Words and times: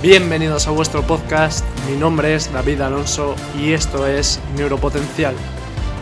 Bienvenidos 0.00 0.68
a 0.68 0.70
vuestro 0.70 1.02
podcast, 1.02 1.64
mi 1.90 1.96
nombre 1.96 2.32
es 2.32 2.52
David 2.52 2.82
Alonso 2.82 3.34
y 3.58 3.72
esto 3.72 4.06
es 4.06 4.38
Neuropotencial, 4.56 5.34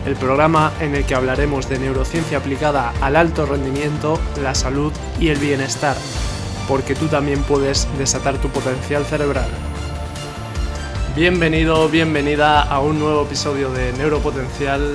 el 0.04 0.16
programa 0.16 0.70
en 0.82 0.94
el 0.94 1.06
que 1.06 1.14
hablaremos 1.14 1.66
de 1.70 1.78
neurociencia 1.78 2.36
aplicada 2.36 2.92
al 3.00 3.16
alto 3.16 3.46
rendimiento, 3.46 4.20
la 4.42 4.54
salud 4.54 4.92
y 5.18 5.28
el 5.28 5.38
bienestar, 5.38 5.96
porque 6.68 6.94
tú 6.94 7.06
también 7.06 7.42
puedes 7.44 7.88
desatar 7.96 8.36
tu 8.36 8.50
potencial 8.50 9.06
cerebral. 9.06 9.48
Bienvenido, 11.16 11.88
bienvenida 11.88 12.60
a 12.60 12.80
un 12.80 12.98
nuevo 12.98 13.22
episodio 13.22 13.72
de 13.72 13.94
Neuropotencial. 13.94 14.94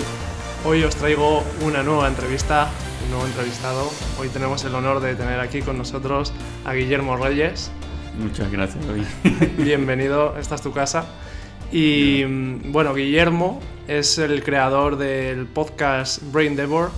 Hoy 0.64 0.84
os 0.84 0.96
traigo 0.96 1.44
una 1.66 1.82
nueva 1.82 2.08
entrevista, 2.08 2.70
un 3.06 3.10
nuevo 3.10 3.26
entrevistado. 3.26 3.90
Hoy 4.20 4.30
tenemos 4.30 4.64
el 4.64 4.76
honor 4.76 5.00
de 5.00 5.16
tener 5.16 5.40
aquí 5.40 5.64
con 5.64 5.80
nosotros 5.80 6.34
a 6.66 6.74
Guillermo 6.74 7.18
Reyes. 7.18 7.72
Muchas 8.18 8.52
gracias, 8.52 8.86
David. 8.86 9.04
Bienvenido, 9.58 10.38
esta 10.38 10.56
es 10.56 10.62
tu 10.62 10.72
casa. 10.72 11.06
Y 11.72 12.24
bueno, 12.70 12.94
Guillermo 12.94 13.62
es 13.88 14.18
el 14.18 14.44
creador 14.44 14.98
del 14.98 15.46
podcast 15.46 16.22
Brain 16.32 16.56
Devor. 16.56 16.92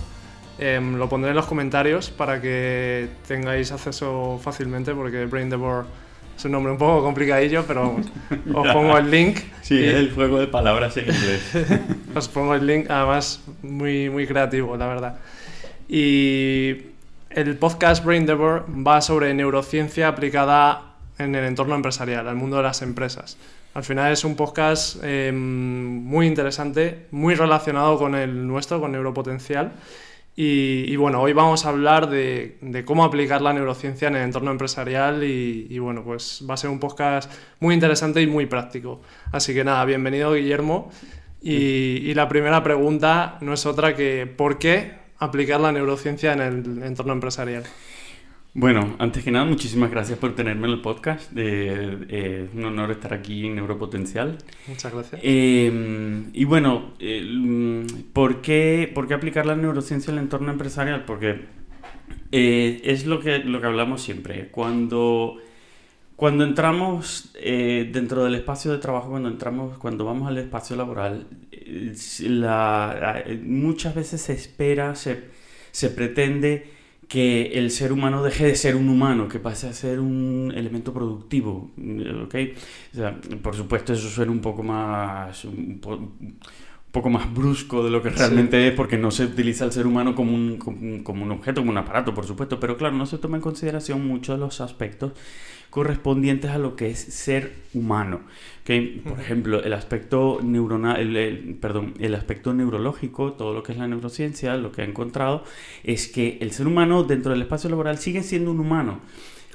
Em, 0.57 0.95
lo 0.95 1.09
pondré 1.09 1.31
en 1.31 1.35
los 1.35 1.45
comentarios 1.45 2.09
para 2.09 2.41
que 2.41 3.09
tengáis 3.27 3.71
acceso 3.71 4.39
fácilmente 4.43 4.93
porque 4.93 5.25
Brain 5.25 5.49
Devor 5.49 5.85
es 6.35 6.45
un 6.45 6.51
nombre 6.51 6.71
un 6.71 6.77
poco 6.77 7.03
complicadillo, 7.03 7.63
pero 7.67 7.95
os 8.53 8.67
pongo 8.69 8.97
el 8.97 9.11
link. 9.11 9.39
Sí, 9.61 9.83
es 9.83 9.93
el 9.95 10.11
juego 10.13 10.39
de 10.39 10.47
palabras 10.47 10.97
en 10.97 11.05
inglés. 11.05 11.51
os 12.15 12.27
pongo 12.27 12.55
el 12.55 12.65
link, 12.65 12.89
además 12.89 13.43
muy, 13.61 14.09
muy 14.09 14.25
creativo, 14.25 14.75
la 14.75 14.87
verdad. 14.87 15.19
Y 15.87 16.77
el 17.29 17.57
podcast 17.57 18.03
Brain 18.03 18.25
Devor 18.25 18.65
va 18.69 19.01
sobre 19.01 19.33
neurociencia 19.33 20.07
aplicada 20.07 20.92
en 21.17 21.35
el 21.35 21.45
entorno 21.45 21.75
empresarial, 21.75 22.27
al 22.27 22.35
mundo 22.35 22.57
de 22.57 22.63
las 22.63 22.81
empresas. 22.81 23.37
Al 23.73 23.83
final 23.83 24.11
es 24.11 24.23
un 24.23 24.35
podcast 24.35 24.97
eh, 25.03 25.31
muy 25.33 26.27
interesante, 26.27 27.07
muy 27.11 27.33
relacionado 27.33 27.97
con 27.97 28.13
el 28.15 28.45
nuestro, 28.45 28.79
con 28.79 28.91
Neuropotencial. 28.91 29.73
Y, 30.35 30.95
bueno, 30.95 31.21
hoy 31.21 31.33
vamos 31.33 31.65
a 31.65 31.69
hablar 31.69 32.09
de, 32.09 32.83
cómo 32.85 33.03
aplicar 33.03 33.41
la 33.41 33.53
neurociencia 33.53 34.07
en 34.07 34.15
el 34.15 34.23
entorno 34.23 34.49
empresarial 34.49 35.23
y, 35.23 35.77
bueno, 35.77 36.03
pues 36.03 36.43
va 36.49 36.55
a 36.55 36.57
ser 36.57 36.71
un 36.71 36.79
podcast 36.79 37.31
muy 37.59 37.75
interesante 37.75 38.19
y 38.19 38.25
muy 38.25 38.47
práctico. 38.47 39.01
Así 39.31 39.53
que 39.53 39.63
nada, 39.63 39.85
bienvenido 39.85 40.33
Guillermo. 40.33 40.91
Y 41.39 42.13
la 42.15 42.27
primera 42.29 42.63
pregunta 42.63 43.37
no 43.41 43.53
es 43.53 43.65
otra 43.67 43.95
que 43.95 44.25
¿por 44.25 44.57
qué 44.57 44.93
aplicar 45.19 45.59
la 45.59 45.71
neurociencia 45.71 46.33
en 46.33 46.41
el 46.41 46.83
entorno 46.83 47.13
empresarial? 47.13 47.63
Bueno, 48.55 48.95
antes 48.99 49.23
que 49.23 49.31
nada, 49.31 49.45
muchísimas 49.45 49.89
gracias 49.89 50.19
por 50.19 50.35
tenerme 50.35 50.67
en 50.67 50.73
el 50.73 50.81
podcast. 50.81 51.31
Eh, 51.35 52.45
es 52.47 52.53
un 52.53 52.65
honor 52.65 52.91
estar 52.91 53.11
aquí 53.11 53.47
en 53.47 53.55
Neuropotencial. 53.55 54.37
Muchas 54.67 54.93
gracias. 54.93 55.21
Em, 55.23 56.29
y 56.33 56.45
bueno, 56.45 56.93
¿por, 58.13 58.41
qué, 58.41 58.91
¿por, 58.93 59.07
qué, 59.07 59.15
aplicar 59.15 59.47
la 59.47 59.55
neurociencia 59.55 60.11
en 60.11 60.19
el 60.19 60.25
entorno 60.25 60.51
empresarial? 60.51 61.03
Porque 61.05 61.45
eh, 62.31 62.79
es 62.83 63.07
lo 63.07 63.19
que, 63.21 63.39
lo 63.39 63.59
que 63.59 63.65
hablamos 63.65 64.03
siempre. 64.03 64.49
Cuando, 64.49 65.37
cuando 66.15 66.43
entramos 66.43 67.31
eh, 67.33 67.89
dentro 67.91 68.23
del 68.23 68.35
espacio 68.35 68.71
de 68.71 68.77
trabajo, 68.77 69.09
cuando 69.09 69.29
entramos, 69.29 69.79
cuando 69.79 70.05
vamos 70.05 70.27
al 70.27 70.37
espacio 70.37 70.75
laboral, 70.75 71.25
la, 72.19 73.23
muchas 73.41 73.95
veces 73.95 74.21
se 74.21 74.33
espera, 74.33 74.93
se, 74.93 75.23
se 75.71 75.89
pretende 75.89 76.82
que 77.07 77.51
el 77.53 77.71
ser 77.71 77.91
humano 77.91 78.23
deje 78.23 78.45
de 78.45 78.55
ser 78.55 78.75
un 78.75 78.89
humano, 78.89 79.27
que 79.27 79.39
pase 79.39 79.67
a 79.67 79.73
ser 79.73 79.99
un 79.99 80.51
elemento 80.55 80.93
productivo, 80.93 81.71
¿ok? 82.23 82.35
por 83.41 83.55
supuesto 83.55 83.93
eso 83.93 84.09
suena 84.09 84.31
un 84.31 84.41
poco 84.41 84.63
más... 84.63 85.45
Un, 85.45 85.79
poco 86.91 87.09
más 87.09 87.33
brusco 87.33 87.83
de 87.83 87.89
lo 87.89 88.03
que 88.03 88.11
realmente 88.11 88.67
es, 88.67 88.73
porque 88.75 88.99
no 88.99 89.09
se 89.09 89.25
utiliza 89.25 89.65
el 89.65 89.71
ser 89.71 89.87
humano 89.87 90.13
como 90.13 90.31
un, 90.31 90.57
como 91.03 91.23
un 91.23 91.31
objeto, 91.31 91.61
como 91.61 91.71
un 91.71 91.77
aparato, 91.79 92.13
por 92.13 92.23
supuesto, 92.23 92.59
pero 92.59 92.77
claro, 92.77 92.95
no 92.95 93.07
se 93.07 93.17
toma 93.17 93.37
en 93.37 93.41
consideración 93.41 94.07
muchos 94.07 94.35
de 94.35 94.39
los 94.39 94.61
aspectos 94.61 95.13
correspondientes 95.73 96.51
a 96.51 96.59
lo 96.59 96.75
que 96.75 96.91
es 96.91 96.99
ser 96.99 97.55
humano. 97.73 98.21
¿okay? 98.61 99.01
Por 99.03 99.19
ejemplo, 99.19 99.63
el 99.63 99.73
aspecto 99.73 100.37
neuronal, 100.43 101.17
el, 101.17 101.57
perdón, 101.59 101.95
el 101.99 102.13
aspecto 102.13 102.53
neurológico, 102.53 103.33
todo 103.33 103.55
lo 103.55 103.63
que 103.63 103.71
es 103.71 103.79
la 103.79 103.87
neurociencia, 103.87 104.55
lo 104.55 104.71
que 104.71 104.83
ha 104.83 104.85
encontrado 104.85 105.43
es 105.83 106.07
que 106.07 106.37
el 106.41 106.51
ser 106.51 106.67
humano 106.67 107.03
dentro 107.03 107.31
del 107.31 107.41
espacio 107.41 107.71
laboral 107.71 107.97
sigue 107.97 108.21
siendo 108.21 108.51
un 108.51 108.59
humano. 108.59 108.99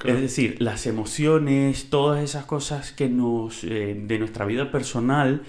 Es 0.03 0.19
decir, 0.19 0.57
las 0.59 0.87
emociones, 0.87 1.89
todas 1.89 2.21
esas 2.21 2.43
cosas 2.43 2.91
que 2.91 3.07
nos, 3.07 3.63
eh, 3.63 3.97
de 3.97 4.19
nuestra 4.19 4.43
vida 4.43 4.71
personal, 4.71 5.43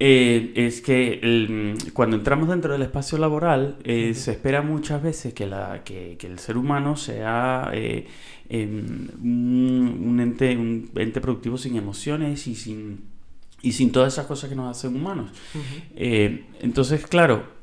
eh, 0.00 0.52
es 0.54 0.80
que 0.80 1.74
cuando 1.92 2.16
entramos 2.16 2.48
dentro 2.48 2.72
del 2.72 2.82
espacio 2.82 3.18
laboral 3.18 3.78
eh, 3.82 4.14
se 4.14 4.30
espera 4.30 4.62
muchas 4.62 5.02
veces 5.02 5.34
que, 5.34 5.44
la, 5.44 5.82
que, 5.82 6.16
que 6.16 6.28
el 6.28 6.38
ser 6.38 6.56
humano 6.56 6.94
sea 6.94 7.68
eh, 7.74 8.06
un, 8.50 10.18
ente, 10.20 10.56
un 10.56 10.90
ente 10.94 11.20
productivo 11.20 11.58
sin 11.58 11.76
emociones 11.76 12.46
y 12.46 12.54
sin, 12.54 13.00
y 13.62 13.72
sin 13.72 13.92
todas 13.92 14.12
esas 14.12 14.26
cosas 14.26 14.48
que 14.50 14.56
nos 14.56 14.76
hacen 14.76 14.96
humanos. 14.96 15.30
entonces, 15.94 17.06
claro, 17.06 17.57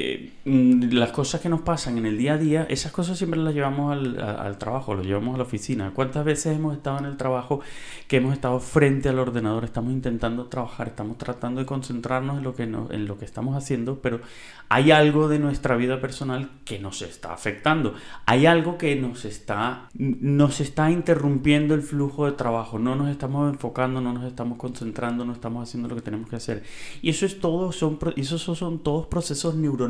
eh, 0.00 0.30
mm, 0.44 0.92
las 0.92 1.10
cosas 1.10 1.40
que 1.40 1.48
nos 1.48 1.62
pasan 1.62 1.98
en 1.98 2.06
el 2.06 2.16
día 2.16 2.34
a 2.34 2.38
día, 2.38 2.66
esas 2.70 2.92
cosas 2.92 3.18
siempre 3.18 3.40
las 3.40 3.52
llevamos 3.52 3.92
al, 3.92 4.56
trabajo, 4.56 4.94
las 4.94 5.04
llevamos 5.04 5.34
a 5.34 5.38
la 5.38 5.42
oficina. 5.42 5.90
¿Cuántas 5.92 6.24
veces 6.24 6.56
hemos 6.56 6.76
estado 6.76 6.98
en 6.98 7.06
el 7.06 7.16
trabajo 7.16 7.60
que 8.06 8.18
hemos 8.18 8.32
estado 8.32 8.60
frente 8.60 9.08
al 9.08 9.18
ordenador, 9.18 9.64
estamos 9.64 9.92
intentando 9.92 10.46
trabajar, 10.46 10.86
estamos 10.86 11.18
tratando 11.18 11.60
de 11.60 11.66
concentrarnos 11.66 12.38
en 12.38 12.44
lo 12.44 12.54
que, 12.54 12.62
en 12.62 13.06
lo 13.06 13.18
que 13.18 13.24
estamos 13.24 13.56
haciendo, 13.56 14.00
pero 14.00 14.20
hay 14.68 14.92
algo 14.92 15.28
de 15.28 15.40
nuestra 15.40 15.74
vida 15.74 16.00
personal 16.00 16.48
que 16.64 16.78
nos 16.78 17.02
está 17.02 17.32
afectando? 17.32 17.94
Hay 18.24 18.46
algo 18.46 18.78
que 18.78 18.94
nos 18.94 19.24
está, 19.24 19.88
nos 19.94 20.60
está 20.60 20.92
interrumpiendo 20.92 21.74
el 21.74 21.82
flujo 21.82 22.26
de 22.26 22.32
trabajo, 22.32 22.78
no 22.78 22.94
nos 22.94 23.08
estamos 23.08 23.52
enfocando, 23.52 24.00
no 24.00 24.12
nos 24.12 24.24
estamos 24.24 24.58
concentrando, 24.58 25.24
no 25.24 25.32
estamos 25.32 25.68
haciendo 25.68 25.88
lo 25.88 25.96
que 25.96 26.02
tenemos 26.02 26.28
que 26.30 26.36
hacer. 26.36 26.62
Y 27.02 27.10
eso 27.10 27.26
es 27.26 27.40
todo, 27.40 27.72
son, 27.72 27.98
esos 28.16 28.42
son 28.42 28.78
todos 28.78 29.06
procesos 29.08 29.56
neuronales 29.56 29.87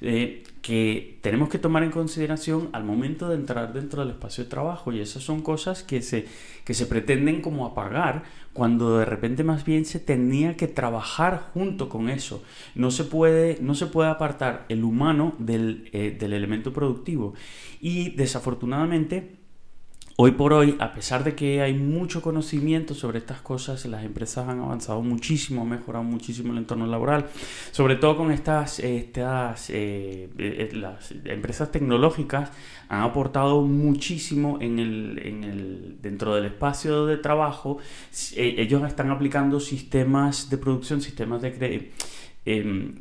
eh, 0.00 0.42
que 0.60 1.18
tenemos 1.20 1.48
que 1.50 1.58
tomar 1.58 1.82
en 1.82 1.90
consideración 1.90 2.70
al 2.72 2.84
momento 2.84 3.28
de 3.28 3.36
entrar 3.36 3.72
dentro 3.72 4.02
del 4.02 4.12
espacio 4.12 4.44
de 4.44 4.50
trabajo 4.50 4.92
y 4.92 5.00
esas 5.00 5.22
son 5.22 5.42
cosas 5.42 5.82
que 5.82 6.02
se, 6.02 6.26
que 6.64 6.74
se 6.74 6.86
pretenden 6.86 7.42
como 7.42 7.66
apagar 7.66 8.24
cuando 8.54 8.98
de 8.98 9.04
repente 9.04 9.44
más 9.44 9.64
bien 9.64 9.84
se 9.84 10.00
tenía 10.00 10.56
que 10.56 10.68
trabajar 10.68 11.50
junto 11.52 11.88
con 11.88 12.08
eso. 12.08 12.42
No 12.74 12.90
se 12.90 13.04
puede, 13.04 13.58
no 13.60 13.74
se 13.74 13.86
puede 13.86 14.08
apartar 14.08 14.64
el 14.68 14.84
humano 14.84 15.34
del, 15.38 15.90
eh, 15.92 16.16
del 16.18 16.32
elemento 16.32 16.72
productivo 16.72 17.34
y 17.80 18.10
desafortunadamente 18.10 19.43
Hoy 20.16 20.30
por 20.30 20.52
hoy, 20.52 20.76
a 20.78 20.92
pesar 20.92 21.24
de 21.24 21.34
que 21.34 21.60
hay 21.60 21.74
mucho 21.74 22.22
conocimiento 22.22 22.94
sobre 22.94 23.18
estas 23.18 23.40
cosas, 23.40 23.84
las 23.86 24.04
empresas 24.04 24.48
han 24.48 24.60
avanzado 24.60 25.02
muchísimo, 25.02 25.62
han 25.62 25.70
mejorado 25.70 26.04
muchísimo 26.04 26.52
el 26.52 26.58
entorno 26.58 26.86
laboral, 26.86 27.26
sobre 27.72 27.96
todo 27.96 28.16
con 28.18 28.30
estas, 28.30 28.78
estas 28.78 29.70
eh, 29.70 30.28
eh, 30.38 30.70
las 30.72 31.12
empresas 31.24 31.72
tecnológicas 31.72 32.50
han 32.88 33.02
aportado 33.02 33.62
muchísimo 33.62 34.58
en 34.60 34.78
el, 34.78 35.20
en 35.20 35.42
el, 35.42 35.96
dentro 36.00 36.36
del 36.36 36.44
espacio 36.44 37.06
de 37.06 37.16
trabajo. 37.16 37.78
Eh, 38.36 38.54
ellos 38.58 38.84
están 38.86 39.10
aplicando 39.10 39.58
sistemas 39.58 40.48
de 40.48 40.58
producción, 40.58 41.00
sistemas 41.00 41.42
de 41.42 41.90
Em, 42.46 42.96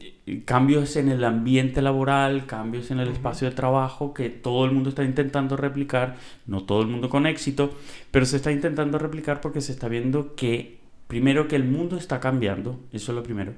cambios 0.45 0.95
en 0.95 1.09
el 1.09 1.23
ambiente 1.25 1.81
laboral, 1.81 2.45
cambios 2.45 2.91
en 2.91 2.99
el 2.99 3.09
espacio 3.09 3.49
de 3.49 3.55
trabajo 3.55 4.13
que 4.13 4.29
todo 4.29 4.63
el 4.63 4.71
mundo 4.71 4.89
está 4.89 5.03
intentando 5.03 5.57
replicar, 5.57 6.15
no 6.47 6.63
todo 6.63 6.81
el 6.81 6.87
mundo 6.87 7.09
con 7.09 7.27
éxito, 7.27 7.77
pero 8.11 8.25
se 8.25 8.37
está 8.37 8.53
intentando 8.53 8.97
replicar 8.97 9.41
porque 9.41 9.59
se 9.59 9.73
está 9.73 9.89
viendo 9.89 10.35
que, 10.35 10.79
primero, 11.07 11.49
que 11.49 11.57
el 11.57 11.65
mundo 11.65 11.97
está 11.97 12.21
cambiando, 12.21 12.79
eso 12.93 13.11
es 13.11 13.15
lo 13.17 13.23
primero. 13.23 13.53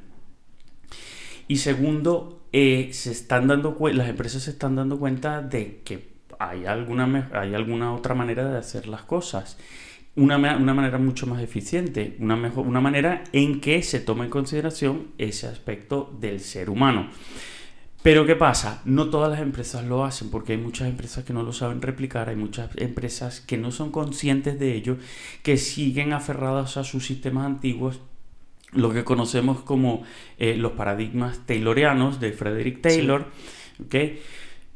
Y 1.48 1.58
segundo, 1.58 2.42
eh, 2.52 2.90
se 2.92 3.12
están 3.12 3.48
dando 3.48 3.78
las 3.94 4.10
empresas 4.10 4.44
se 4.44 4.52
están 4.52 4.76
dando 4.76 4.98
cuenta 4.98 5.44
de 5.44 5.82
que 5.84 6.16
hay 6.40 6.66
alguna, 6.66 7.30
hay 7.32 7.54
alguna 7.54 7.94
otra 7.94 8.16
manera 8.16 8.50
de 8.50 8.58
hacer 8.58 8.88
las 8.88 9.04
cosas 9.04 9.58
una, 10.16 10.38
una, 10.38 10.74
manera 10.74 10.98
mucho 10.98 11.28
más 11.28 11.42
eficiente, 11.42 12.16
una, 12.20 12.36
mejor, 12.36 12.66
una 12.66 12.82
manera 12.82 13.24
en 13.34 13.60
que 13.60 13.84
se 13.84 14.00
toma 14.00 14.24
en 14.24 14.30
consideración 14.30 15.08
ese 15.18 15.48
aspecto 15.48 16.16
del 16.20 16.40
ser 16.40 16.70
humano. 16.70 17.10
Pero 18.06 18.26
¿qué 18.26 18.36
pasa? 18.36 18.84
No 18.86 19.10
todas 19.10 19.32
las 19.32 19.42
empresas 19.42 19.84
lo 19.84 20.06
hacen 20.06 20.30
porque 20.30 20.54
hay 20.54 20.60
muchas 20.60 20.88
empresas 20.88 21.24
que 21.24 21.34
no 21.34 21.42
lo 21.42 21.52
saben 21.52 21.82
replicar, 21.82 22.30
hay 22.30 22.36
muchas 22.36 22.70
empresas 22.78 23.42
que 23.42 23.58
no 23.58 23.72
son 23.72 23.92
conscientes 23.92 24.60
de 24.60 24.76
ello, 24.76 24.98
que 25.42 25.58
siguen 25.58 26.14
aferradas 26.14 26.78
a 26.78 26.84
sus 26.84 27.04
sistemas 27.04 27.48
antiguos, 27.48 28.00
lo 28.74 28.94
que 28.94 29.04
conocemos 29.04 29.62
como 29.62 30.04
eh, 30.38 30.56
los 30.56 30.74
paradigmas 30.74 31.40
taylorianos 31.48 32.20
de 32.20 32.32
Frederick 32.32 32.82
Taylor, 32.82 33.26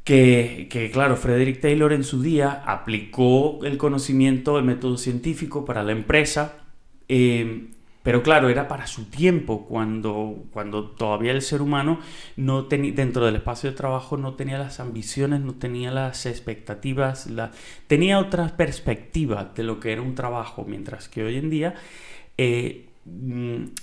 que, 0.09 0.89
claro, 0.91 1.15
Frederick 1.15 1.61
Taylor 1.61 1.94
en 1.94 2.03
su 2.03 2.23
día 2.23 2.63
aplicó 2.65 3.59
el 3.63 3.77
conocimiento, 3.77 4.57
el 4.57 4.65
método 4.65 4.97
científico 4.97 5.65
para 5.65 5.83
la 5.83 5.91
empresa, 5.91 6.53
eh, 7.07 7.67
pero 8.01 8.23
claro, 8.23 8.50
era 8.50 8.67
para 8.67 8.88
su 8.88 9.06
tiempo, 9.06 9.67
cuando, 9.67 10.45
cuando 10.51 10.89
todavía 10.89 11.31
el 11.31 11.44
ser 11.44 11.61
humano 11.61 12.00
no 12.38 12.65
tenía, 12.65 12.94
dentro 12.94 13.23
del 13.23 13.35
espacio 13.35 13.69
de 13.69 13.75
trabajo 13.75 14.17
no 14.17 14.33
tenía 14.33 14.57
las 14.57 14.79
ambiciones, 14.79 15.41
no 15.41 15.53
tenía 15.53 15.91
las 15.91 16.25
expectativas, 16.25 17.27
la, 17.27 17.51
tenía 17.85 18.17
otra 18.17 18.57
perspectiva 18.57 19.51
de 19.53 19.61
lo 19.61 19.79
que 19.79 19.91
era 19.91 20.01
un 20.01 20.15
trabajo, 20.15 20.65
mientras 20.67 21.07
que 21.07 21.23
hoy 21.23 21.38
en 21.38 21.51
día 21.51 21.75
eh, 22.38 22.88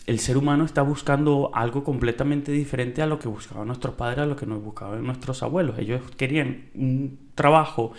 el 0.07 0.19
ser 0.19 0.37
humano 0.37 0.65
está 0.65 0.83
buscando 0.83 1.51
algo 1.55 1.85
completamente 1.85 2.53
diferente 2.53 3.03
a 3.03 3.07
lo 3.07 3.19
que 3.19 3.29
buscaban 3.29 3.67
nuestros 3.67 3.95
padres, 3.95 4.21
a 4.21 4.27
lo 4.27 4.37
que 4.37 4.47
nos 4.47 4.63
buscaban 4.63 5.05
nuestros 5.05 5.43
abuelos. 5.43 5.79
Ellos 5.79 6.03
querían 6.17 6.67
un 6.75 7.19
trabajo 7.35 7.93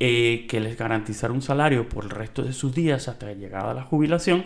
eh, 0.00 0.46
que 0.48 0.60
les 0.60 0.76
garantizara 0.76 1.32
un 1.32 1.42
salario 1.42 1.88
por 1.88 2.04
el 2.04 2.10
resto 2.10 2.42
de 2.42 2.52
sus 2.52 2.74
días 2.74 3.08
hasta 3.08 3.32
llegada 3.32 3.74
la 3.74 3.82
jubilación, 3.82 4.44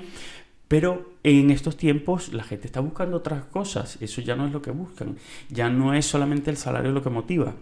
pero 0.69 1.13
en 1.23 1.51
estos 1.51 1.77
tiempos 1.77 2.33
la 2.33 2.45
gente 2.45 2.67
está 2.67 2.81
buscando 2.81 3.17
otras 3.17 3.45
cosas, 3.45 3.99
eso 4.01 4.21
ya 4.21 4.37
no 4.37 4.47
es 4.47 4.53
lo 4.53 4.63
que 4.63 4.71
buscan, 4.71 5.17
ya 5.49 5.69
no 5.69 5.95
es 5.95 6.07
solamente 6.07 6.51
el 6.51 6.57
salario 6.57 6.93
lo 6.93 7.03
que 7.03 7.11
motiva, 7.11 7.55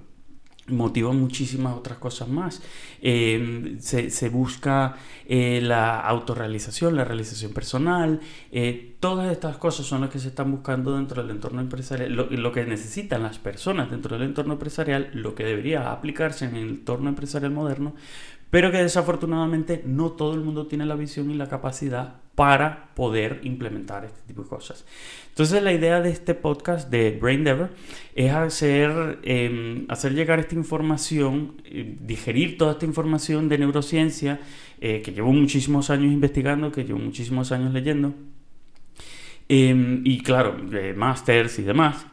motivan 0.69 1.21
muchísimas 1.21 1.75
otras 1.75 1.99
cosas 1.99 2.29
más. 2.29 2.63
Eh, 3.03 3.77
se, 3.81 4.29
busca 4.29 4.97
eh, 5.27 5.61
la 5.63 6.01
autorrealización, 6.01 6.97
la 6.97 7.05
realización 7.05 7.53
personal, 7.53 8.21
eh, 8.51 8.95
todas 9.01 9.31
estas 9.31 9.59
cosas 9.59 9.85
son 9.85 10.01
las 10.01 10.11
que 10.11 10.19
se 10.19 10.29
están 10.29 10.51
buscando 10.51 10.97
dentro 10.97 11.23
del 11.23 11.31
entorno 11.31 11.61
empresarial, 11.61 12.13
lo, 12.15 12.53
que 12.53 12.65
necesitan 12.65 13.23
las 13.23 13.39
personas 13.39 13.91
dentro 13.91 14.17
del 14.17 14.29
entorno 14.29 14.55
empresarial, 14.55 15.11
lo 15.13 15.35
que 15.35 15.45
debería 15.45 15.93
aplicarse 15.93 16.47
en 16.47 16.57
el 16.57 16.69
entorno 16.69 17.11
empresarial 17.11 17.53
moderno, 17.53 17.95
pero 18.55 18.71
que 18.71 18.79
desafortunadamente 18.79 19.83
no 19.85 20.13
todo 20.13 20.35
el 20.35 20.41
mundo 20.41 20.69
tiene 20.69 20.87
la 20.87 20.95
visión 20.95 21.29
y 21.29 21.35
la 21.35 21.49
capacidad 21.49 22.21
para 22.37 22.95
poder 22.95 23.41
implementar 23.43 24.05
este 24.05 24.21
tipo 24.29 24.45
de 24.45 24.49
cosas. 24.49 24.87
Entonces 25.31 25.61
la 25.61 25.73
idea 25.73 26.01
de 26.01 26.11
este 26.11 26.37
podcast 26.37 26.89
de 26.89 27.19
Brain 27.21 27.43
Dever 27.43 27.71
es 28.15 28.33
hacer, 28.33 29.19
em, 29.25 29.87
hacer 29.89 30.15
llegar 30.15 30.39
esta 30.39 30.55
información, 30.55 31.61
eh, 31.65 31.97
digerir 32.01 32.57
toda 32.57 32.75
esta 32.75 32.87
información 32.87 33.49
de 33.49 33.59
neurociencia 33.59 34.39
eh, 34.81 35.03
que 35.03 35.11
llevo 35.11 35.33
muchísimos 35.33 35.91
años 35.91 36.13
investigando, 36.13 36.71
que 36.71 36.85
llevo 36.85 37.01
muchísimos 37.01 37.51
años 37.51 37.73
leyendo, 37.73 38.15
em, 39.49 40.01
y 40.05 40.21
claro, 40.21 40.57
de 40.71 40.95
másters 40.95 41.59
y 41.59 41.63
demás, 41.63 42.07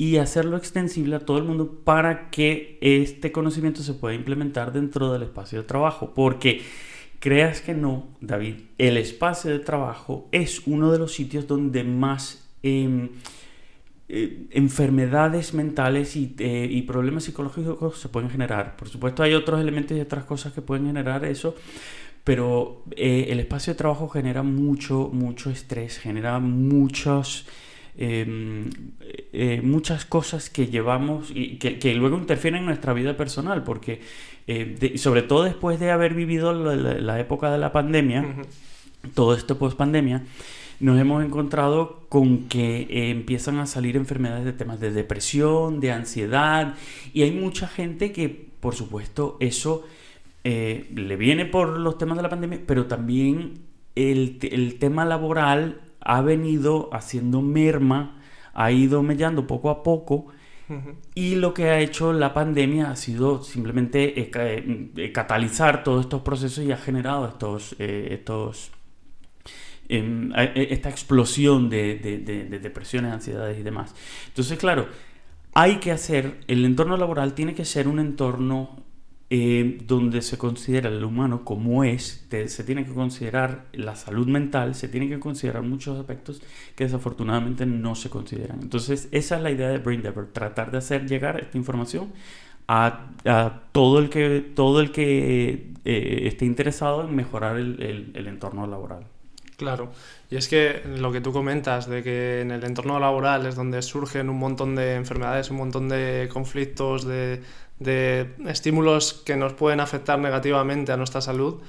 y 0.00 0.16
hacerlo 0.16 0.56
extensible 0.56 1.16
a 1.16 1.20
todo 1.20 1.38
el 1.38 1.44
mundo 1.44 1.82
para 1.84 2.30
que 2.30 2.78
este 2.80 3.32
conocimiento 3.32 3.82
se 3.82 3.94
pueda 3.94 4.14
implementar 4.14 4.72
dentro 4.72 5.12
del 5.12 5.24
espacio 5.24 5.60
de 5.60 5.66
trabajo, 5.66 6.12
porque 6.14 6.62
Creas 7.20 7.60
que 7.60 7.74
no, 7.74 8.08
David, 8.22 8.54
el 8.78 8.96
espacio 8.96 9.50
de 9.50 9.58
trabajo 9.58 10.30
es 10.32 10.66
uno 10.66 10.90
de 10.90 10.98
los 10.98 11.12
sitios 11.12 11.46
donde 11.46 11.84
más 11.84 12.48
em, 12.62 13.10
eh, 14.08 14.46
enfermedades 14.52 15.52
mentales 15.52 16.16
eh, 16.16 16.68
y, 16.70 16.80
problemas 16.82 17.24
psicológicos 17.24 18.00
se 18.00 18.08
pueden 18.08 18.30
generar. 18.30 18.74
Por 18.76 18.88
supuesto 18.88 19.22
hay 19.22 19.34
otros 19.34 19.60
elementos 19.60 19.98
y 19.98 20.00
otras 20.00 20.24
cosas 20.24 20.54
que 20.54 20.62
pueden 20.62 20.86
generar 20.86 21.26
eso, 21.26 21.54
pero 22.24 22.84
eh, 22.92 23.26
el 23.28 23.38
espacio 23.38 23.74
de 23.74 23.76
trabajo 23.76 24.08
genera 24.08 24.42
mucho, 24.42 25.10
mucho 25.12 25.50
estrés, 25.50 25.98
genera 25.98 26.38
muchos... 26.38 27.46
Em, 28.02 28.70
muchas 29.62 30.06
cosas 30.06 30.48
que 30.48 30.68
llevamos 30.68 31.30
y 31.34 31.58
que, 31.58 31.78
que, 31.78 31.94
luego 31.94 32.16
interfieren 32.16 32.60
en 32.60 32.66
nuestra 32.66 32.94
vida 32.94 33.14
personal, 33.14 33.62
porque 33.62 34.00
eh, 34.46 34.94
sobre 34.96 35.22
todo 35.22 35.44
después 35.44 35.78
de 35.78 35.90
haber 35.90 36.14
vivido 36.14 36.52
la, 36.52 37.20
época 37.20 37.52
de 37.52 37.58
la 37.58 37.72
pandemia, 37.72 38.24
todo 39.14 39.34
esto 39.34 39.58
post 39.58 39.76
pandemia, 39.76 40.24
nos 40.80 40.98
hemos 40.98 41.22
encontrado 41.22 42.06
con 42.08 42.48
que 42.48 42.88
eh, 42.90 43.10
empiezan 43.10 43.58
a 43.58 43.66
salir 43.66 43.96
enfermedades 43.96 44.46
de 44.46 44.54
temas 44.54 44.80
de 44.80 44.92
depresión, 44.92 45.78
de 45.78 45.92
ansiedad, 45.92 46.74
y 47.12 47.22
hay 47.22 47.32
mucha 47.32 47.68
gente 47.68 48.12
que, 48.12 48.28
por 48.60 48.74
supuesto, 48.74 49.36
eso 49.40 49.86
eh, 50.42 50.90
le 50.94 51.16
viene 51.16 51.44
por 51.44 51.78
los 51.78 51.98
temas 51.98 52.16
de 52.16 52.22
la 52.22 52.30
pandemia, 52.30 52.60
pero 52.66 52.86
también 52.86 53.58
el, 53.94 54.38
el 54.40 54.78
tema 54.78 55.04
laboral 55.04 55.82
ha 56.00 56.20
venido 56.20 56.90
haciendo 56.92 57.42
merma, 57.42 58.20
ha 58.54 58.72
ido 58.72 59.02
mellando 59.02 59.46
poco 59.46 59.70
a 59.70 59.82
poco, 59.82 60.28
y 61.14 61.34
lo 61.34 61.52
que 61.52 61.70
ha 61.70 61.80
hecho 61.80 62.12
la 62.12 62.32
pandemia 62.32 62.92
ha 62.92 62.96
sido 62.96 63.42
simplemente 63.42 64.20
eh, 64.20 64.30
eh, 64.96 65.12
catalizar 65.12 65.82
todos 65.82 66.02
estos 66.02 66.22
procesos 66.22 66.64
y 66.64 66.70
ha 66.70 66.76
generado 66.76 67.26
estos, 67.26 67.74
eh, 67.80 68.08
estos 68.12 68.70
em, 69.88 70.30
esta 70.36 70.88
explosión 70.88 71.68
de, 71.68 71.96
de, 71.96 72.58
depresiones, 72.60 73.12
ansiedades 73.12 73.58
y 73.58 73.64
demás. 73.64 73.94
Entonces, 74.28 74.56
claro, 74.58 74.86
hay 75.54 75.76
que 75.78 75.90
hacer, 75.90 76.38
el 76.46 76.64
entorno 76.64 76.96
laboral 76.96 77.34
tiene 77.34 77.54
que 77.54 77.64
ser 77.64 77.88
un 77.88 77.98
entorno 77.98 78.84
eh, 79.32 79.78
donde 79.86 80.22
se 80.22 80.36
considera 80.38 80.88
el 80.88 81.04
humano 81.04 81.44
como 81.44 81.84
es, 81.84 82.26
se 82.28 82.64
tiene 82.64 82.84
que 82.84 82.92
considerar 82.92 83.66
la 83.72 83.94
salud 83.94 84.26
mental, 84.26 84.74
se 84.74 84.88
tiene 84.88 85.08
que 85.08 85.20
considerar 85.20 85.62
muchos 85.62 85.98
aspectos 85.98 86.42
que 86.74 86.84
desafortunadamente 86.84 87.64
no 87.64 87.94
se 87.94 88.10
consideran. 88.10 88.58
Entonces, 88.60 89.08
esa 89.12 89.36
es 89.36 89.42
la 89.42 89.52
idea 89.52 89.68
de 89.68 89.78
Brain 89.78 90.02
tratar 90.32 90.72
de 90.72 90.78
hacer 90.78 91.06
llegar 91.06 91.38
esta 91.40 91.56
información 91.58 92.12
a, 92.66 93.12
todo 93.72 94.00
el 94.00 94.10
que, 94.10 94.40
todo 94.54 94.80
el 94.80 94.90
que 94.90 95.74
eh, 95.84 96.22
esté 96.26 96.44
interesado 96.44 97.06
en 97.06 97.14
mejorar 97.14 97.56
el 97.56 98.26
entorno 98.26 98.66
laboral. 98.66 99.06
Claro, 99.60 99.92
y 100.30 100.36
es 100.36 100.48
que 100.48 100.80
lo 100.86 101.12
que 101.12 101.20
tú 101.20 101.34
comentas 101.34 101.86
de 101.86 102.02
que 102.02 102.40
en 102.40 102.50
el 102.50 102.64
entorno 102.64 102.98
laboral 102.98 103.44
es 103.44 103.56
donde 103.56 103.82
surgen 103.82 104.30
un 104.30 104.38
montón 104.38 104.74
de 104.74 104.94
enfermedades, 104.94 105.50
un 105.50 105.58
montón 105.58 105.90
de 105.90 106.30
conflictos, 106.32 107.04
de, 107.04 107.42
de 107.78 108.30
estímulos 108.46 109.12
que 109.12 109.36
nos 109.36 109.52
pueden 109.52 109.80
afectar 109.80 110.18
negativamente 110.18 110.92
a 110.92 110.96
nuestra 110.96 111.20
salud, 111.20 111.60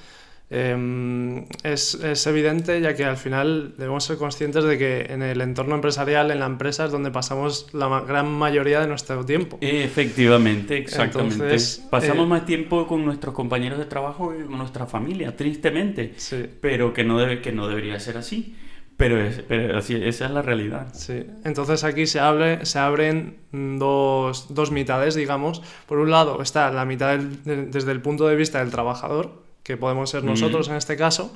em, 0.51 1.45
es, 1.63 1.95
es, 1.95 2.27
evidente 2.27 2.80
ya 2.81 2.94
que 2.94 3.06
al 3.06 3.18
final 3.18 3.74
debemos 3.77 4.03
ser 4.03 4.18
conscientes 4.18 4.63
de 4.63 4.77
que 4.77 5.07
en 5.09 5.24
el 5.24 5.42
entorno 5.42 5.75
empresarial, 5.75 6.30
en 6.30 6.39
la 6.39 6.45
empresa, 6.45 6.86
es 6.86 6.92
donde 6.92 7.09
pasamos 7.09 7.68
la 7.74 8.01
gran 8.01 8.31
mayoría 8.31 8.81
de 8.81 8.88
nuestro 8.88 9.25
tiempo. 9.25 9.57
Efectivamente, 9.62 10.77
exactamente. 10.77 11.57
Pasamos 11.89 12.25
eh, 12.25 12.30
más 12.30 12.45
tiempo 12.45 12.86
con 12.86 13.03
nuestros 13.06 13.33
compañeros 13.33 13.80
de 13.80 13.86
trabajo 13.86 14.31
que 14.31 14.45
con 14.45 14.57
nuestra 14.57 14.86
familia, 14.86 15.35
tristemente. 15.35 16.14
Sí. 16.18 16.45
Pero 16.59 16.94
que 16.94 17.04
no, 17.04 17.18
debe, 17.18 17.42
que 17.42 17.52
no 17.52 17.68
debería 17.68 17.99
ser 17.99 18.18
así. 18.18 18.56
Pero, 19.02 19.18
pero 19.47 19.80
así, 19.80 19.95
esa 19.95 20.26
es 20.26 20.31
la 20.31 20.44
realidad. 20.44 20.94
Sí, 20.94 21.26
entonces 21.44 21.83
aquí 21.83 22.06
se, 22.06 22.19
hable, 22.19 22.68
se 22.68 22.78
abren 22.78 23.37
dos, 23.52 24.54
dos, 24.54 24.69
mitades, 24.69 25.16
digamos. 25.16 25.64
Por 25.87 25.97
un 25.97 26.11
lado 26.11 26.40
está 26.44 26.69
la 26.69 26.85
mitad 26.85 27.18
desde 27.18 27.92
el 27.92 28.02
punto 28.02 28.28
de 28.28 28.35
vista 28.35 28.59
del 28.59 28.69
trabajador, 28.69 29.41
que 29.63 29.77
podemos 29.77 30.09
ser 30.09 30.23
nosotros 30.23 30.69
en 30.69 30.75
este 30.75 30.97
caso, 30.97 31.35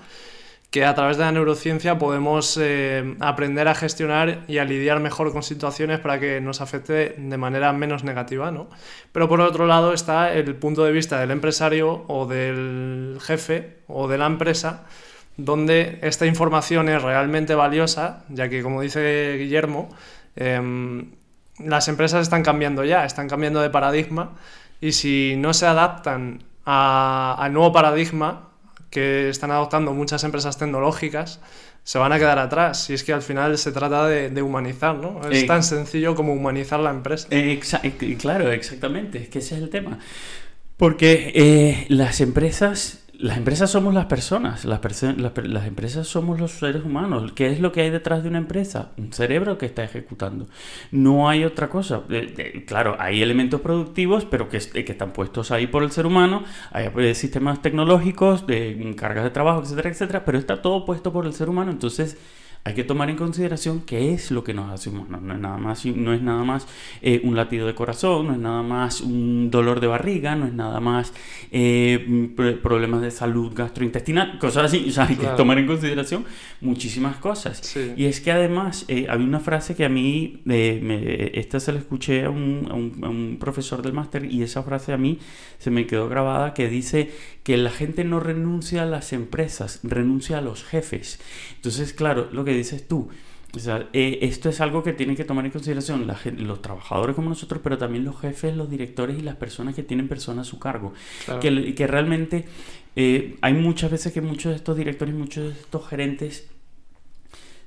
que 0.72 0.84
a 0.84 0.94
través 0.94 1.18
de 1.18 1.24
la 1.24 1.32
neurociencia 1.32 1.98
podemos 1.98 2.58
eh, 2.62 3.16
aprender 3.22 3.68
a 3.68 3.76
gestionar 3.76 4.44
y 4.48 4.58
a 4.58 4.66
lidiar 4.66 5.00
mejor 5.00 5.32
con 5.32 5.44
situaciones 5.44 6.00
para 6.00 6.20
que 6.20 6.42
nos 6.42 6.60
afecte 6.60 7.16
de 7.18 7.38
manera 7.38 7.72
menos 7.72 8.04
negativa, 8.04 8.52
¿no? 8.52 8.68
Pero 9.12 9.30
por 9.30 9.40
otro 9.40 9.68
lado 9.68 9.94
está 9.94 10.34
el 10.34 10.54
punto 10.56 10.84
de 10.84 10.92
vista 10.92 11.20
del 11.20 11.32
empresario 11.32 12.04
o 12.08 12.26
del 12.26 13.20
jefe 13.22 13.78
o 13.88 14.08
de 14.08 14.18
la 14.18 14.26
empresa, 14.26 14.84
donde 15.38 16.00
esta 16.02 16.26
información 16.26 16.90
es 16.90 17.02
realmente 17.02 17.56
valiosa, 17.56 18.26
ya 18.30 18.50
que, 18.50 18.62
como 18.62 18.82
dice 18.82 19.36
Guillermo, 19.38 19.90
em, 20.36 21.12
las 21.60 21.88
empresas 21.88 22.22
están 22.22 22.44
cambiando 22.44 22.84
ya, 22.84 23.06
están 23.06 23.30
cambiando 23.30 23.62
de 23.62 23.70
paradigma, 23.70 24.34
y 24.82 24.92
si 24.92 25.36
no 25.38 25.54
se 25.54 25.66
adaptan 25.66 26.44
al 26.66 27.54
nuevo 27.54 27.72
paradigma 27.72 28.50
que 28.90 29.30
están 29.30 29.52
adoptando 29.52 29.94
muchas 29.94 30.24
empresas 30.24 30.58
tecnológicas, 30.58 31.40
se 31.84 32.00
van 32.00 32.12
a 32.12 32.18
quedar 32.18 32.40
atrás. 32.40 32.90
Y 32.90 32.94
es 32.94 33.04
que 33.04 33.14
al 33.14 33.22
final 33.22 33.58
se 33.58 33.72
trata 33.72 34.08
de, 34.08 34.42
humanizar, 34.42 34.96
¿no? 34.96 35.22
Es 35.30 35.44
eh, 35.44 35.46
tan 35.46 35.64
sencillo 35.64 36.16
como 36.16 36.34
humanizar 36.34 36.80
la 36.80 36.90
empresa. 36.90 37.28
Eh, 37.32 37.60
claro, 38.20 38.52
exactamente, 38.52 39.20
es 39.20 39.30
que 39.30 39.40
ese 39.40 39.56
es 39.56 39.62
el 39.62 39.70
tema. 39.70 40.00
Porque 40.78 41.32
eh, 41.36 41.86
las 41.90 42.22
empresas 42.22 43.05
las 43.20 43.38
empresas 43.38 43.72
somos 43.72 43.94
las 43.94 44.06
personas, 44.06 44.66
las, 44.66 44.80
las, 45.44 45.66
empresas 45.68 46.08
somos 46.08 46.40
los 46.40 46.52
seres 46.52 46.84
humanos. 46.84 47.32
¿Qué 47.34 47.48
es 47.48 47.60
lo 47.60 47.72
que 47.72 47.82
hay 47.82 47.90
detrás 47.90 48.24
de 48.24 48.30
una 48.30 48.38
empresa? 48.38 48.92
Un 48.98 49.14
cerebro 49.14 49.58
que 49.58 49.66
está 49.66 49.84
ejecutando. 49.84 50.48
No 50.92 51.30
hay 51.30 51.44
otra 51.44 51.70
cosa. 51.70 52.04
Eh, 52.10 52.64
claro, 52.68 52.96
hay 53.00 53.22
elementos 53.22 53.62
productivos, 53.62 54.26
pero 54.26 54.50
que, 54.50 54.60
que, 54.60 54.92
están 54.92 55.14
puestos 55.14 55.52
ahí 55.52 55.68
por 55.68 55.84
el 55.84 55.92
ser 55.92 56.06
humano. 56.06 56.44
Hay 56.72 57.16
sistemas 57.16 57.62
tecnológicos, 57.62 58.48
de 58.48 58.94
cargas 58.98 59.24
de 59.24 59.30
trabajo, 59.30 59.62
etcétera, 59.62 59.90
etcétera, 59.90 60.26
pero 60.26 60.38
está 60.38 60.62
todo 60.62 60.86
puesto 60.86 61.12
por 61.12 61.26
el 61.26 61.34
ser 61.34 61.50
humano. 61.50 61.72
Entonces, 61.72 62.18
hay 62.68 62.74
que 62.74 62.84
tomar 62.84 63.12
en 63.12 63.16
consideración 63.16 63.82
qué 63.82 64.12
es 64.12 64.32
lo 64.32 64.44
que 64.44 64.56
nos 64.56 64.74
hace 64.74 64.90
humanos. 64.90 65.22
No 65.22 65.36
es 65.36 65.40
nada 65.40 65.58
más, 65.58 65.86
no 65.86 66.14
es 66.14 66.22
nada 66.24 66.44
más 66.44 66.66
eh, 67.04 67.22
un 67.24 67.36
latido 67.36 67.68
de 67.68 67.76
corazón, 67.76 68.26
no 68.26 68.34
es 68.34 68.40
nada 68.40 68.64
más 68.64 69.02
un 69.02 69.52
dolor 69.52 69.80
de 69.80 69.86
barriga, 69.86 70.36
no 70.36 70.48
es 70.48 70.54
nada 70.54 70.80
más 70.80 71.14
eh, 71.52 72.34
problemas 72.64 73.04
de 73.04 73.12
salud 73.12 73.54
gastrointestinal, 73.54 74.40
cosas 74.40 74.66
así. 74.66 74.88
O 74.90 74.92
sea, 74.92 75.06
hay 75.06 75.16
que 75.16 75.28
tomar 75.38 75.60
en 75.60 75.68
consideración 75.68 76.26
muchísimas 76.60 77.18
cosas. 77.18 77.78
Y 77.96 78.06
es 78.06 78.20
que 78.20 78.32
además 78.32 78.86
eh, 78.88 79.06
había 79.12 79.28
una 79.28 79.42
frase 79.42 79.76
que 79.76 79.86
a 79.86 79.90
mí, 79.90 80.42
esta 80.48 81.60
se 81.60 81.72
la 81.72 81.78
escuché 81.78 82.26
a 82.26 82.32
un, 82.32 82.98
a 83.04 83.08
un 83.08 83.38
profesor 83.40 83.84
del 83.84 83.94
máster 83.94 84.26
y 84.26 84.42
esa 84.42 84.64
frase 84.64 84.92
a 84.92 84.98
mí 84.98 85.20
se 85.60 85.70
me 85.70 85.86
quedó 85.86 86.10
grabada 86.10 86.56
que 86.56 86.68
dice 86.68 87.12
que 87.44 87.58
la 87.58 87.70
gente 87.70 88.04
no 88.04 88.20
renuncia 88.20 88.82
a 88.82 88.86
las 88.88 89.14
empresas, 89.14 89.82
renuncia 89.84 90.40
a 90.40 90.42
los 90.42 90.64
jefes. 90.64 91.20
Entonces, 91.58 91.94
claro, 91.94 92.28
lo 92.32 92.44
que 92.44 92.55
dices 92.56 92.88
tú, 92.88 93.10
eh, 93.94 94.20
esto 94.22 94.50
es 94.50 94.60
algo 94.62 94.84
que 94.84 94.94
tienen 94.94 95.16
que 95.16 95.24
tomar 95.24 95.46
en 95.46 95.52
consideración 95.52 96.08
los 96.38 96.62
trabajadores 96.62 97.16
como 97.16 97.30
nosotros, 97.30 97.62
pero 97.64 97.78
también 97.78 98.04
los 98.04 98.20
jefes, 98.20 98.56
los 98.56 98.70
directores 98.70 99.18
y 99.18 99.22
las 99.22 99.36
personas 99.36 99.76
que 99.76 99.84
tienen 99.84 100.08
personas 100.08 100.48
a 100.48 100.50
su 100.50 100.60
cargo. 100.60 100.94
Que, 101.40 101.74
que, 101.74 101.88
realmente 101.88 102.46
eh, 102.96 103.38
hay 103.42 103.54
muchas 103.54 103.92
veces 103.92 104.12
que 104.14 104.22
muchos 104.22 104.52
de 104.52 104.58
estos 104.58 104.76
directores, 104.76 105.14
muchos 105.16 105.54
de 105.54 105.60
estos 105.60 105.88
gerentes 105.88 106.48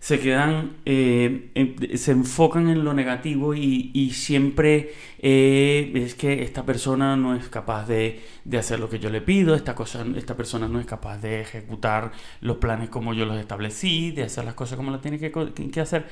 se 0.01 0.21
quedan, 0.21 0.77
eh, 0.85 1.91
se 1.97 2.13
enfocan 2.13 2.69
en 2.69 2.85
lo 2.85 2.95
negativo 2.95 3.55
y, 3.55 4.11
siempre 4.13 4.93
eh, 5.19 5.93
es 5.95 6.15
que 6.15 6.43
esta 6.43 6.65
persona 6.65 7.17
no 7.17 7.35
es 7.35 7.49
capaz 7.49 7.87
de, 7.87 8.21
hacer 8.57 8.81
lo 8.81 8.89
que 8.89 8.99
yo 8.99 9.11
le 9.11 9.21
pido, 9.21 9.55
esta, 9.55 9.75
cosa, 9.75 10.05
esta 10.17 10.37
persona 10.37 10.69
no 10.69 10.81
es 10.81 10.87
capaz 10.87 11.19
de 11.19 11.41
ejecutar 11.41 12.13
los 12.41 12.59
planes 12.59 12.89
como 12.91 13.13
yo 13.13 13.25
los 13.27 13.39
establecí, 13.39 14.13
de 14.13 14.25
hacer 14.25 14.45
las 14.45 14.55
cosas 14.55 14.77
como 14.77 14.91
las 14.91 15.01
tiene 15.01 15.19
que, 15.19 15.33
que 15.33 15.81
hacer. 15.81 16.07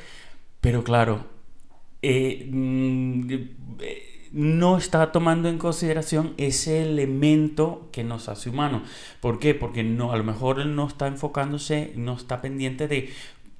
Pero 0.61 0.83
claro, 0.83 1.27
eh, 2.03 2.49
mm, 2.51 3.33
no 4.33 4.77
está 4.77 5.13
tomando 5.13 5.49
en 5.49 5.59
consideración 5.59 6.35
ese 6.37 6.83
elemento 6.83 7.89
que 7.93 8.05
nos 8.05 8.29
hace 8.29 8.51
humanos. 8.51 8.83
¿Por 9.21 9.39
qué? 9.39 9.55
Porque 9.55 9.83
no, 9.83 10.13
a 10.13 10.17
lo 10.17 10.25
mejor 10.25 10.61
él 10.61 10.75
no 10.75 10.87
está 10.87 11.07
enfocándose, 11.07 11.93
no 11.97 12.15
está 12.15 12.43
pendiente 12.43 12.87
de 12.87 13.11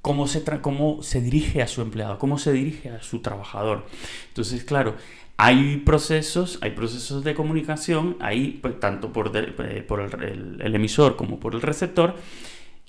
cómo 0.07 0.29
se, 0.29 0.45
cómo 0.61 1.03
se 1.03 1.21
dirige 1.21 1.63
a 1.63 1.67
su 1.67 1.83
empleado, 1.83 2.17
cómo 2.21 2.39
se 2.39 2.53
dirige 2.53 2.91
a 2.91 3.03
su 3.03 3.23
trabajador. 3.23 3.87
Entonces, 4.29 4.63
claro, 4.63 4.95
hay 5.37 5.79
procesos, 5.79 6.61
hay 6.63 6.71
procesos 6.71 7.25
de 7.25 7.35
comunicación, 7.35 8.17
ahí 8.21 8.61
pues, 8.63 8.79
tanto 8.79 9.13
por, 9.13 9.37
eh, 9.37 9.85
el, 9.89 10.59
el, 10.63 10.75
emisor 10.77 11.17
como 11.17 11.41
por 11.41 11.57
el 11.57 11.61
receptor, 11.61 12.15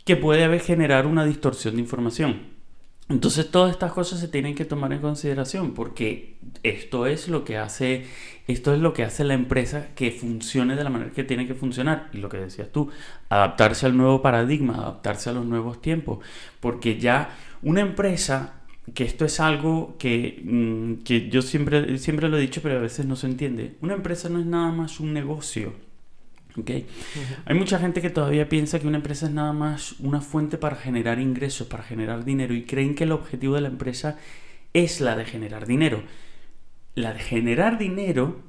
que 0.06 0.16
puede 0.16 0.60
generar 0.60 1.08
una 1.08 1.26
distorsión 1.26 1.78
de 1.78 1.82
información. 1.82 2.57
Entonces 3.10 3.50
todas 3.50 3.72
estas 3.72 3.94
cosas 3.94 4.20
se 4.20 4.28
tienen 4.28 4.54
que 4.54 4.66
tomar 4.66 4.92
en 4.92 5.00
consideración 5.00 5.74
porque 5.74 6.38
esto 6.64 7.06
es 7.06 7.30
lo 7.30 7.46
que 7.46 7.58
hace 7.58 8.06
esto 8.48 8.74
es 8.74 8.80
lo 8.80 8.94
que 8.94 9.04
hace 9.04 9.26
la 9.26 9.34
empresa 9.34 9.90
que 9.94 10.12
funcione 10.12 10.76
de 10.76 10.84
la 10.84 10.90
manera 10.90 11.12
que 11.12 11.24
tiene 11.26 11.48
que 11.48 11.54
funcionar 11.54 12.10
y 12.14 12.18
lo 12.18 12.30
que 12.30 12.38
decías 12.38 12.72
tú, 12.72 12.90
adaptarse 13.30 13.86
al 13.86 13.98
nuevo 13.98 14.22
paradigma, 14.22 14.76
adaptarse 14.76 15.30
a 15.30 15.34
los 15.34 15.46
nuevos 15.46 15.82
tiempos, 15.82 16.20
porque 16.62 16.98
ya 16.98 17.36
una 17.62 17.82
empresa 17.82 18.62
que 18.94 19.04
esto 19.04 19.26
es 19.26 19.42
algo 19.42 19.98
que, 20.00 20.42
mm, 20.46 21.04
que 21.04 21.30
yo 21.30 21.42
siempre, 21.42 21.98
siempre 21.98 22.30
lo 22.30 22.38
he 22.38 22.42
dicho, 22.42 22.62
pero 22.64 22.78
a 22.78 22.82
veces 22.82 23.06
no 23.06 23.18
se 23.18 23.28
entiende. 23.28 23.76
Una 23.82 23.96
empresa 23.96 24.30
no 24.30 24.40
es 24.40 24.46
nada 24.46 24.72
más 24.72 25.02
un 25.02 25.14
negocio. 25.14 25.74
Hay 27.46 27.56
mucha 27.56 27.80
gente 27.80 28.02
que 28.02 28.10
todavía 28.10 28.50
piensa 28.50 28.80
que 28.80 28.88
una 28.88 28.98
empresa 28.98 29.28
es 29.28 29.32
nada 29.32 29.54
más 29.54 29.96
una 30.00 30.22
fuente 30.22 30.58
para 30.58 30.76
generar 30.76 31.20
ingresos, 31.20 31.68
para 31.68 31.84
generar 31.84 32.26
dinero 32.26 32.54
y 32.54 32.64
creen 32.64 32.96
que 32.96 33.04
el 33.04 33.12
objetivo 33.12 33.56
de 33.56 33.62
la 33.62 33.68
empresa 33.68 34.18
es 34.74 35.02
la 35.02 35.16
de 35.16 35.26
generar 35.26 35.68
dinero. 35.68 36.04
La 36.96 37.14
de 37.14 37.20
generar 37.20 37.78
dinero, 37.78 38.42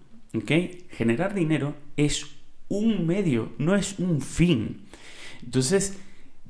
Generar 0.90 1.34
dinero 1.34 1.74
es 1.96 2.26
un 2.68 3.06
medio, 3.06 3.52
no 3.58 3.74
es 3.74 3.98
un 3.98 4.20
fin. 4.20 4.82
Entonces, 5.42 5.98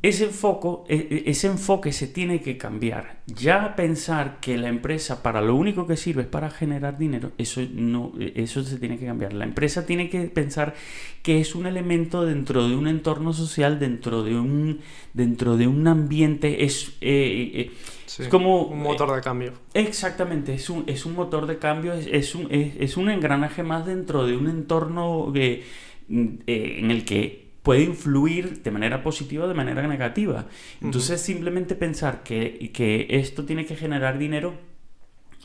ese 0.01 0.27
enfoque, 0.27 0.95
e, 0.95 1.25
e, 1.27 1.31
ese 1.31 1.49
enfoque 1.49 1.93
se 1.93 2.07
tiene 2.07 2.41
que 2.41 2.57
cambiar. 2.57 3.21
Ya 3.27 3.75
pensar 3.75 4.39
que 4.41 4.57
la 4.57 4.69
empresa 4.69 5.23
para 5.25 5.41
lo 5.41 5.57
único 5.57 5.89
que 5.89 5.97
sirve 5.97 6.23
es 6.23 6.29
para 6.29 6.51
generar 6.51 6.99
dinero, 6.99 7.33
eso, 7.37 7.61
no, 7.73 8.13
eso 8.19 8.63
se 8.63 8.79
tiene 8.79 8.97
que 8.99 9.07
cambiar. 9.07 9.33
La 9.33 9.45
empresa 9.45 9.87
tiene 9.87 10.09
que 10.09 10.21
pensar 10.29 10.75
que 11.23 11.41
es 11.41 11.57
un 11.57 11.67
elemento 11.67 12.25
dentro 12.25 12.69
de 12.69 12.77
un 12.77 12.87
entorno 12.87 13.33
social, 13.33 13.81
dentro 13.81 14.23
de 14.23 14.39
un, 14.39 14.81
dentro 15.15 15.57
de 15.57 15.67
un 15.67 15.89
ambiente, 15.89 16.65
es, 16.65 16.97
eh, 17.01 17.51
eh, 17.55 17.71
es 18.07 18.29
como... 18.29 18.63
Un 18.63 18.83
motor 18.83 19.13
de 19.13 19.21
cambio. 19.21 19.53
Exactamente, 19.75 20.55
es 20.55 20.71
un, 20.71 20.85
es 20.87 21.07
un 21.07 21.15
motor 21.15 21.47
de 21.47 21.59
cambio, 21.59 21.93
es, 21.93 22.37
un, 22.37 22.47
es, 22.53 22.97
un 22.97 23.11
engranaje 23.11 23.65
más 23.65 23.85
dentro 23.85 24.27
de 24.27 24.37
un 24.37 24.49
entorno 24.49 25.33
eh, 25.35 25.65
en 26.09 26.91
el 26.93 27.05
que 27.05 27.48
puede 27.63 27.83
influir 27.83 28.63
de 28.63 28.71
manera 28.71 29.03
positiva 29.03 29.45
o 29.45 29.49
de 29.49 29.55
manera 29.55 29.87
negativa. 29.87 30.47
Entonces, 30.81 31.21
simplemente 31.21 31.75
pensar 31.75 32.23
que, 32.23 32.71
que, 32.73 33.07
esto 33.11 33.45
tiene 33.45 33.67
que 33.67 33.77
generar 33.77 34.19
dinero, 34.19 34.55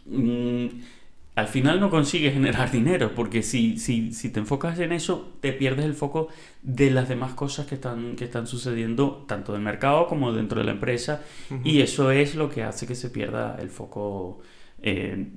mm, 0.05 0.65
al 1.35 1.47
final 1.47 1.79
no 1.79 1.89
consigue 1.89 2.31
generar 2.31 2.71
dinero, 2.79 3.13
porque 3.15 3.41
si, 3.41 3.77
si, 3.77 4.13
si, 4.13 4.29
te 4.29 4.39
enfocas 4.39 4.79
en 4.79 4.91
eso, 4.91 5.33
te 5.41 5.51
pierdes 5.53 5.85
el 5.85 5.95
foco 5.95 6.29
de 6.61 6.91
las 6.91 7.09
demás 7.09 7.33
cosas 7.33 7.65
que 7.65 7.75
están, 7.75 8.15
que 8.15 8.25
están 8.25 8.47
sucediendo, 8.47 9.25
tanto 9.27 9.53
del 9.53 9.61
mercado 9.61 10.07
como 10.07 10.31
dentro 10.31 10.59
de 10.59 10.65
la 10.65 10.71
empresa, 10.71 11.23
y 11.63 11.81
eso 11.81 12.11
es 12.11 12.35
lo 12.35 12.49
que 12.49 12.63
hace 12.63 12.87
que 12.87 12.95
se 12.95 13.09
pierda 13.09 13.57
el 13.59 13.69
foco 13.69 14.41
eh, 14.85 15.27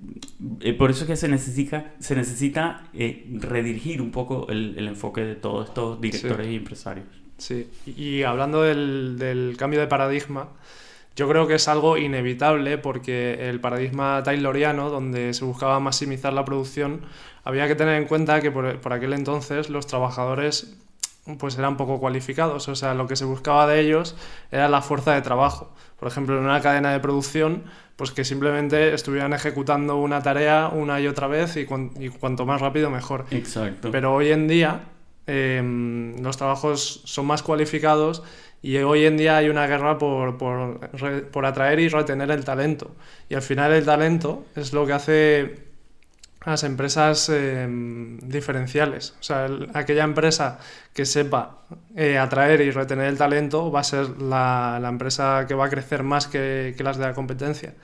eh, 0.60 0.72
por 0.72 0.90
eso 0.90 1.06
que 1.06 1.14
se 1.14 1.28
necesita, 1.28 1.92
se 2.00 2.16
necesita 2.16 2.82
eh, 2.92 3.26
redirigir 3.30 4.02
un 4.02 4.10
poco 4.10 4.48
el, 4.48 4.76
enfoque 4.88 5.20
de 5.20 5.36
todos 5.36 5.68
estos 5.68 6.00
directores 6.00 6.48
y 6.48 6.56
empresarios. 6.56 7.06
Sí, 7.38 7.68
y 7.86 8.24
hablando 8.24 8.62
del, 8.62 9.16
del, 9.18 9.56
cambio 9.56 9.78
de 9.78 9.86
paradigma, 9.86 10.48
yo 11.14 11.28
creo 11.28 11.46
que 11.46 11.54
es 11.54 11.68
algo 11.68 11.96
inevitable 11.96 12.76
porque 12.76 13.48
el 13.48 13.60
paradigma 13.60 14.20
tayloriano, 14.24 14.90
donde 14.90 15.32
se 15.32 15.44
buscaba 15.44 15.78
maximizar 15.78 16.32
la 16.32 16.44
producción, 16.44 17.02
había 17.44 17.68
que 17.68 17.76
tener 17.76 18.02
en 18.02 18.08
cuenta 18.08 18.40
que 18.40 18.50
por, 18.50 18.80
por 18.80 18.92
aquel 18.92 19.12
entonces 19.12 19.70
los 19.70 19.86
trabajadores 19.86 20.76
pues 21.38 21.58
eran 21.58 21.76
poco 21.76 21.98
cualificados, 21.98 22.68
o 22.68 22.76
sea, 22.76 22.94
lo 22.94 23.06
que 23.06 23.16
se 23.16 23.24
buscaba 23.24 23.66
de 23.66 23.80
ellos 23.80 24.16
era 24.50 24.68
la 24.68 24.80
fuerza 24.82 25.14
de 25.14 25.22
trabajo. 25.22 25.72
Por 25.98 26.08
ejemplo, 26.08 26.38
en 26.38 26.44
una 26.44 26.60
cadena 26.60 26.92
de 26.92 27.00
producción, 27.00 27.64
pues 27.96 28.10
que 28.10 28.24
simplemente 28.24 28.94
estuvieran 28.94 29.32
ejecutando 29.32 29.96
una 29.96 30.22
tarea 30.22 30.68
una 30.68 31.00
y 31.00 31.08
otra 31.08 31.26
vez 31.26 31.56
y, 31.56 31.64
cuanto 31.64 32.46
más 32.46 32.60
rápido 32.60 32.90
mejor. 32.90 33.24
Exacto. 33.30 33.90
Pero 33.90 34.14
hoy 34.14 34.30
en 34.30 34.46
día 34.46 34.82
em, 35.26 36.16
los 36.22 36.36
trabajos 36.36 37.02
son 37.04 37.26
más 37.26 37.42
cualificados 37.42 38.22
y 38.62 38.76
hoy 38.78 39.04
en 39.04 39.16
día 39.16 39.38
hay 39.38 39.48
una 39.48 39.66
guerra 39.66 39.98
por, 39.98 40.38
por, 40.38 40.80
por 41.30 41.46
atraer 41.46 41.80
y 41.80 41.88
retener 41.88 42.30
el 42.30 42.44
talento. 42.44 42.94
Y 43.28 43.34
al 43.34 43.42
final 43.42 43.72
el 43.72 43.84
talento 43.84 44.44
es 44.54 44.72
lo 44.72 44.86
que 44.86 44.92
hace 44.92 45.65
las 46.46 46.62
empresas 46.62 47.28
em, 47.28 48.18
diferenciales. 48.18 49.14
O 49.20 49.22
sea, 49.22 49.48
aquella 49.74 50.04
empresa 50.04 50.58
que 50.94 51.04
sepa 51.04 51.62
eh, 51.96 52.18
atraer 52.18 52.60
y 52.60 52.70
retener 52.70 53.06
el 53.06 53.18
talento 53.18 53.70
va 53.70 53.80
a 53.80 53.84
ser 53.84 54.22
la, 54.22 54.78
la 54.80 54.88
empresa 54.88 55.44
que 55.48 55.54
va 55.54 55.66
a 55.66 55.68
crecer 55.68 56.04
más 56.04 56.28
que, 56.28 56.74
que, 56.76 56.84
las 56.84 56.98
de 56.98 57.04
la 57.04 57.14
competencia. 57.14 57.74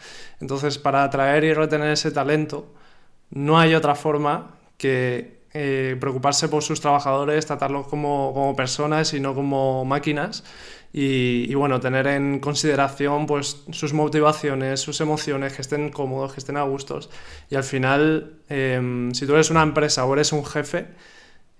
Entonces, 0.41 0.79
para 0.79 1.03
atraer 1.03 1.45
y 1.45 1.53
retener 1.53 1.91
ese 1.91 2.13
talento, 2.13 2.73
no 3.31 3.59
hay 3.59 3.75
otra 3.75 3.97
forma 3.97 4.53
que 4.79 5.43
eh, 5.55 5.97
preocuparse 6.01 6.49
por 6.49 6.63
sus 6.63 6.81
trabajadores, 6.81 7.45
tratarlos 7.45 7.89
como, 7.89 8.33
como 8.33 8.57
personas 8.57 9.13
y 9.13 9.21
no 9.21 9.35
como 9.35 9.85
máquinas 9.85 10.45
y, 10.93 11.55
bueno, 11.55 11.81
tener 11.81 12.07
en 12.07 12.39
consideración 12.39 13.27
pues 13.27 13.63
sus 13.71 13.95
motivaciones, 13.95 14.81
sus 14.81 15.01
emociones, 15.01 15.55
que 15.55 15.63
estén 15.63 15.91
cómodos, 15.91 16.35
que 16.35 16.41
estén 16.41 16.59
a 16.59 16.63
gustos. 16.63 17.09
Y 17.49 17.55
al 17.55 17.65
final, 17.65 18.35
em, 18.49 19.13
si 19.15 19.27
tú 19.27 19.33
eres 19.33 19.51
una 19.51 19.63
empresa 19.63 20.05
o 20.05 20.13
eres 20.13 20.33
un 20.33 20.45
jefe, 20.45 20.89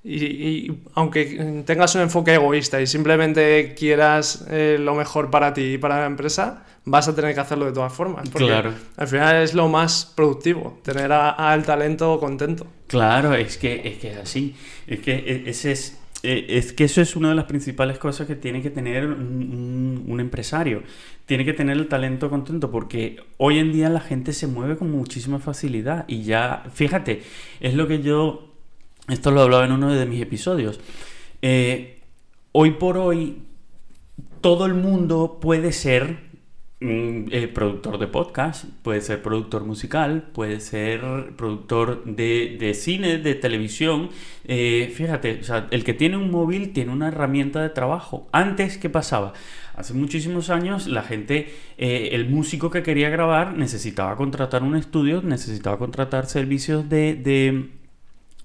y, 0.05 0.71
aunque 0.95 1.63
tengas 1.65 1.95
un 1.95 2.03
enfoque 2.03 2.35
egoísta 2.35 2.81
y 2.81 2.87
simplemente 2.89 3.75
quieras 3.75 4.45
eh, 4.51 4.77
lo 4.79 4.97
mejor 4.97 5.31
para 5.31 5.55
ti 5.55 5.75
y 5.75 5.79
para 5.79 6.01
la 6.01 6.07
empresa, 6.07 6.65
vas 6.85 7.07
a 7.07 7.15
tener 7.15 7.35
que 7.35 7.41
hacerlo 7.41 7.67
de 7.67 7.73
todas 7.73 7.93
formas. 7.93 8.29
Porque 8.29 8.49
claro. 8.49 8.75
al 8.97 9.09
final 9.09 9.37
es 9.37 9.55
lo 9.55 9.69
más 9.69 10.13
productivo, 10.15 10.81
tener 10.83 11.13
al 11.13 11.63
talento 11.65 12.19
contento. 12.19 12.67
Claro, 12.89 13.35
es 13.35 13.57
que 13.57 13.81
es 13.85 13.99
que 13.99 14.17
así. 14.17 14.57
Es 14.87 15.01
que 15.01 15.15
e, 15.15 15.49
ese 15.49 15.73
es 15.73 16.02
eh, 16.23 16.47
es 16.51 16.73
que 16.73 16.85
eso 16.85 17.01
es 17.01 17.17
una 17.17 17.31
de 17.31 17.35
las 17.35 17.47
principales 17.47 17.99
cosas 17.99 18.27
que 18.27 18.37
tiene 18.37 18.63
que 18.63 18.71
tener 18.71 19.07
un, 19.07 20.19
empresario. 20.21 20.83
Tiene 21.27 21.45
que 21.45 21.53
tener 21.53 21.77
el 21.77 21.89
talento 21.89 22.31
contento 22.31 22.71
porque 22.71 23.17
hoy 23.39 23.59
en 23.59 23.73
día 23.73 23.89
la 23.89 24.01
gente 24.01 24.33
se 24.33 24.47
mueve 24.47 24.77
con 24.77 24.91
muchísima 24.91 25.39
facilidad 25.41 26.05
y 26.07 26.23
ya, 26.23 26.65
fíjate, 26.73 27.23
es 27.61 27.75
lo 27.75 27.89
que 27.89 28.03
yo, 28.03 28.53
esto 29.09 29.31
lo 29.31 29.41
hablaba 29.43 29.65
en 29.65 29.73
uno 29.73 29.93
de 29.93 30.07
mis 30.07 30.23
episodios, 30.23 30.81
eh, 31.41 32.01
hoy 32.53 32.73
por 32.73 32.99
hoy 32.99 33.39
todo 34.41 34.67
el 34.67 34.75
mundo 34.75 35.39
puede 35.41 35.73
ser 35.73 36.32
eh, 37.31 37.49
productor 37.49 37.99
de 37.99 38.07
podcast, 38.07 38.65
puede 38.83 39.01
ser 39.01 39.23
productor 39.23 39.65
musical, 39.65 40.29
puede 40.33 40.61
ser 40.61 41.35
productor 41.37 42.05
de, 42.05 42.57
de 42.59 42.75
cine, 42.75 43.19
de 43.19 43.35
televisión. 43.35 44.11
Eh, 44.45 44.93
fíjate, 44.95 45.41
o 45.41 45.45
sea, 45.45 45.69
el 45.71 45.85
que 45.85 45.95
tiene 45.95 46.17
un 46.17 46.31
móvil 46.31 46.73
tiene 46.73 46.93
una 46.93 47.09
herramienta 47.09 47.63
de 47.63 47.71
trabajo. 47.71 48.29
Antes, 48.33 48.79
¿qué 48.79 48.91
pasaba? 48.91 49.33
Hace 49.75 49.95
muchísimos 49.95 50.51
años 50.51 50.87
la 50.87 51.03
gente, 51.03 51.55
eh, 51.79 52.11
el 52.13 52.29
músico 52.29 52.71
que 52.71 52.83
quería 52.83 53.09
grabar 53.11 53.57
necesitaba 53.57 54.17
contratar 54.17 54.63
un 54.63 54.77
estudio, 54.77 55.23
necesitaba 55.23 55.79
contratar 55.79 56.27
servicios 56.27 56.89
de, 56.89 57.15
de 57.15 57.71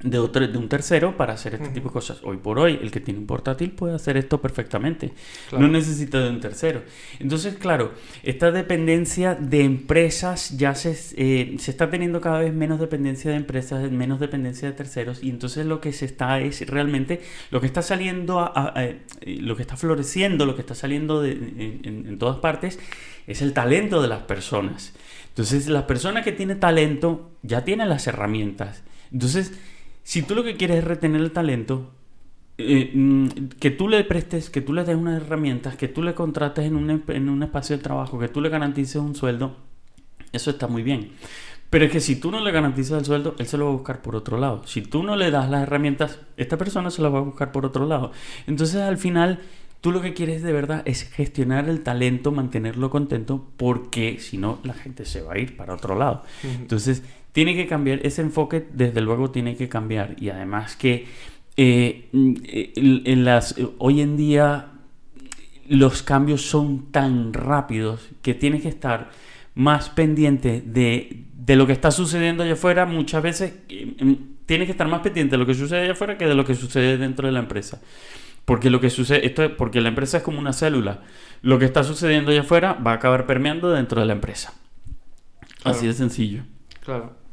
de, 0.04 0.20
otro, 0.20 0.48
de 0.48 0.58
un 0.58 0.70
tercero 0.70 1.18
para 1.18 1.34
hacer 1.34 1.56
este 1.56 1.70
tipo 1.70 1.90
de 1.90 1.94
cosas. 1.94 2.20
Hoy 2.24 2.38
por 2.38 2.60
hoy, 2.60 2.80
el 2.82 2.92
que 2.92 3.00
tiene 3.00 3.20
un 3.20 3.26
portátil 3.26 3.72
puede 3.72 3.96
hacer 3.96 4.16
esto 4.18 4.40
perfectamente. 4.40 5.14
No 5.52 5.68
necesita 5.68 6.20
de 6.20 6.30
un 6.30 6.40
tercero. 6.40 6.84
Entonces, 7.20 7.56
claro, 7.56 7.94
esta 8.24 8.52
dependencia 8.52 9.34
de 9.36 9.64
empresas 9.64 10.56
ya 10.58 10.76
se, 10.76 10.96
eh, 11.18 11.56
se 11.58 11.72
está 11.72 11.90
teniendo 11.90 12.22
cada 12.22 12.40
vez 12.40 12.54
menos 12.54 12.80
dependencia 12.80 13.32
de 13.32 13.38
empresas, 13.38 13.92
menos 13.92 14.20
dependencia 14.20 14.68
de 14.68 14.76
terceros. 14.76 15.24
Y 15.24 15.30
entonces 15.30 15.66
lo 15.66 15.82
que 15.82 15.92
se 15.94 16.06
está 16.06 16.40
es 16.40 16.68
realmente, 16.68 17.22
lo 17.50 17.60
que 17.60 17.68
está 17.68 17.82
saliendo, 17.82 18.40
a, 18.40 18.74
eh, 18.76 19.02
lo 19.40 19.56
que 19.56 19.64
está 19.64 19.78
floreciendo, 19.78 20.46
lo 20.46 20.56
que 20.56 20.62
está 20.62 20.76
saliendo 20.76 21.22
de, 21.22 21.32
en, 21.32 22.06
en 22.08 22.20
todas 22.20 22.38
partes, 22.38 22.80
es 23.26 23.42
el 23.42 23.54
talento 23.54 24.02
de 24.02 24.08
las 24.10 24.24
personas. 24.24 24.94
Entonces, 25.30 25.68
la 25.68 25.86
persona 25.86 26.24
que 26.24 26.32
tiene 26.32 26.56
talento 26.56 27.32
ya 27.42 27.64
tiene 27.64 27.86
las 27.86 28.08
herramientas. 28.08 28.84
Entonces, 29.12 29.54
si 30.08 30.22
tú 30.22 30.36
lo 30.36 30.44
que 30.46 30.56
quieres 30.56 30.78
es 30.78 30.84
retener 30.86 31.20
el 31.20 31.34
talento, 31.34 31.92
eh, 32.58 32.92
mm, 32.94 33.28
que 33.60 33.72
tú 33.72 33.90
le 33.90 34.02
prestes, 34.06 34.50
que 34.50 34.62
tú 34.62 34.72
le 34.72 34.86
des 34.86 34.96
unas 34.96 35.22
herramientas, 35.22 35.76
que 35.76 35.90
tú 35.90 36.02
le 36.02 36.14
contrates 36.14 36.64
en 36.64 36.78
un, 36.78 37.04
en 37.10 37.28
un 37.28 37.44
espacio 37.44 37.76
de 37.76 37.84
trabajo, 37.84 38.18
que 38.18 38.30
tú 38.30 38.40
le 38.40 38.48
garantices 38.48 38.96
un 38.96 39.16
sueldo, 39.16 39.58
eso 40.32 40.52
está 40.52 40.68
muy 40.68 40.82
bien. 40.82 41.12
Pero 41.70 41.84
es 41.84 41.92
que 41.92 42.00
si 42.00 42.16
tú 42.16 42.32
no 42.32 42.40
le 42.40 42.54
garantizas 42.54 43.00
el 43.00 43.06
sueldo, 43.06 43.36
él 43.38 43.48
se 43.48 43.58
lo 43.58 43.66
va 43.66 43.72
a 43.72 43.74
buscar 43.74 44.02
por 44.02 44.16
otro 44.16 44.38
lado. 44.38 44.66
Si 44.66 44.82
tú 44.82 45.04
no 45.04 45.18
le 45.18 45.30
das 45.30 45.50
las 45.50 45.64
herramientas, 45.64 46.22
esta 46.38 46.58
persona 46.58 46.90
se 46.90 47.02
lo 47.02 47.12
va 47.12 47.20
a 47.20 47.24
buscar 47.24 47.52
por 47.52 47.66
otro 47.66 47.86
lado. 47.86 48.14
Entonces 48.48 48.78
al 48.78 48.98
final, 48.98 49.42
tú 49.82 49.92
lo 49.92 50.02
que 50.02 50.14
quieres 50.14 50.42
de 50.42 50.54
verdad 50.54 50.84
es 50.86 51.04
gestionar 51.04 51.68
el 51.68 51.84
talento, 51.84 52.32
mantenerlo 52.32 52.90
contento, 52.90 53.46
porque 53.58 54.20
si 54.22 54.38
no, 54.38 54.60
la 54.64 54.74
gente 54.74 55.04
se 55.04 55.22
va 55.22 55.34
a 55.34 55.38
ir 55.38 55.58
para 55.58 55.74
otro 55.74 55.96
lado. 55.96 56.24
Entonces, 56.44 57.04
tiene 57.38 57.54
que 57.54 57.68
cambiar, 57.68 58.00
ese 58.02 58.24
enfoque 58.24 58.68
desde 58.74 59.00
luego 59.00 59.30
tiene 59.30 59.56
que 59.56 59.70
cambiar 59.70 60.16
y 60.18 60.30
además 60.30 60.76
que 60.76 61.06
eh, 61.56 62.10
en 62.12 63.26
las, 63.26 63.54
hoy 63.78 64.02
en 64.02 64.18
día 64.18 64.70
los 65.70 66.02
cambios 66.02 66.42
son 66.42 66.92
tan 66.92 67.34
rápidos 67.34 68.10
que 68.24 68.34
tienes 68.34 68.64
que 68.64 68.70
estar 68.70 69.12
más 69.54 69.92
pendiente 69.92 70.64
de, 70.66 71.26
de 71.36 71.56
lo 71.56 71.68
que 71.68 71.74
está 71.74 71.92
sucediendo 71.92 72.42
allá 72.42 72.54
afuera. 72.54 72.88
Muchas 72.88 73.22
veces 73.22 73.54
eh, 73.70 74.18
tienes 74.48 74.66
que 74.66 74.72
estar 74.72 74.88
más 74.88 75.02
pendiente 75.02 75.34
de 75.34 75.38
lo 75.38 75.46
que 75.46 75.54
sucede 75.54 75.82
allá 75.82 75.92
afuera 75.92 76.18
que 76.18 76.26
de 76.26 76.34
lo 76.34 76.44
que 76.44 76.56
sucede 76.56 76.98
dentro 76.98 77.28
de 77.28 77.34
la 77.34 77.40
empresa. 77.42 77.80
Porque 78.46 78.72
lo 78.72 78.82
que 78.82 78.90
sucede, 78.90 79.28
esto 79.28 79.56
porque 79.58 79.80
la 79.80 79.90
empresa 79.90 80.18
es 80.18 80.24
como 80.24 80.40
una 80.40 80.54
célula. 80.54 81.02
Lo 81.44 81.60
que 81.60 81.66
está 81.66 81.84
sucediendo 81.84 82.32
allá 82.32 82.42
afuera 82.42 82.74
va 82.74 82.94
a 82.94 82.96
acabar 82.96 83.28
permeando 83.28 83.70
dentro 83.70 84.02
de 84.02 84.08
la 84.08 84.14
empresa. 84.14 84.56
Así 85.64 85.86
de 85.86 85.94
sencillo. 85.94 86.42
Claro. 86.84 87.27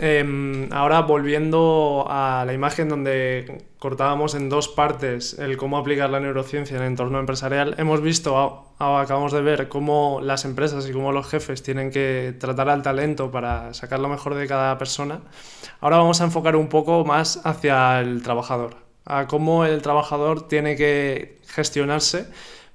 Em, 0.00 0.72
ahora 0.72 1.00
volviendo 1.00 2.06
a 2.08 2.44
la 2.46 2.52
imagen 2.52 2.88
donde 2.88 3.64
cortábamos 3.80 4.36
en 4.36 4.48
dos 4.48 4.68
partes 4.68 5.36
el 5.40 5.56
cómo 5.56 5.76
aplicar 5.76 6.08
la 6.10 6.20
neurociencia 6.20 6.76
en 6.76 6.82
el 6.82 6.88
entorno 6.88 7.18
empresarial, 7.18 7.74
hemos 7.78 8.00
visto, 8.00 8.64
acabamos 8.78 9.32
de 9.32 9.42
ver 9.42 9.68
cómo 9.68 10.20
las 10.22 10.44
empresas 10.44 10.88
y 10.88 10.92
cómo 10.92 11.10
los 11.10 11.26
jefes 11.26 11.64
tienen 11.64 11.90
que 11.90 12.32
tratar 12.38 12.68
al 12.68 12.82
talento 12.82 13.32
para 13.32 13.74
sacar 13.74 13.98
lo 13.98 14.08
mejor 14.08 14.36
de 14.36 14.46
cada 14.46 14.78
persona. 14.78 15.20
Ahora 15.80 15.96
vamos 15.96 16.20
a 16.20 16.24
enfocar 16.24 16.54
un 16.54 16.68
poco 16.68 17.04
más 17.04 17.40
hacia 17.44 18.00
el 18.00 18.22
trabajador, 18.22 18.76
a 19.04 19.26
cómo 19.26 19.64
el 19.64 19.82
trabajador 19.82 20.46
tiene 20.46 20.76
que 20.76 21.38
gestionarse 21.48 22.28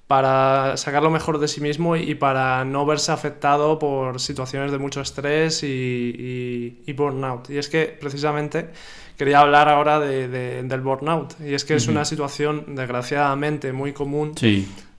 para 0.08 0.76
sacar 0.78 1.02
lo 1.02 1.10
mejor 1.10 1.40
de 1.40 1.48
sí 1.48 1.62
mismo 1.62 1.96
y 1.96 2.16
para 2.16 2.66
no 2.66 2.86
verse 2.86 3.12
afectado 3.12 3.80
por 3.80 4.20
situaciones 4.20 4.72
de 4.72 4.78
mucho 4.78 5.02
estrés 5.02 5.64
y, 5.64 6.94
burnout. 6.96 7.50
Y 7.50 7.58
es 7.58 7.70
que 7.70 7.98
precisamente 8.00 8.70
quería 9.18 9.40
hablar 9.40 9.70
ahora 9.70 10.00
del 10.00 10.82
burnout. 10.82 11.40
Y 11.42 11.54
es 11.54 11.64
que 11.64 11.76
es 11.76 11.88
una 11.88 12.06
situación 12.06 12.76
desgraciadamente 12.76 13.72
muy 13.72 13.94
común 13.94 14.34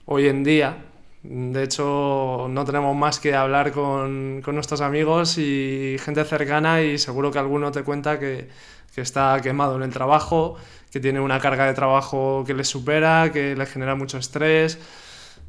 hoy 0.05 0.27
en 0.27 0.43
día. 0.43 0.77
De 1.23 1.63
hecho, 1.63 2.47
no 2.49 2.65
tenemos 2.65 2.95
más 2.95 3.19
que 3.19 3.33
hablar 3.33 3.71
con, 3.71 4.41
con, 4.43 4.53
nuestros 4.53 4.81
amigos 4.81 5.39
y 5.39 5.97
gente 5.99 6.23
cercana 6.23 6.83
y 6.83 6.99
seguro 6.99 7.31
que 7.31 7.39
alguno 7.39 7.71
te 7.71 7.81
cuenta 7.81 8.19
que, 8.19 8.47
que 8.93 9.01
está 9.01 9.39
quemado 9.41 9.75
en 9.75 9.83
el 9.83 9.91
trabajo, 9.91 10.55
que 10.95 11.01
tiene 11.01 11.19
una 11.19 11.41
carga 11.41 11.65
de 11.65 11.73
trabajo 11.73 12.45
que 12.47 12.53
le 12.53 12.63
supera, 12.63 13.29
que 13.33 13.53
le 13.53 13.65
genera 13.65 13.95
mucho 13.95 14.17
estrés 14.17 14.79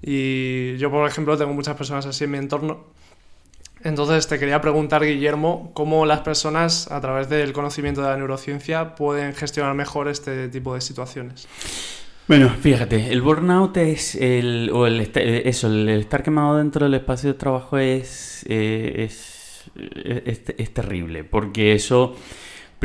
y 0.03 0.77
yo, 0.79 0.91
por 0.91 1.09
ejemplo, 1.09 1.39
tengo 1.39 1.55
muchas 1.55 1.77
personas 1.77 2.05
así 2.05 2.25
en 2.25 2.33
mi 2.33 2.39
entorno. 2.39 2.87
Entonces 3.85 4.27
te 4.27 4.41
quería 4.41 4.61
preguntar, 4.61 5.05
Guillermo, 5.05 5.71
cómo 5.73 6.05
las 6.05 6.23
personas, 6.23 6.91
a 6.91 7.01
través 7.01 7.29
del 7.29 7.53
conocimiento 7.53 8.03
de 8.03 8.09
la 8.09 8.17
neurociencia, 8.17 8.97
pueden 8.97 9.35
gestionar 9.35 9.73
mejor 9.75 10.09
este 10.09 10.49
tipo 10.49 10.75
de 10.75 10.81
situaciones. 10.81 11.47
Bueno, 12.27 12.51
fíjate, 12.51 13.13
el 13.13 13.23
burnout 13.23 13.77
es 13.77 14.17
el, 14.17 14.69
o 14.75 14.89
el, 14.89 15.13
eso, 15.45 15.69
el 15.69 15.89
estar 15.91 16.25
quemado 16.25 16.57
dentro 16.57 16.87
del 16.87 16.95
espacio 16.95 17.35
de 17.35 17.39
trabajo 17.39 17.79
es, 17.79 18.45
eh, 18.49 19.05
es, 19.05 19.71
es, 20.05 20.41
es 20.59 20.75
terrible, 20.75 21.23
porque 21.23 21.75
eso 21.75 22.17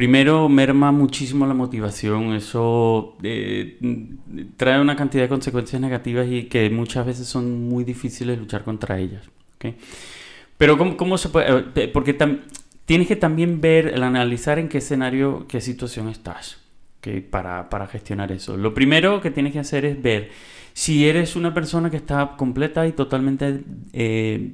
Primero, 0.02 0.50
merma 0.50 0.92
muchísimo 0.92 1.46
la 1.46 1.54
motivación, 1.54 2.34
eso 2.34 3.18
eh, 3.22 3.78
trae 4.58 4.82
una 4.82 4.96
cantidad 4.96 5.22
de 5.22 5.30
consecuencias 5.30 5.80
negativas 5.80 6.26
y 6.28 6.46
que 6.46 6.72
muchas 6.72 7.06
veces 7.06 7.28
son 7.28 7.70
muy 7.70 7.84
difíciles 7.84 8.40
luchar 8.40 8.64
contra 8.64 8.98
ellas. 8.98 9.30
Pero 10.58 10.80
¿cómo, 10.80 10.98
¿cómo, 10.98 11.20
se 11.20 11.30
puede? 11.30 11.66
Eh, 11.76 11.88
porque 11.88 12.18
tienes 12.86 13.08
que 13.08 13.16
también 13.16 13.62
ver, 13.62 13.90
el 13.90 14.02
analizar 14.02 14.58
en 14.58 14.70
qué 14.70 14.80
escenario, 14.80 15.46
qué 15.48 15.62
situación 15.62 16.10
estás 16.10 16.58
para, 17.30 17.70
para 17.70 17.88
gestionar 17.88 18.32
eso. 18.32 18.58
Lo 18.58 18.74
primero 18.74 19.22
que 19.22 19.32
tienes 19.32 19.54
que 19.54 19.60
hacer 19.60 19.86
es 19.86 20.02
ver 20.02 20.30
si 20.74 21.08
eres 21.08 21.36
una 21.36 21.54
persona 21.54 21.90
que 21.90 21.98
está 21.98 22.36
completa 22.38 22.88
y 22.88 22.94
totalmente, 22.94 23.62
eh, 23.94 24.54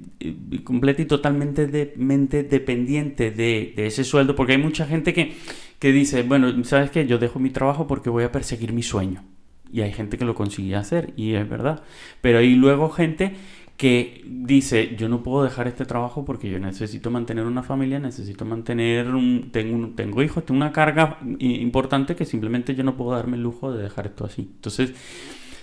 completa 0.63 1.01
y 1.01 1.05
totalmente 1.05 1.67
de, 1.67 1.93
mente 1.97 2.43
dependiente 2.43 3.31
de, 3.31 3.73
ese 3.77 4.03
sueldo, 4.03 4.35
porque 4.35 4.53
hay 4.53 4.57
mucha 4.57 4.85
gente 4.85 5.13
que, 5.13 5.33
que 5.79 5.91
dice, 5.91 6.23
bueno, 6.23 6.63
¿sabes 6.63 6.89
qué? 6.89 7.05
Yo 7.05 7.17
dejo 7.17 7.39
mi 7.39 7.49
trabajo 7.49 7.87
porque 7.87 8.09
voy 8.09 8.23
a 8.23 8.31
perseguir 8.31 8.73
mi 8.73 8.83
sueño. 8.83 9.23
Y 9.71 9.81
hay 9.81 9.91
gente 9.91 10.17
que 10.17 10.23
lo 10.23 10.33
consigue 10.33 10.75
hacer, 10.75 11.13
y 11.17 11.33
es 11.33 11.47
verdad. 11.47 11.83
Pero 12.21 12.39
hay 12.39 12.55
luego 12.55 12.89
gente 12.89 13.33
que 13.77 14.23
dice, 14.25 14.95
yo 14.97 15.07
no 15.07 15.21
puedo 15.21 15.43
dejar 15.43 15.67
este 15.67 15.85
trabajo 15.85 16.25
porque 16.25 16.49
yo 16.49 16.59
necesito 16.59 17.11
mantener 17.11 17.45
una 17.45 17.61
familia, 17.61 17.99
necesito 17.99 18.43
mantener, 18.43 19.13
un, 19.13 19.49
tengo, 19.51 19.89
tengo 19.95 20.23
hijos, 20.23 20.43
tengo 20.43 20.57
una 20.57 20.71
carga 20.71 21.19
importante 21.39 22.15
que 22.15 22.25
simplemente 22.25 22.73
yo 22.73 22.83
no 22.83 22.97
puedo 22.97 23.11
darme 23.11 23.37
el 23.37 23.43
lujo 23.43 23.71
de 23.71 23.83
dejar 23.83 24.07
esto 24.07 24.25
así. 24.25 24.49
Entonces, 24.55 24.93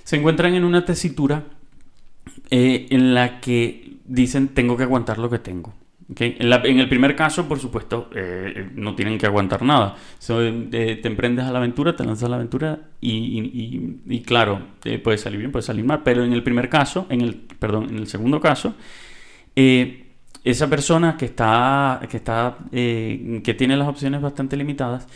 se 0.04 0.16
encuentran 0.16 0.54
en 0.54 0.64
una 0.64 0.84
tesitura 0.84 1.42
eh, 2.50 2.86
en 2.90 3.14
la 3.14 3.40
que 3.40 3.96
dicen 4.04 4.48
tengo 4.48 4.76
que 4.76 4.84
aguantar 4.84 5.18
lo 5.18 5.28
que 5.28 5.40
tengo. 5.40 5.74
En, 6.16 6.80
el 6.80 6.88
primer 6.88 7.16
caso, 7.16 7.48
por 7.48 7.58
supuesto, 7.58 8.10
eh, 8.14 8.70
no 8.74 8.94
tienen 8.94 9.16
que 9.18 9.26
aguantar 9.26 9.62
nada. 9.62 9.96
Eh, 10.28 10.98
te 11.00 11.08
emprendes 11.08 11.46
a 11.46 11.50
la 11.50 11.58
aventura, 11.58 11.96
te 11.96 12.04
lanzas 12.04 12.24
a 12.24 12.28
la 12.28 12.36
aventura 12.36 12.78
y, 13.00 14.20
claro, 14.26 14.60
puede 15.02 15.16
salir 15.16 15.38
bien, 15.38 15.50
puede 15.50 15.62
salir 15.62 15.84
mal. 15.84 16.02
Pero 16.02 16.24
en 16.24 16.32
el 16.32 16.42
primer 16.42 16.68
caso, 16.68 17.06
en 17.08 17.22
el, 17.22 17.36
perdón, 17.36 17.88
en 17.90 17.98
el 17.98 18.06
segundo 18.06 18.38
caso, 18.40 18.74
esa 19.54 20.68
persona 20.68 21.16
que 21.16 21.24
está, 21.24 22.00
que 22.10 22.18
está, 22.18 22.58
que 22.70 23.54
tiene 23.56 23.76
las 23.76 23.88
opciones 23.88 24.20
bastante 24.20 24.56
limitadas, 24.56 25.08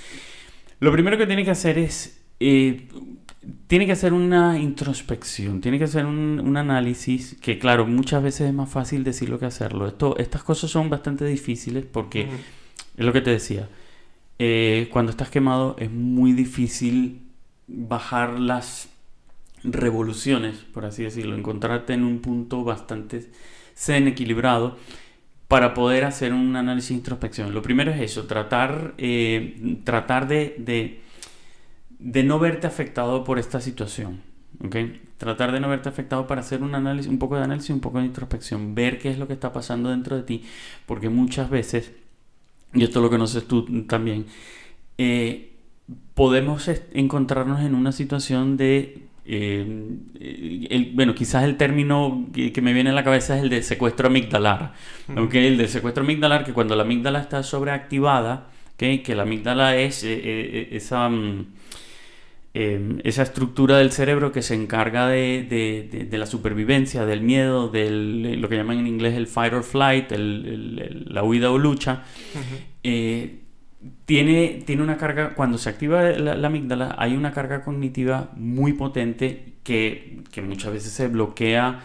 lo 0.80 0.90
primero 0.92 1.18
que 1.18 1.26
tiene 1.26 1.44
que 1.44 1.50
hacer 1.50 1.78
es 1.78 2.18
tiene 3.66 3.86
que 3.86 3.92
hacer 3.92 4.12
una 4.12 4.58
introspección, 4.58 5.60
tiene 5.60 5.78
que 5.78 5.84
hacer 5.84 6.06
un, 6.06 6.56
análisis 6.56 7.36
que, 7.40 7.58
claro, 7.58 7.86
muchas 7.86 8.22
veces 8.22 8.48
es 8.48 8.54
más 8.54 8.68
fácil 8.68 9.04
decirlo 9.04 9.38
que 9.38 9.46
hacerlo. 9.46 9.86
Esto, 9.86 10.16
estas 10.18 10.42
cosas 10.42 10.70
son 10.70 10.90
bastante 10.90 11.24
difíciles 11.24 11.84
porque, 11.84 12.28
es 12.96 13.04
lo 13.04 13.12
que 13.12 13.20
te 13.20 13.30
decía, 13.30 13.68
eh, 14.38 14.88
cuando 14.92 15.10
estás 15.10 15.30
quemado 15.30 15.76
es 15.78 15.90
muy 15.90 16.32
difícil 16.32 17.22
bajar 17.66 18.38
las 18.38 18.88
revoluciones, 19.64 20.58
por 20.72 20.84
así 20.84 21.02
decirlo, 21.02 21.36
encontrarte 21.36 21.92
en 21.94 22.04
un 22.04 22.20
punto 22.20 22.64
bastante 22.64 23.30
zen, 23.76 24.08
equilibrado, 24.08 24.76
para 25.48 25.72
poder 25.72 26.04
hacer 26.04 26.32
un 26.32 26.56
análisis 26.56 26.90
de 26.90 26.96
introspección. 26.96 27.54
Lo 27.54 27.62
primero 27.62 27.90
es 27.90 28.00
eso, 28.00 28.26
tratar, 28.26 28.94
eh, 28.98 29.80
tratar 29.84 30.28
de 30.28 30.56
de 30.58 31.07
no 31.98 32.38
verte 32.38 32.66
afectado 32.66 33.24
por 33.24 33.38
esta 33.38 33.60
situación. 33.60 34.20
¿ok? 34.64 34.76
Tratar 35.16 35.52
de 35.52 35.60
no 35.60 35.68
verte 35.68 35.88
afectado 35.88 36.26
para 36.26 36.40
hacer 36.40 36.62
un 36.62 36.74
análisis, 36.74 37.10
un 37.10 37.18
poco 37.18 37.36
de 37.36 37.44
análisis, 37.44 37.70
un 37.70 37.80
poco 37.80 37.98
de 37.98 38.06
introspección, 38.06 38.74
ver 38.74 38.98
qué 38.98 39.10
es 39.10 39.18
lo 39.18 39.26
que 39.26 39.34
está 39.34 39.52
pasando 39.52 39.90
dentro 39.90 40.16
de 40.16 40.22
ti, 40.22 40.44
porque 40.86 41.08
muchas 41.08 41.50
veces, 41.50 41.92
y 42.74 42.84
esto 42.84 42.98
es 42.98 43.02
lo 43.02 43.10
que 43.10 43.16
conoces 43.16 43.46
tú 43.46 43.84
también, 43.86 44.26
eh, 44.96 45.52
podemos 46.14 46.68
encontrarnos 46.92 47.60
en 47.60 47.74
una 47.74 47.92
situación 47.92 48.56
de 48.56 49.08
eh, 49.30 50.90
bueno, 50.94 51.14
quizás 51.14 51.44
el 51.44 51.58
término 51.58 52.28
que, 52.32 52.62
me 52.62 52.72
viene 52.72 52.90
a 52.90 52.92
la 52.94 53.04
cabeza 53.04 53.36
es 53.36 53.42
el 53.42 53.50
de 53.50 53.62
secuestro 53.62 54.08
amigdalar. 54.08 54.72
El 55.06 55.58
de 55.58 55.68
secuestro 55.68 56.02
amigdalar, 56.02 56.44
que 56.44 56.54
cuando 56.54 56.74
la 56.74 56.84
amígdala 56.84 57.20
está 57.20 57.42
sobreactivada, 57.42 58.48
que 58.78 59.14
la 59.14 59.24
amígdala 59.24 59.76
es 59.76 60.02
eh, 60.02 60.18
eh, 60.22 60.68
esa, 60.72 61.10
em, 62.54 62.98
esa 63.04 63.22
estructura 63.22 63.78
del 63.78 63.92
cerebro 63.92 64.32
que 64.32 64.42
se 64.42 64.54
encarga 64.54 65.08
de, 65.08 66.08
la 66.10 66.26
supervivencia, 66.26 67.04
del 67.04 67.20
miedo, 67.20 67.68
de 67.68 67.90
lo 67.90 68.48
que 68.48 68.56
llaman 68.56 68.78
en 68.78 68.86
inglés 68.86 69.14
el 69.14 69.26
fight 69.26 69.52
or 69.52 69.62
flight, 69.62 70.10
la 70.10 71.22
huida 71.22 71.50
o 71.50 71.58
lucha 71.58 72.04
tiene, 74.06 74.62
tiene 74.66 74.82
una 74.82 74.96
carga, 74.96 75.34
cuando 75.34 75.58
se 75.58 75.68
activa 75.68 76.02
la, 76.02 76.46
amígdala, 76.46 76.96
hay 76.98 77.14
una 77.14 77.32
carga 77.32 77.62
cognitiva 77.62 78.30
muy 78.36 78.72
potente 78.72 79.54
que, 79.62 80.22
muchas 80.42 80.72
veces 80.72 80.92
se 80.92 81.08
bloquea 81.08 81.80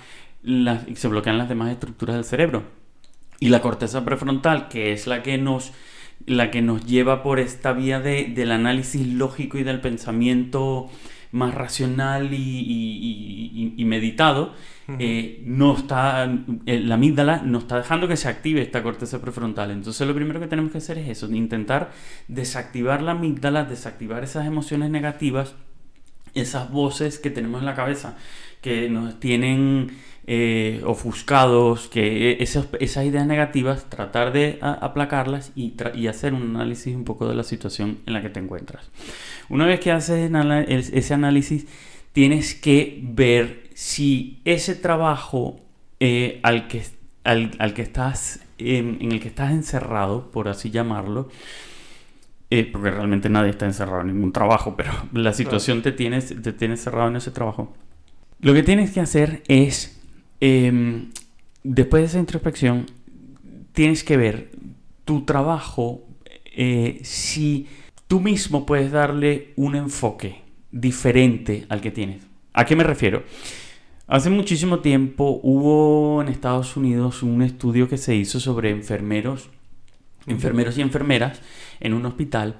se 0.96 1.08
bloquean 1.08 1.38
las 1.38 1.48
demás 1.48 1.72
estructuras 1.72 2.16
del 2.16 2.26
cerebro. 2.26 2.64
Y 3.40 3.50
la 3.50 3.62
corteza 3.62 4.04
prefrontal, 4.04 4.68
que 4.68 4.92
es 4.92 5.08
la 5.08 5.24
que 5.24 5.38
nos, 5.38 5.72
la 6.26 6.52
que 6.52 6.62
nos 6.62 6.86
lleva 6.86 7.24
por 7.24 7.40
esta 7.40 7.74
vía 7.74 8.00
de, 8.00 8.26
del 8.26 8.52
análisis 8.52 9.08
lógico 9.08 9.58
y 9.58 9.64
del 9.64 9.82
pensamiento 9.82 10.90
más 11.34 11.56
racional 11.56 12.30
y, 12.32 13.84
meditado, 13.88 14.54
eh, 15.00 15.42
no 15.46 15.76
está, 15.76 16.32
eh, 16.66 16.80
la 16.80 16.96
amígdala 16.96 17.42
no 17.44 17.58
está 17.58 17.78
dejando 17.78 18.08
que 18.08 18.18
se 18.18 18.28
active 18.28 18.62
esta 18.62 18.84
corteza 18.84 19.20
prefrontal. 19.20 19.72
Entonces 19.72 20.08
lo 20.08 20.14
primero 20.14 20.40
que 20.40 20.48
tenemos 20.48 20.72
que 20.72 20.78
hacer 20.78 21.00
es 21.00 21.10
eso, 21.10 21.30
intentar 21.32 21.92
desactivar 22.28 23.02
la 23.02 23.14
amígdala, 23.14 23.64
desactivar 23.66 24.24
esas 24.24 24.46
emociones 24.46 24.92
negativas, 24.92 25.56
esas 26.36 26.72
voces 26.72 27.18
que 27.18 27.32
tenemos 27.32 27.62
en 27.62 27.66
la 27.66 27.76
cabeza, 27.76 28.16
que 28.62 28.88
nos 28.90 29.20
tienen 29.20 29.92
eh, 30.26 30.82
ofuscados, 30.86 31.90
que 31.90 32.38
esas, 32.40 32.68
esas, 32.80 33.06
ideas 33.06 33.28
negativas, 33.28 33.90
tratar 33.90 34.32
de 34.32 34.58
aplacarlas 34.62 35.52
y, 35.56 35.74
y, 35.96 36.08
hacer 36.08 36.34
un 36.34 36.56
análisis 36.56 36.96
un 36.96 37.04
poco 37.04 37.28
de 37.28 37.36
la 37.36 37.44
situación 37.44 38.00
en 38.06 38.14
la 38.14 38.22
que 38.22 38.30
te 38.30 38.40
encuentras. 38.40 38.90
Una 39.50 39.66
vez 39.66 39.82
que 39.82 39.92
haces 39.92 40.32
ese 40.70 41.14
análisis, 41.14 41.68
tienes 42.14 42.56
que 42.56 43.02
ver 43.04 43.64
si 43.74 44.40
ese 44.46 44.76
trabajo 44.76 45.60
eh, 46.00 46.40
al, 46.44 46.68
que, 46.68 46.84
al, 47.24 47.74
que 47.74 47.82
estás, 47.82 48.40
en 48.58 49.12
el 49.12 49.20
que 49.20 49.28
estás 49.28 49.52
encerrado, 49.52 50.32
por 50.32 50.48
así 50.48 50.70
llamarlo, 50.70 51.30
eh, 52.50 52.70
porque 52.72 52.92
realmente 52.92 53.30
nadie 53.30 53.50
está 53.50 53.66
encerrado 53.66 54.02
en 54.02 54.08
ningún 54.08 54.32
trabajo, 54.32 54.76
pero 54.78 54.92
la 55.12 55.34
situación 55.34 55.82
te, 55.82 55.92
tiene, 55.92 56.22
te 56.22 56.54
tiene 56.54 56.76
encerrado 56.76 57.10
en 57.10 57.18
ese 57.18 57.32
trabajo. 57.32 57.74
Lo 58.40 58.54
que 58.54 58.64
tienes 58.64 58.92
que 58.92 59.00
hacer 59.00 59.44
es 59.48 60.00
Em, 60.40 61.10
después 61.64 62.04
de 62.04 62.08
esa 62.08 62.20
introspección, 62.20 62.86
tienes 63.74 64.04
que 64.04 64.18
ver 64.18 64.52
tu 65.06 65.26
trabajo, 65.26 66.04
eh, 66.56 67.00
si 67.04 67.68
tú 68.08 68.20
mismo 68.20 68.66
puedes 68.66 68.92
darle 68.92 69.54
un 69.56 69.76
enfoque 69.76 70.42
diferente 70.72 71.66
al 71.70 71.82
que 71.82 71.92
tienes. 71.92 72.24
¿A 72.54 72.66
qué 72.66 72.76
me 72.76 72.84
refiero? 72.84 73.24
Hace 74.08 74.30
muchísimo 74.30 74.80
tiempo 74.80 75.40
hubo 75.44 76.22
en 76.22 76.28
Estados 76.28 76.76
Unidos 76.76 77.24
un 77.24 77.42
estudio 77.42 77.88
que 77.88 77.98
se 77.98 78.16
hizo 78.16 78.40
sobre 78.40 78.70
enfermeros, 78.70 79.50
enfermeros 80.28 80.78
y 80.78 80.82
enfermeras 80.82 81.42
en 81.80 81.94
un 81.94 82.06
hospital 82.06 82.58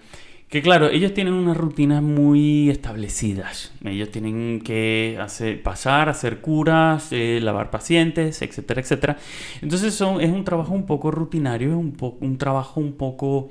que 0.54 0.62
claro, 0.62 0.88
ellos 0.88 1.16
tienen 1.16 1.34
unas 1.34 1.58
rutinas 1.58 2.04
muy 2.04 2.70
establecidas. 2.70 3.74
Ellos 3.84 4.12
tienen 4.12 4.62
que 4.62 5.18
hacer, 5.20 5.64
pasar, 5.64 6.10
hacer 6.10 6.42
curas, 6.42 7.08
eh, 7.10 7.40
lavar 7.42 7.72
pacientes, 7.72 8.40
etcétera, 8.44 8.80
etcétera. 8.80 9.18
Entonces 9.64 9.96
son, 9.96 10.22
es 10.22 10.30
un 10.30 10.44
trabajo 10.44 10.76
un 10.76 10.86
poco 10.86 11.10
rutinario, 11.10 11.70
es 11.70 11.76
un, 11.76 11.98
un 12.20 12.38
trabajo 12.38 12.80
un 12.80 12.94
poco... 12.94 13.50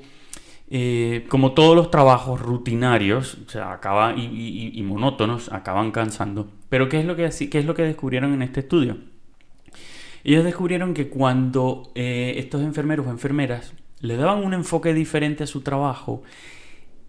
Eh, 0.69 1.25
como 1.27 1.51
todos 1.51 1.75
los 1.75 1.91
trabajos 1.91 2.39
rutinarios 2.39 3.37
acaba, 3.61 4.15
y, 4.15 4.81
monótonos, 4.83 5.51
acaban 5.51 5.91
cansando. 5.91 6.49
Pero 6.69 6.87
¿qué 6.87 7.01
es, 7.01 7.05
lo 7.05 7.17
que, 7.17 7.29
¿qué 7.51 7.59
es 7.59 7.65
lo 7.65 7.75
que 7.75 7.83
descubrieron 7.83 8.33
en 8.33 8.43
este 8.43 8.61
estudio? 8.61 8.95
Ellos 10.23 10.45
descubrieron 10.45 10.93
que 10.93 11.09
cuando 11.09 11.91
eh, 11.95 12.35
estos 12.37 12.61
enfermeros 12.61 13.07
o 13.07 13.09
enfermeras 13.09 13.73
le 13.99 14.15
daban 14.15 14.41
un 14.41 14.53
enfoque 14.53 14.93
diferente 14.93 15.43
a 15.43 15.47
su 15.47 15.59
trabajo, 15.59 16.23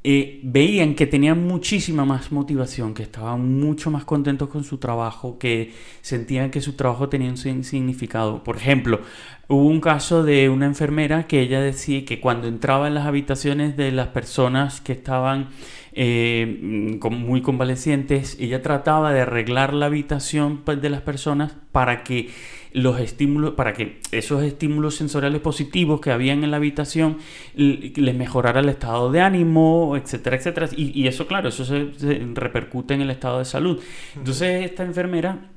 eh, 0.07 0.41
veían 0.43 0.95
que 0.95 1.07
tenían 1.07 1.47
muchísima 1.47 2.05
más 2.05 2.31
motivación, 2.31 2.93
que 2.93 3.05
estaban 3.05 3.59
mucho 3.59 3.91
más 3.91 4.05
contentos 4.05 4.51
con 4.51 4.63
su 4.63 4.77
trabajo, 4.77 5.39
que 5.39 5.73
sentían 6.03 6.51
que 6.51 6.61
su 6.61 6.75
trabajo 6.75 7.09
tenía 7.09 7.31
un 7.31 7.39
significado. 7.65 8.45
Por 8.45 8.59
ejemplo, 8.59 9.01
hubo 9.49 9.67
un 9.67 9.81
caso 9.81 10.23
de 10.23 10.49
una 10.49 10.67
enfermera 10.67 11.27
que 11.27 11.41
ella 11.41 11.61
decía 11.61 12.05
que 12.05 12.21
cuando 12.21 12.49
entraba 12.49 12.89
en 12.89 12.95
las 12.95 13.07
habitaciones 13.07 13.77
de 13.77 13.93
las 13.93 14.09
personas 14.09 14.81
que 14.81 14.93
estaban 14.93 15.49
eh, 15.93 16.99
muy 17.11 17.41
convalecientes, 17.43 18.37
ella 18.41 18.63
trataba 18.63 19.13
de 19.13 19.21
arreglar 19.21 19.75
la 19.75 19.87
habitación 19.87 20.63
pues, 20.65 20.83
de 20.83 20.91
las 20.91 21.03
personas 21.03 21.55
para 21.73 22.03
que 22.03 22.31
los 22.75 22.99
estímulos, 22.99 23.55
para 23.55 23.73
que 23.73 24.01
esos 24.11 24.43
estímulos 24.43 24.97
sensoriales 24.97 25.41
positivos 25.41 26.01
que 26.01 26.11
habían 26.11 26.43
en 26.43 26.51
la 26.51 26.57
habitación 26.57 27.19
les 27.55 28.15
mejorara 28.17 28.61
el 28.61 28.69
estado 28.69 29.13
de 29.13 29.21
ánimo, 29.21 29.97
etcétera, 29.97 30.37
etcétera. 30.37 30.69
Y, 30.77 31.07
eso, 31.07 31.29
claro, 31.29 31.51
eso 31.51 31.65
se, 31.65 31.93
repercute 32.35 32.95
en 32.95 33.03
el 33.03 33.11
estado 33.11 33.39
de 33.39 33.45
salud. 33.45 33.81
Entonces, 34.17 34.65
esta 34.65 34.83
enfermera, 34.83 35.53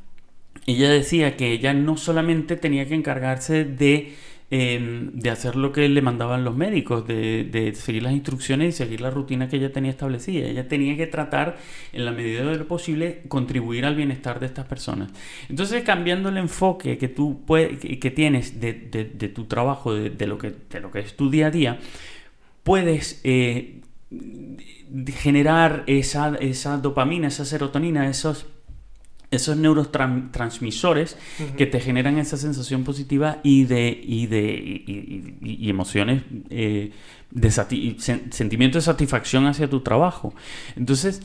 ella 0.68 0.90
decía 0.90 1.36
que 1.36 1.52
ella 1.52 1.74
no 1.74 1.98
solamente 1.98 2.56
tenía 2.56 2.88
que 2.88 2.94
encargarse 2.94 3.66
de 3.66 4.14
Em, 4.50 5.12
de 5.12 5.30
hacer 5.30 5.58
lo 5.58 5.74
que 5.74 5.90
le 5.90 6.02
mandaban 6.02 6.46
los 6.46 6.56
médicos, 6.56 7.06
de, 7.06 7.74
seguir 7.76 8.04
las 8.04 8.14
instrucciones 8.14 8.70
y 8.70 8.78
seguir 8.78 9.02
la 9.02 9.10
rutina 9.10 9.50
que 9.50 9.58
ella 9.58 9.74
tenía 9.74 9.92
establecida. 9.92 10.48
Ella 10.48 10.70
tenía 10.70 10.96
que 10.96 11.06
tratar, 11.06 11.58
en 11.92 12.06
la 12.06 12.14
medida 12.14 12.46
de 12.46 12.56
lo 12.56 12.66
posible, 12.66 13.24
contribuir 13.28 13.84
al 13.84 13.96
bienestar 13.96 14.40
de 14.40 14.46
estas 14.46 14.66
personas. 14.66 15.12
Entonces, 15.50 15.84
cambiando 15.84 16.30
el 16.30 16.38
enfoque 16.38 16.98
que 16.98 17.10
tú 17.10 17.44
que, 17.46 18.12
tienes 18.16 18.62
de, 18.62 19.32
tu 19.36 19.46
trabajo, 19.46 19.94
de, 19.94 20.28
lo 20.28 20.38
que, 20.38 20.56
lo 20.82 20.92
que 20.92 21.00
es 21.00 21.18
tu 21.18 21.30
día 21.30 21.48
a 21.48 21.52
día, 21.52 21.80
puedes 22.64 23.20
eh, 23.26 23.82
generar 25.18 25.84
esa, 25.88 26.38
esa 26.38 26.78
dopamina, 26.78 27.28
esa 27.28 27.44
serotonina, 27.44 28.10
esos 28.10 28.46
esos 29.30 29.58
neurotransmisores 29.58 31.18
que 31.58 31.66
te 31.66 31.80
generan 31.82 32.18
esa 32.18 32.38
sensación 32.38 32.84
positiva 32.84 33.40
y 33.44 33.66
de, 33.66 34.00
y 34.02 34.28
de 34.28 34.54
y, 35.42 35.70
emociones 35.70 36.24
eh, 36.50 36.92
de 37.32 37.52
sentimiento 37.52 38.78
de 38.78 38.82
satisfacción 38.82 39.46
hacia 39.46 39.70
tu 39.70 39.82
trabajo. 39.82 40.34
Entonces, 40.78 41.22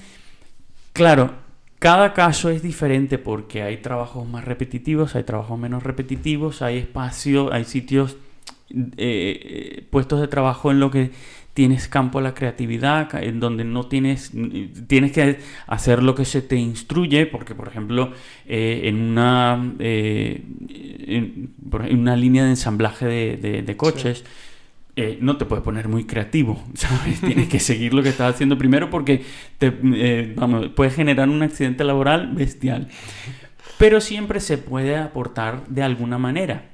claro, 0.93 1.33
cada 1.79 2.13
caso 2.13 2.51
es 2.51 2.63
diferente 2.63 3.19
porque 3.19 3.63
hay 3.63 3.77
trabajos 3.77 4.29
más 4.29 4.45
repetitivos, 4.45 5.15
hay 5.15 5.23
trabajos 5.23 5.59
menos 5.59 5.85
repetitivos, 5.85 6.61
hay 6.61 6.79
espacio, 6.79 7.53
hay 7.53 7.65
sitios, 7.65 8.17
eh, 8.71 8.87
eh, 8.97 9.87
puestos 9.91 10.21
de 10.21 10.29
trabajo 10.29 10.71
en 10.71 10.81
lo 10.81 10.91
que 10.91 11.11
tienes 11.55 11.87
campo 11.89 12.19
a 12.19 12.23
la 12.23 12.35
creatividad, 12.35 13.15
en 13.23 13.41
donde 13.41 13.65
no 13.65 13.85
tienes, 13.87 14.33
tienes 14.87 15.13
que 15.13 15.39
hacer 15.67 16.03
lo 16.03 16.15
que 16.15 16.25
se 16.25 16.41
te 16.41 16.57
instruye, 16.57 17.27
porque 17.27 17.55
por 17.55 17.69
ejemplo 17.69 18.13
eh, 18.47 18.83
en, 18.85 19.01
una, 19.01 19.75
eh, 19.79 20.43
en, 21.07 21.51
una 21.91 22.17
línea 22.17 22.45
de 22.45 22.51
ensamblaje 22.51 23.07
de, 23.07 23.77
coches, 23.77 24.25
eh, 24.97 25.19
no 25.21 25.37
te 25.37 25.45
puedes 25.45 25.65
poner 25.65 25.89
muy 25.89 26.05
creativo, 26.05 26.63
¿sabes? 26.75 27.21
Tienes 27.21 27.49
que 27.49 27.61
seguir 27.61 27.93
lo 27.93 28.03
que 28.03 28.11
estás 28.11 28.35
haciendo 28.35 28.57
primero 28.57 28.89
porque 28.89 29.23
te, 29.59 30.35
vamos, 30.35 30.69
puede 30.69 30.91
generar 30.91 31.29
un 31.29 31.43
accidente 31.43 31.85
laboral 31.85 32.33
bestial. 32.35 32.89
Pero 33.79 34.01
siempre 34.01 34.41
se 34.41 34.59
puede 34.59 34.97
aportar 34.97 35.67
de 35.67 35.83
alguna 35.83 36.17
manera. 36.17 36.72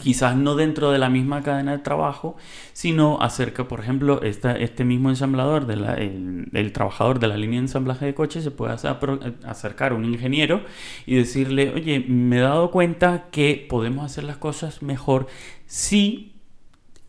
Quizás 0.00 0.36
no 0.36 0.54
dentro 0.54 0.92
de 0.92 0.98
la 0.98 1.08
misma 1.08 1.42
cadena 1.42 1.72
de 1.72 1.78
trabajo, 1.78 2.36
sino 2.72 3.20
acerca, 3.20 3.66
por 3.66 3.80
ejemplo, 3.80 4.22
este 4.22 4.84
mismo 4.84 5.10
ensamblador, 5.10 5.66
de 5.66 6.48
el, 6.52 6.72
trabajador 6.72 7.18
de 7.18 7.26
la 7.26 7.36
línea 7.36 7.58
de 7.58 7.66
ensamblaje 7.66 8.06
de 8.06 8.14
coches, 8.14 8.44
se 8.44 8.52
puede 8.52 8.74
acercar 8.74 9.92
a 9.92 9.94
un 9.96 10.04
ingeniero 10.04 10.62
y 11.06 11.16
decirle, 11.16 11.72
oye, 11.74 12.00
me 12.00 12.38
he 12.38 12.40
dado 12.40 12.70
cuenta 12.70 13.26
que 13.32 13.66
podemos 13.68 14.04
hacer 14.04 14.22
las 14.24 14.36
cosas 14.36 14.80
mejor 14.80 15.26
si 15.66 16.34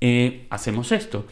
eh, 0.02 0.48
hacemos 0.50 0.92
esto. 0.92 1.28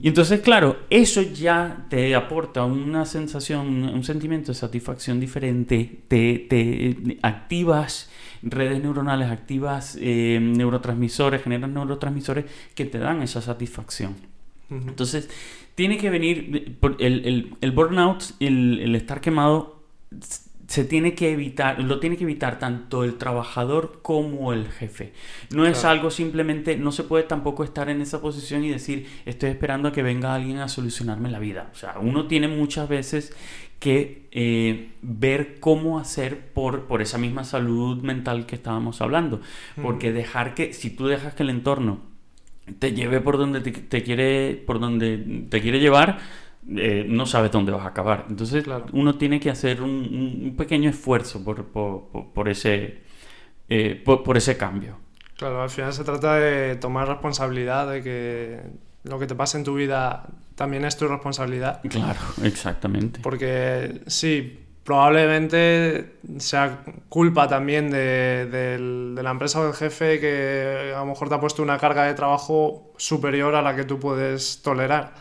Y 0.00 0.08
entonces, 0.08 0.40
claro, 0.40 0.78
eso 0.88 1.20
ya 1.20 1.86
te 1.90 2.14
aporta 2.14 2.64
una 2.64 3.04
sensación, 3.04 3.84
un 3.84 4.04
sentimiento 4.04 4.52
de 4.52 4.54
satisfacción 4.54 5.20
diferente, 5.20 6.00
te, 6.08 6.46
te 6.48 7.18
activas 7.20 8.10
redes 8.50 8.82
neuronales, 8.82 9.30
activas 9.30 9.98
eh, 10.00 10.38
neurotransmisores, 10.40 11.42
generan 11.42 11.74
neurotransmisores 11.74 12.46
que 12.74 12.84
te 12.84 12.98
dan 12.98 13.22
esa 13.22 13.40
satisfacción. 13.40 14.14
Entonces, 14.68 15.30
tiene 15.76 15.96
que 15.96 16.10
venir, 16.10 16.78
el, 16.98 17.56
el, 17.60 17.70
burnout, 17.72 18.24
el, 18.40 18.80
el 18.80 18.96
estar 18.96 19.20
quemado, 19.20 19.84
se 20.66 20.84
tiene 20.84 21.14
que 21.14 21.32
evitar, 21.32 21.80
lo 21.80 22.00
tiene 22.00 22.16
que 22.16 22.24
evitar 22.24 22.58
tanto 22.58 23.04
el 23.04 23.16
trabajador 23.16 24.00
como 24.02 24.52
el 24.52 24.68
jefe. 24.68 25.12
No 25.50 25.66
es 25.66 25.84
algo 25.84 26.10
simplemente, 26.10 26.76
no 26.76 26.90
se 26.90 27.04
puede 27.04 27.24
tampoco 27.24 27.62
estar 27.62 27.88
en 27.88 28.00
esa 28.00 28.20
posición 28.20 28.64
y 28.64 28.70
decir, 28.70 29.06
estoy 29.26 29.50
esperando 29.50 29.88
a 29.88 29.92
que 29.92 30.02
venga 30.02 30.34
alguien 30.34 30.58
a 30.58 30.68
solucionarme 30.68 31.30
la 31.30 31.38
vida. 31.38 31.70
O 31.72 31.76
sea, 31.76 31.96
uno 32.00 32.26
tiene 32.26 32.48
muchas 32.48 32.88
veces 32.88 33.32
que 33.78 34.28
eh, 34.32 34.92
ver 35.02 35.60
cómo 35.60 35.98
hacer 35.98 36.52
por, 36.52 36.84
por 36.84 37.02
esa 37.02 37.18
misma 37.18 37.44
salud 37.44 38.02
mental 38.02 38.46
que 38.46 38.56
estábamos 38.56 39.00
hablando. 39.00 39.40
Porque 39.80 40.12
dejar 40.12 40.54
que, 40.54 40.72
si 40.72 40.90
tú 40.90 41.06
dejas 41.06 41.34
que 41.34 41.42
el 41.42 41.50
entorno 41.50 42.00
te 42.78 42.92
lleve 42.92 43.20
por 43.20 43.38
donde 43.38 43.60
te, 43.60 44.02
quiere, 44.02 44.62
por 44.66 44.80
donde 44.80 45.46
te 45.48 45.60
quiere 45.60 45.78
llevar, 45.78 46.18
eh, 46.68 47.06
no 47.08 47.26
sabes 47.26 47.52
dónde 47.52 47.72
vas 47.72 47.84
a 47.84 47.88
acabar. 47.88 48.26
Entonces 48.28 48.64
uno 48.92 49.16
tiene 49.16 49.38
que 49.38 49.50
hacer 49.50 49.82
un, 49.82 50.54
pequeño 50.56 50.90
esfuerzo 50.90 51.44
por, 51.44 51.66
por, 51.66 52.48
ese, 52.48 53.02
eh, 53.68 54.02
por, 54.04 54.36
ese 54.36 54.56
cambio. 54.56 54.98
Claro, 55.36 55.62
al 55.62 55.70
final 55.70 55.92
se 55.92 56.02
trata 56.02 56.36
de 56.36 56.76
tomar 56.76 57.08
responsabilidad 57.08 57.90
de 57.90 58.02
que 58.02 58.60
lo 59.06 59.18
que 59.18 59.26
te 59.26 59.34
pasa 59.34 59.58
en 59.58 59.64
tu 59.64 59.74
vida 59.74 60.26
también 60.54 60.84
es 60.84 60.96
tu 60.96 61.06
responsabilidad. 61.08 61.80
Claro, 61.88 62.20
exactamente. 62.42 63.20
Porque 63.22 64.02
sí, 64.06 64.66
probablemente 64.84 66.18
sea 66.38 66.78
culpa 67.08 67.48
también 67.48 67.90
de, 67.90 68.46
de, 68.46 69.22
la 69.22 69.30
empresa 69.30 69.60
o 69.60 69.64
del 69.64 69.74
jefe 69.74 70.20
que 70.20 70.92
a 70.94 71.00
lo 71.00 71.06
mejor 71.06 71.28
te 71.28 71.34
ha 71.34 71.40
puesto 71.40 71.62
una 71.62 71.78
carga 71.78 72.04
de 72.04 72.14
trabajo 72.14 72.92
superior 72.96 73.54
a 73.54 73.62
la 73.62 73.74
que 73.74 73.84
tú 73.84 73.98
puedes 73.98 74.62
tolerar. 74.62 75.14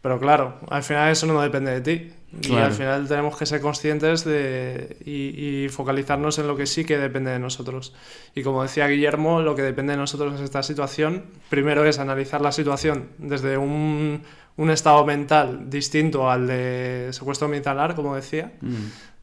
Pero 0.00 0.18
claro, 0.18 0.58
al 0.68 0.82
final 0.82 1.10
eso 1.10 1.26
no 1.26 1.40
depende 1.40 1.72
de 1.72 1.80
ti. 1.80 2.12
Y 2.42 2.54
al 2.54 2.72
final 2.72 3.08
tenemos 3.08 3.36
que 3.36 3.46
ser 3.46 3.60
conscientes 3.60 4.24
de, 4.24 4.96
y, 5.04 5.68
focalizarnos 5.70 6.38
en 6.38 6.46
lo 6.46 6.56
que 6.56 6.66
sí 6.66 6.84
que 6.84 6.98
depende 6.98 7.30
de 7.30 7.38
nosotros. 7.38 7.94
Y 8.34 8.42
como 8.42 8.62
decía 8.62 8.86
Guillermo, 8.86 9.40
lo 9.40 9.56
que 9.56 9.62
depende 9.62 9.92
de 9.92 9.98
nosotros 9.98 10.34
es 10.34 10.40
esta 10.42 10.62
situación. 10.62 11.24
Primero 11.48 11.84
es 11.84 11.98
analizar 11.98 12.40
la 12.40 12.52
situación 12.52 13.08
desde 13.16 13.56
un, 13.56 14.22
un 14.56 14.70
estado 14.70 15.06
mental 15.06 15.70
distinto 15.70 16.30
al 16.30 16.46
de 16.46 17.08
secuestro 17.12 17.48
mental, 17.48 17.94
como 17.94 18.14
decía. 18.14 18.52
Mm. 18.60 18.74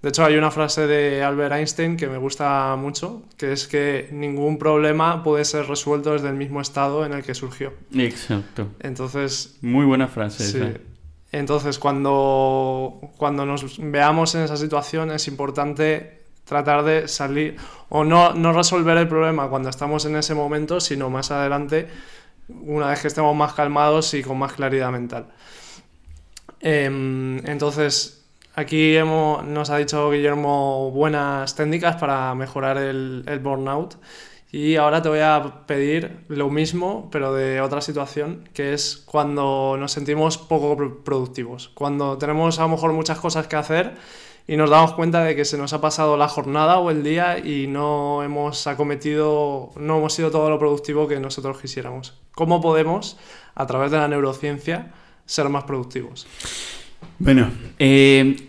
De 0.01 0.09
hecho, 0.09 0.23
hay 0.23 0.35
una 0.35 0.51
frase 0.51 0.85
de 0.85 1.23
Albert 1.23 1.53
Einstein 1.53 1.97
que 1.97 2.07
me 2.07 2.17
gusta 2.17 2.75
mucho, 2.75 3.23
que 3.37 3.51
es 3.51 3.67
que 3.67 4.07
ningún 4.11 4.59
problema 4.59 5.23
puede 5.23 5.45
ser 5.45 5.65
resuelto 5.67 6.13
desde 6.13 6.29
el 6.29 6.35
mismo 6.35 6.61
estado 6.61 7.05
en 7.05 7.13
el 7.13 7.23
que 7.23 7.33
surgió. 7.33 7.73
Exacto. 7.95 8.67
Entonces... 8.81 9.57
Muy 9.61 9.85
buena 9.85 10.07
frase. 10.07 10.43
Sí. 10.43 10.79
Entonces, 11.31 11.79
cuando, 11.79 12.99
cuando 13.17 13.45
nos 13.45 13.77
veamos 13.79 14.35
en 14.35 14.41
esa 14.41 14.57
situación, 14.57 15.11
es 15.11 15.27
importante 15.27 16.23
tratar 16.45 16.83
de 16.83 17.07
salir 17.07 17.57
o 17.89 18.03
no, 18.03 18.33
no 18.33 18.53
resolver 18.53 18.97
el 18.97 19.07
problema 19.07 19.49
cuando 19.49 19.69
estamos 19.69 20.05
en 20.05 20.15
ese 20.15 20.35
momento, 20.35 20.79
sino 20.79 21.09
más 21.09 21.31
adelante, 21.31 21.87
una 22.47 22.87
vez 22.87 23.01
que 23.01 23.07
estemos 23.07 23.35
más 23.35 23.53
calmados 23.53 24.13
y 24.13 24.21
con 24.21 24.37
más 24.37 24.53
claridad 24.53 24.91
mental. 24.91 25.27
Em, 26.61 27.45
entonces, 27.45 28.25
Aquí 28.57 28.95
hemos, 28.95 29.43
nos 29.43 29.69
ha 29.69 29.75
dicho 29.75 30.09
Guillermo 30.11 30.89
buenas 30.89 31.55
técnicas 31.55 31.97
para 31.97 32.33
mejorar 32.35 32.77
el, 32.77 33.25
el, 33.27 33.39
burnout. 33.39 33.95
Y 34.51 34.77
ahora 34.77 35.01
te 35.01 35.09
voy 35.09 35.19
a 35.19 35.65
pedir 35.65 36.19
lo 36.29 36.49
mismo, 36.49 37.09
pero 37.11 37.33
de 37.33 37.59
otra 37.61 37.81
situación, 37.81 38.47
que 38.53 38.73
es 38.73 39.03
cuando 39.05 39.75
nos 39.77 39.91
sentimos 39.91 40.37
poco 40.37 40.77
productivos. 41.03 41.69
Cuando 41.73 42.17
tenemos 42.17 42.59
a 42.59 42.63
lo 42.63 42.69
mejor 42.69 42.93
muchas 42.93 43.19
cosas 43.19 43.47
que 43.47 43.57
hacer 43.57 43.95
y 44.47 44.57
nos 44.57 44.69
damos 44.69 44.93
cuenta 44.93 45.23
de 45.23 45.35
que 45.35 45.43
se 45.43 45.57
nos 45.57 45.73
ha 45.73 45.81
pasado 45.81 46.17
la 46.17 46.27
jornada 46.27 46.79
o 46.79 46.91
el 46.91 47.03
día 47.03 47.39
y 47.39 47.67
no 47.67 48.23
hemos 48.23 48.67
acometido, 48.67 49.71
no 49.75 49.97
hemos 49.97 50.13
sido 50.13 50.31
todo 50.31 50.49
lo 50.49 50.59
productivo 50.59 51.07
que 51.07 51.19
nosotros 51.19 51.59
quisiéramos. 51.59 52.13
¿Cómo 52.33 52.61
podemos, 52.61 53.17
a 53.55 53.65
través 53.65 53.91
de 53.91 53.97
la 53.97 54.07
neurociencia, 54.07 54.93
ser 55.25 55.49
más 55.49 55.63
productivos? 55.63 56.27
Bueno, 57.17 57.49
eh, 57.79 58.44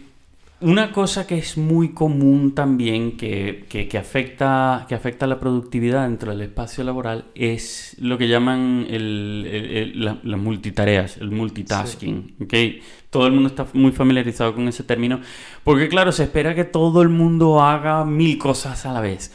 una 0.60 0.90
cosa 0.90 1.26
que 1.26 1.36
es 1.36 1.58
muy 1.58 1.90
común 1.90 2.54
también 2.54 3.16
que, 3.18 3.66
que, 3.68 3.98
afecta, 3.98 4.86
que 4.88 4.94
afecta 4.94 5.26
la 5.26 5.38
productividad 5.38 6.04
dentro 6.04 6.30
del 6.30 6.40
espacio 6.40 6.82
laboral 6.82 7.26
es 7.34 7.94
lo 8.00 8.16
que 8.16 8.28
llaman 8.28 8.86
las 8.90 10.40
multitareas, 10.40 11.18
el 11.18 11.30
multitasking. 11.30 12.36
¿okay? 12.42 12.80
Todo 13.10 13.26
el 13.26 13.32
mundo 13.32 13.48
está 13.48 13.66
muy 13.74 13.92
familiarizado 13.92 14.54
con 14.54 14.66
ese 14.68 14.82
término 14.82 15.20
porque 15.62 15.88
claro, 15.88 16.10
se 16.10 16.22
espera 16.24 16.54
que 16.54 16.64
todo 16.64 17.02
el 17.02 17.10
mundo 17.10 17.60
haga 17.62 18.04
mil 18.04 18.38
cosas 18.38 18.86
a 18.86 18.92
la 18.92 19.00
vez. 19.00 19.32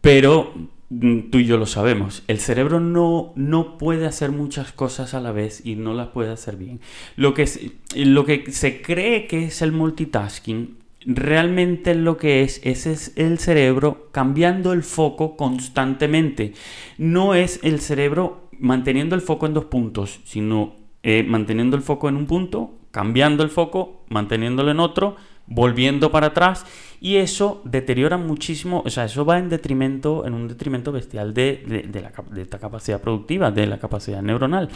Pero 0.00 0.54
tú 0.88 1.38
y 1.38 1.44
yo 1.44 1.56
lo 1.56 1.66
sabemos, 1.66 2.22
el 2.28 2.38
cerebro 2.38 2.80
no, 2.80 3.32
no 3.34 3.76
puede 3.78 4.06
hacer 4.06 4.30
muchas 4.30 4.72
cosas 4.72 5.14
a 5.14 5.20
la 5.20 5.32
vez 5.32 5.64
y 5.64 5.74
no 5.74 5.94
las 5.94 6.08
puede 6.08 6.30
hacer 6.30 6.56
bien. 6.56 6.80
Lo 7.16 7.34
que, 7.34 7.72
lo 7.96 8.24
que 8.24 8.52
se 8.52 8.82
cree 8.82 9.26
que 9.26 9.44
es 9.44 9.62
el 9.62 9.72
multitasking, 9.72 10.76
realmente 11.04 11.94
lo 11.94 12.16
que 12.16 12.42
es, 12.42 12.60
es 12.64 13.12
el 13.16 13.38
cerebro 13.38 14.08
cambiando 14.12 14.72
el 14.72 14.82
foco 14.82 15.36
constantemente. 15.36 16.52
No 16.98 17.34
es 17.34 17.60
el 17.62 17.80
cerebro 17.80 18.48
manteniendo 18.58 19.14
el 19.14 19.22
foco 19.22 19.46
en 19.46 19.54
dos 19.54 19.66
puntos, 19.66 20.20
sino 20.24 20.74
eh, 21.02 21.24
manteniendo 21.24 21.76
el 21.76 21.82
foco 21.82 22.08
en 22.08 22.16
un 22.16 22.26
punto, 22.26 22.74
cambiando 22.90 23.42
el 23.42 23.50
foco, 23.50 24.04
manteniéndolo 24.08 24.70
en 24.70 24.80
otro, 24.80 25.16
volviendo 25.46 26.10
para 26.10 26.28
atrás 26.28 26.66
y 27.00 27.16
eso 27.16 27.60
deteriora 27.64 28.16
muchísimo, 28.16 28.82
o 28.84 28.90
sea, 28.90 29.04
eso 29.04 29.24
va 29.24 29.38
en 29.38 29.48
detrimento, 29.48 30.26
en 30.26 30.34
un 30.34 30.48
detrimento 30.48 30.92
bestial 30.92 31.34
de, 31.34 31.84
de, 31.88 32.00
la, 32.00 32.12
de 32.30 32.42
esta 32.42 32.58
capacidad 32.58 33.00
productiva, 33.00 33.50
de 33.50 33.66
la 33.66 33.78
capacidad 33.78 34.22
neuronal. 34.22 34.68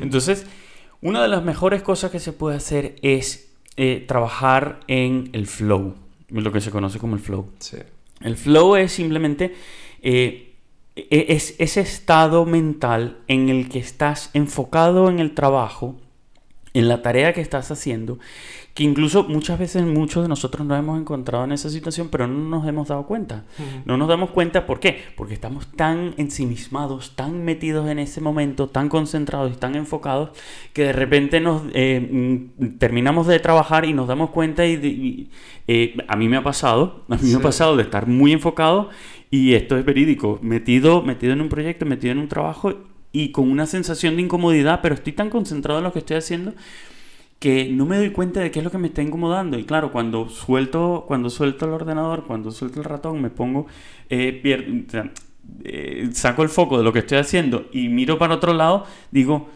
Entonces, 0.00 0.46
una 1.00 1.22
de 1.22 1.28
las 1.28 1.42
mejores 1.42 1.82
cosas 1.82 2.10
que 2.10 2.20
se 2.20 2.32
puede 2.32 2.56
hacer 2.56 2.96
es 3.02 3.50
eh, 3.76 4.04
trabajar 4.06 4.80
en 4.88 5.30
el 5.32 5.46
flow, 5.46 5.94
lo 6.28 6.52
que 6.52 6.60
se 6.60 6.70
conoce 6.70 6.98
como 6.98 7.14
el 7.14 7.20
flow. 7.20 7.50
El 8.20 8.36
flow 8.36 8.76
es 8.76 8.92
simplemente 8.92 9.54
eh, 10.02 10.54
e, 10.96 11.26
es 11.28 11.54
ese 11.58 11.80
estado 11.80 12.44
mental 12.44 13.18
en 13.28 13.48
el 13.48 13.68
que 13.68 13.78
estás 13.78 14.30
enfocado 14.34 15.08
en 15.08 15.20
el 15.20 15.34
trabajo, 15.34 15.96
en 16.74 16.88
la 16.88 17.02
tarea 17.02 17.32
que 17.32 17.40
estás 17.40 17.70
haciendo 17.70 18.18
que 18.74 18.84
incluso 18.84 19.24
muchas 19.24 19.58
veces 19.58 19.84
muchos 19.84 20.22
de 20.22 20.28
nosotros 20.28 20.66
nos 20.66 20.78
hemos 20.78 21.00
encontrado 21.00 21.44
en 21.44 21.52
esa 21.52 21.68
situación, 21.70 22.08
pero 22.08 22.26
no 22.26 22.58
nos 22.58 22.68
hemos 22.68 22.88
dado 22.88 23.04
cuenta. 23.04 23.44
No 23.84 23.96
nos 23.96 24.08
damos 24.08 24.30
cuenta, 24.30 24.66
¿por 24.66 24.78
qué? 24.78 25.02
Porque 25.16 25.34
estamos 25.34 25.66
tan 25.72 26.14
ensimismados, 26.18 27.16
tan 27.16 27.44
metidos 27.44 27.88
en 27.88 27.98
ese 27.98 28.20
momento, 28.20 28.68
tan 28.68 28.88
concentrados 28.88 29.52
y 29.52 29.56
tan 29.56 29.74
enfocados, 29.74 30.30
que 30.72 30.84
de 30.84 30.92
repente 30.92 31.40
nos 31.40 31.62
eh, 31.74 32.00
mm, 32.58 32.78
terminamos 32.78 33.26
de 33.26 33.40
trabajar 33.40 33.84
y 33.84 33.92
nos 33.92 34.06
damos 34.06 34.30
cuenta 34.30 34.64
y, 34.64 35.30
eh, 35.66 35.96
a 36.06 36.16
mí 36.16 36.28
me 36.28 36.36
ha 36.36 36.42
pasado, 36.42 37.04
a 37.08 37.16
mí 37.16 37.30
me 37.30 37.36
ha 37.36 37.42
pasado 37.42 37.76
de 37.76 37.82
estar 37.82 38.06
muy 38.06 38.32
enfocado 38.32 38.90
y 39.30 39.54
esto 39.54 39.76
es 39.76 39.84
verídico, 39.84 40.38
metido, 40.42 41.02
metido 41.02 41.32
en 41.32 41.40
un 41.40 41.48
proyecto, 41.48 41.86
metido 41.86 42.12
en 42.12 42.18
un 42.18 42.28
trabajo 42.28 42.74
y 43.12 43.30
con 43.30 43.50
una 43.50 43.66
sensación 43.66 44.16
de 44.16 44.22
incomodidad, 44.22 44.80
pero 44.82 44.94
estoy 44.94 45.12
tan 45.12 45.30
concentrado 45.30 45.80
en 45.80 45.84
lo 45.84 45.92
que 45.92 46.00
estoy 46.00 46.16
haciendo 46.16 46.54
que 47.40 47.70
no 47.72 47.86
me 47.86 47.96
doy 47.96 48.10
cuenta 48.10 48.40
de 48.40 48.50
qué 48.50 48.58
es 48.58 48.64
lo 48.64 48.70
que 48.70 48.76
me 48.76 48.88
está 48.88 49.00
incomodando. 49.00 49.58
Y 49.58 49.64
claro, 49.64 49.90
cuando 49.90 50.28
suelto, 50.28 51.04
cuando 51.08 51.30
suelto 51.30 51.64
el 51.64 51.72
ordenador, 51.72 52.26
cuando 52.26 52.50
suelto 52.50 52.80
el 52.80 52.84
ratón, 52.84 53.22
me 53.22 53.30
pongo, 53.30 53.66
eh, 54.10 54.86
eh, 55.64 56.08
saco 56.12 56.42
el 56.42 56.50
foco 56.50 56.76
de 56.76 56.84
lo 56.84 56.92
que 56.92 56.98
estoy 56.98 57.16
haciendo 57.16 57.66
y 57.72 57.88
miro 57.88 58.18
para 58.18 58.34
otro 58.34 58.52
lado, 58.52 58.84
digo, 59.10 59.48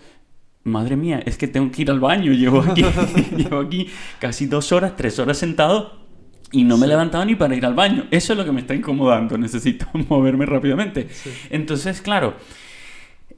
madre 0.65 0.97
mía, 0.97 1.23
es 1.27 1.37
que 1.37 1.47
tengo 1.47 1.71
que 1.71 1.83
ir 1.83 1.91
al 1.91 2.01
baño. 2.01 2.33
Llevo 2.35 2.63
aquí, 2.63 2.83
llevo 3.37 3.61
aquí 3.61 3.89
casi 4.19 4.47
dos 4.47 4.73
horas, 4.73 4.97
tres 4.97 5.19
horas 5.19 5.37
sentado 5.37 6.05
y 6.53 6.65
no 6.65 6.79
me 6.79 6.87
he 6.87 6.89
levantado 6.89 7.25
ni 7.27 7.35
para 7.35 7.55
ir 7.55 7.67
al 7.67 7.75
baño. 7.75 8.07
Eso 8.11 8.33
es 8.33 8.39
lo 8.39 8.47
que 8.47 8.53
me 8.53 8.61
está 8.61 8.75
incomodando. 8.75 9.37
Necesito 9.39 9.87
moverme 10.09 10.47
rápidamente. 10.47 11.09
Entonces, 11.51 12.01
claro, 12.01 12.35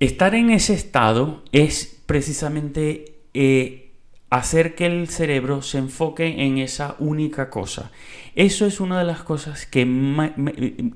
estar 0.01 0.35
en 0.35 0.51
ese 0.51 0.75
estado 0.75 1.43
es 1.53 2.03
precisamente... 2.07 3.21
Eh, 3.35 3.83
hacer 4.31 4.75
que 4.75 4.87
el 4.87 5.09
cerebro 5.09 5.63
se 5.63 5.79
enfoque 5.79 6.45
en 6.45 6.59
esa 6.59 6.97
única 6.99 7.49
cosa. 7.49 7.91
Eso 8.35 8.67
es 8.67 8.81
una 8.81 8.99
de 8.99 9.05
las 9.05 9.23
cosas 9.23 9.67
que, 9.67 9.85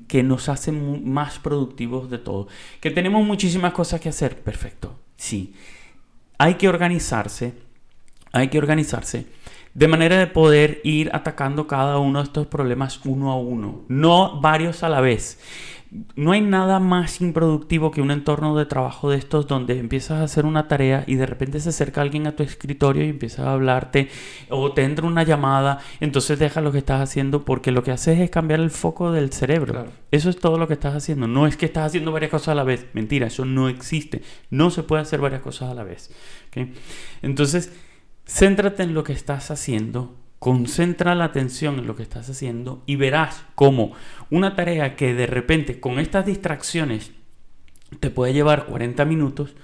que 0.09 0.23
nos 0.23 0.49
hace 0.49 0.73
más 0.73 1.39
productivos 1.39 2.11
de 2.11 2.19
todo. 2.19 2.49
Que 2.81 2.91
tenemos 2.91 3.25
muchísimas 3.25 3.73
cosas 3.73 4.01
que 4.01 4.09
hacer, 4.09 4.43
perfecto, 4.43 4.99
sí. 5.17 5.55
hay 6.39 6.55
que 6.55 6.69
organizarse, 6.69 7.55
hay 8.33 8.49
que 8.49 8.59
organizarse 8.59 9.27
de 9.75 9.89
manera 9.89 10.19
de 10.19 10.27
poder 10.27 10.81
ir 10.85 11.11
atacando 11.13 11.67
cada 11.67 11.99
uno 11.99 12.21
de 12.21 12.25
estos 12.25 12.47
problemas 12.47 13.01
uno 13.05 13.31
a 13.31 13.37
uno, 13.37 13.83
no 13.89 14.41
varios 14.41 14.83
a 14.83 14.89
la 14.89 15.01
vez. 15.01 15.39
No 16.15 16.31
hay 16.31 16.41
nada 16.41 16.79
más 16.79 17.21
improductivo 17.21 17.91
que 17.91 18.01
un 18.01 18.13
entorno 18.13 18.57
de 18.57 18.65
trabajo 18.65 19.11
de 19.11 19.19
estos 19.19 19.49
donde 19.49 19.77
empiezas 19.77 20.21
a 20.21 20.23
hacer 20.23 20.47
una 20.47 20.69
tarea 20.69 21.03
y 21.09 21.17
de 21.17 21.27
repente 21.27 21.59
se 21.59 21.71
acerca 21.71 22.01
alguien 22.01 22.29
a 22.29 22.37
tu 22.37 22.45
escritorio 22.45 23.05
y 23.05 23.09
empieza 23.09 23.49
a 23.49 23.55
hablarte 23.55 24.09
o 24.51 24.71
te 24.71 24.85
entra 24.85 25.05
una 25.05 25.25
llamada, 25.25 25.81
entonces 25.99 26.39
deja 26.39 26.61
lo 26.61 26.71
que 26.71 26.79
estás 26.79 27.01
haciendo 27.01 27.45
porque 27.45 27.73
lo 27.73 27.83
que 27.83 27.91
haces 27.91 28.21
es 28.21 28.31
cambiar 28.31 28.61
el 28.61 28.71
foco 28.71 29.11
del 29.11 29.33
cerebro. 29.33 29.87
Eso 30.13 30.31
es 30.31 30.39
todo 30.39 30.59
lo 30.59 30.69
que 30.69 30.75
estás 30.75 30.95
haciendo. 30.95 31.27
No 31.27 31.49
es 31.49 31.57
que 31.57 31.67
estás 31.67 31.87
haciendo 31.87 32.13
varias 32.13 32.31
cosas 32.31 32.51
a 32.51 32.55
la 32.55 32.65
vez. 32.65 32.87
Mentira, 32.93 33.27
eso 33.27 33.45
no 33.45 33.69
existe. 33.69 34.23
No 34.49 34.71
se 34.71 34.85
puede 34.85 35.03
hacer 35.03 35.21
varias 35.21 35.43
cosas 35.43 35.71
a 35.71 35.75
la 35.75 35.83
vez. 35.83 36.13
Entonces, 37.21 37.73
céntrate 38.31 38.83
en 38.83 38.95
lo 38.95 39.05
que 39.05 39.13
estás 39.13 39.51
haciendo 39.51 40.15
Concentra 40.41 41.15
la 41.15 41.25
atención 41.27 41.79
en 41.79 41.87
lo 41.87 41.97
que 41.97 42.03
estás 42.03 42.31
haciendo 42.31 42.83
y 42.87 42.97
verás 42.97 43.45
cómo 43.55 43.93
una 44.31 44.57
tarea 44.57 44.97
que 44.97 45.13
de 45.13 45.27
repente 45.27 45.81
con 45.81 45.99
estas 45.99 46.25
distracciones 46.25 47.13
te 48.01 48.09
puede 48.09 48.33
llevar 48.33 48.65
40 48.65 49.05
minutos, 49.05 49.55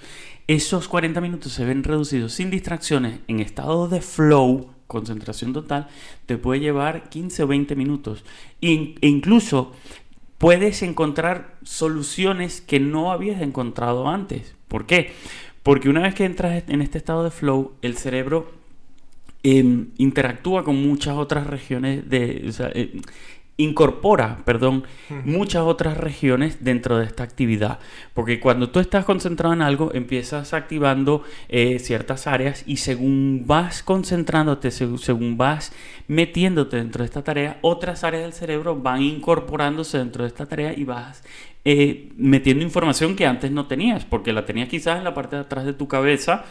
esos 0.48 0.86
40 0.86 1.22
minutos 1.22 1.52
se 1.52 1.64
ven 1.64 1.82
reducidos 1.82 2.34
sin 2.34 2.50
distracciones 2.50 3.20
en 3.26 3.40
estado 3.40 3.88
de 3.88 4.02
flow, 4.02 4.68
concentración 4.86 5.54
total, 5.54 5.88
te 6.26 6.36
puede 6.36 6.60
llevar 6.60 7.08
15 7.08 7.44
o 7.44 7.46
20 7.46 7.74
minutos. 7.74 8.22
E 8.60 8.96
incluso 9.00 9.72
puedes 10.36 10.82
encontrar 10.82 11.56
soluciones 11.62 12.60
que 12.60 12.80
no 12.80 13.12
habías 13.12 13.40
encontrado 13.40 14.08
antes. 14.08 14.54
¿Por 14.68 14.84
qué? 14.84 15.14
Porque 15.62 15.88
una 15.88 16.02
vez 16.02 16.14
que 16.14 16.26
entras 16.26 16.64
en 16.68 16.82
este 16.82 16.98
estado 16.98 17.24
de 17.24 17.30
flow, 17.30 17.72
el 17.80 17.96
cerebro 17.96 18.55
Em, 19.48 19.90
interactúa 19.98 20.64
con 20.64 20.74
muchas 20.74 21.16
otras 21.16 21.46
regiones 21.46 22.10
de... 22.10 22.52
Eh, 22.74 23.00
incorpora, 23.58 24.38
perdón, 24.44 24.84
muchas 25.24 25.62
otras 25.62 25.96
regiones 25.96 26.64
dentro 26.64 26.98
de 26.98 27.06
esta 27.06 27.22
actividad. 27.22 27.78
Porque 28.12 28.40
cuando 28.40 28.70
tú 28.70 28.80
estás 28.80 29.04
concentrado 29.04 29.54
en 29.54 29.62
algo, 29.62 29.94
empiezas 29.94 30.52
activando 30.52 31.22
eh, 31.48 31.78
ciertas 31.78 32.26
áreas 32.26 32.64
y 32.66 32.78
según 32.78 33.44
vas 33.46 33.84
concentrándote, 33.84 34.72
según, 34.72 35.38
vas 35.38 35.72
metiéndote 36.08 36.78
dentro 36.78 37.02
de 37.02 37.06
esta 37.06 37.22
tarea, 37.22 37.58
otras 37.62 38.02
áreas 38.02 38.24
del 38.24 38.32
cerebro 38.32 38.74
van 38.74 39.00
incorporándose 39.00 39.98
dentro 39.98 40.24
de 40.24 40.28
esta 40.28 40.46
tarea 40.46 40.74
y 40.76 40.82
vas 40.82 41.22
eh, 41.68 42.12
metiendo 42.16 42.62
información 42.62 43.16
que 43.16 43.26
antes 43.26 43.50
no 43.50 43.66
tenías, 43.66 44.04
porque 44.04 44.32
la 44.32 44.44
tenías 44.46 44.68
quizás 44.68 44.98
en 44.98 45.04
la 45.04 45.14
parte 45.14 45.34
de 45.34 45.42
atrás 45.42 45.64
de 45.64 45.72
tu 45.72 45.88
cabeza, 45.88 46.44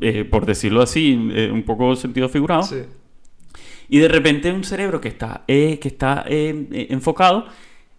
eh, 0.00 0.24
por 0.24 0.46
decirlo 0.46 0.82
así, 0.82 1.30
eh, 1.32 1.50
un 1.52 1.62
poco 1.62 1.94
sentido 1.96 2.28
figurado. 2.28 2.68
Y 3.88 3.98
de 3.98 4.08
repente 4.08 4.52
un 4.52 4.64
cerebro 4.64 5.00
que 5.00 5.08
está, 5.08 5.44
eh, 5.46 5.78
que 5.78 5.88
está 5.88 6.24
enfocado 6.26 7.46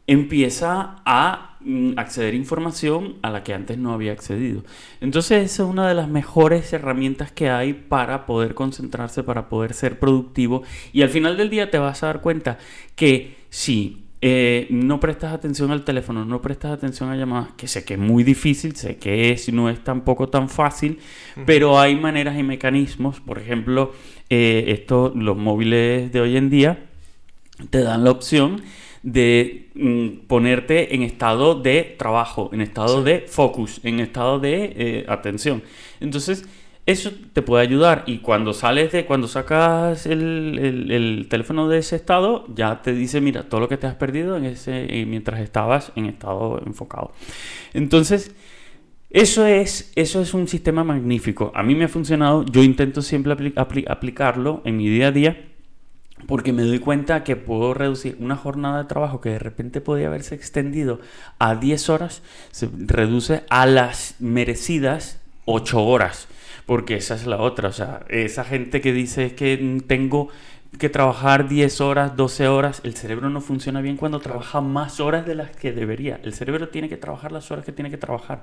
empieza 0.08 0.98
a 1.06 1.58
mm, 1.62 1.98
acceder 1.98 2.34
a 2.34 2.38
información 2.38 3.16
a 3.22 3.30
la 3.30 3.44
que 3.44 3.54
antes 3.54 3.78
no 3.78 3.94
había 3.94 4.12
accedido. 4.12 4.64
Entonces 5.02 5.44
esa 5.44 5.64
es 5.64 5.70
una 5.70 5.88
de 5.88 5.96
las 5.96 6.08
mejores 6.08 6.72
herramientas 6.74 7.32
que 7.32 7.50
hay 7.50 7.74
para 7.74 8.26
poder 8.26 8.56
concentrarse, 8.56 9.24
para 9.24 9.50
poder 9.50 9.74
ser 9.74 10.00
productivo. 10.00 10.64
Y 10.92 11.02
al 11.02 11.10
final 11.10 11.38
del 11.38 11.50
día 11.50 11.72
te 11.72 11.80
vas 11.80 12.04
a 12.04 12.08
dar 12.08 12.22
cuenta 12.22 12.58
que 12.96 13.38
si 13.50 14.05
eh, 14.28 14.66
no 14.72 15.00
prestas 15.00 15.34
atención 15.34 15.70
al 15.70 15.84
teléfono, 15.84 16.26
no 16.26 16.42
prestas 16.42 16.72
atención 16.72 17.12
a 17.12 17.16
llamadas, 17.16 17.50
que 17.56 17.68
sé 17.68 17.86
que 17.86 17.94
es 17.94 18.00
muy 18.00 18.24
difícil, 18.24 18.76
sé 18.76 18.98
que 18.98 19.30
es, 19.30 19.54
no 19.54 19.70
es 19.70 19.84
tampoco 19.84 20.30
tan 20.30 20.50
fácil, 20.50 20.98
pero 21.46 21.80
hay 21.80 21.96
maneras 21.96 22.36
y 22.40 22.42
mecanismos, 22.42 23.20
por 23.20 23.38
ejemplo, 23.38 23.94
eh, 24.32 24.64
esto, 24.70 25.14
los 25.16 25.38
móviles 25.38 26.12
de 26.12 26.22
hoy 26.22 26.38
en 26.38 26.50
día 26.50 26.86
te 27.70 27.84
dan 27.84 28.04
la 28.04 28.10
opción 28.10 28.64
de 29.04 29.70
mm, 29.76 30.26
ponerte 30.26 30.96
en 30.96 31.04
estado 31.04 31.62
de 31.62 31.96
trabajo, 31.96 32.50
en 32.52 32.62
estado 32.62 33.04
de 33.04 33.26
focus, 33.28 33.80
en 33.84 34.00
estado 34.00 34.40
de 34.40 34.74
eh, 34.76 35.06
atención. 35.08 35.62
Entonces, 36.00 36.50
eso 36.86 37.12
te 37.34 37.42
puede 37.42 37.64
ayudar 37.64 38.04
y 38.06 38.20
cuando 38.20 38.54
sales 38.54 38.92
de, 38.92 39.06
cuando 39.06 39.28
sacas 39.28 40.06
el, 40.06 41.26
teléfono 41.30 41.68
de 41.68 41.80
ese 41.80 41.96
estado, 41.96 42.46
ya 42.54 42.84
te 42.84 42.94
dice, 42.94 43.22
mira, 43.22 43.44
todo 43.44 43.62
lo 43.62 43.68
que 43.68 43.78
te 43.78 43.88
has 43.88 43.96
perdido 43.96 44.38
eh, 44.38 45.06
mientras 45.08 45.40
estabas 45.40 45.92
en 45.96 46.06
estado 46.06 46.62
enfocado. 46.64 47.12
Entonces, 47.74 48.36
eso 49.10 49.48
es, 49.48 49.92
eso 49.96 50.22
es 50.22 50.36
un 50.36 50.48
sistema 50.48 50.84
magnífico. 50.84 51.52
A 51.56 51.64
mí 51.64 51.74
me 51.74 51.86
ha 51.86 51.90
funcionado, 51.90 52.46
yo 52.46 52.62
intento 52.62 53.02
siempre 53.02 53.34
aplicarlo 53.56 54.62
en 54.64 54.78
mi 54.78 54.88
día 54.88 55.08
a 55.08 55.12
día 55.12 55.52
porque 56.28 56.54
me 56.54 56.64
doy 56.64 56.80
cuenta 56.80 57.24
que 57.24 57.36
puedo 57.36 57.74
reducir 57.74 58.16
una 58.20 58.36
jornada 58.36 58.84
de 58.84 58.88
trabajo 58.88 59.22
que 59.22 59.30
de 59.30 59.40
repente 59.40 59.82
podía 59.82 60.08
haberse 60.08 60.36
extendido 60.36 61.00
a 61.40 61.56
10 61.56 61.90
horas, 61.90 62.22
se 62.52 62.70
reduce 62.78 63.44
a 63.50 63.66
las 63.66 64.16
merecidas 64.20 65.20
8 65.46 65.84
horas 65.84 66.28
porque 66.66 66.96
esa 66.96 67.16
es 67.16 67.28
la 67.28 67.38
otra, 67.38 67.70
o 67.70 67.74
sea, 67.74 68.06
esa 68.10 68.44
gente 68.44 68.82
que 68.82 68.92
dice 68.92 69.36
que 69.36 69.82
tengo 69.88 70.30
que 70.78 70.90
trabajar 70.90 71.48
10 71.48 71.82
horas, 71.82 72.16
12 72.16 72.48
horas, 72.48 72.82
el 72.84 72.96
cerebro 72.96 73.30
no 73.30 73.42
funciona 73.42 73.82
bien 73.82 73.98
cuando 73.98 74.20
trabaja 74.20 74.62
más 74.62 75.00
horas 75.00 75.26
de 75.26 75.36
las 75.36 75.52
que 75.56 75.72
debería. 75.72 76.20
El 76.24 76.34
cerebro 76.34 76.70
tiene 76.70 76.90
que 76.90 76.98
trabajar 76.98 77.32
las 77.32 77.50
horas 77.52 77.66
que 77.66 77.72
tiene 77.72 77.90
que 77.90 77.98
trabajar. 77.98 78.42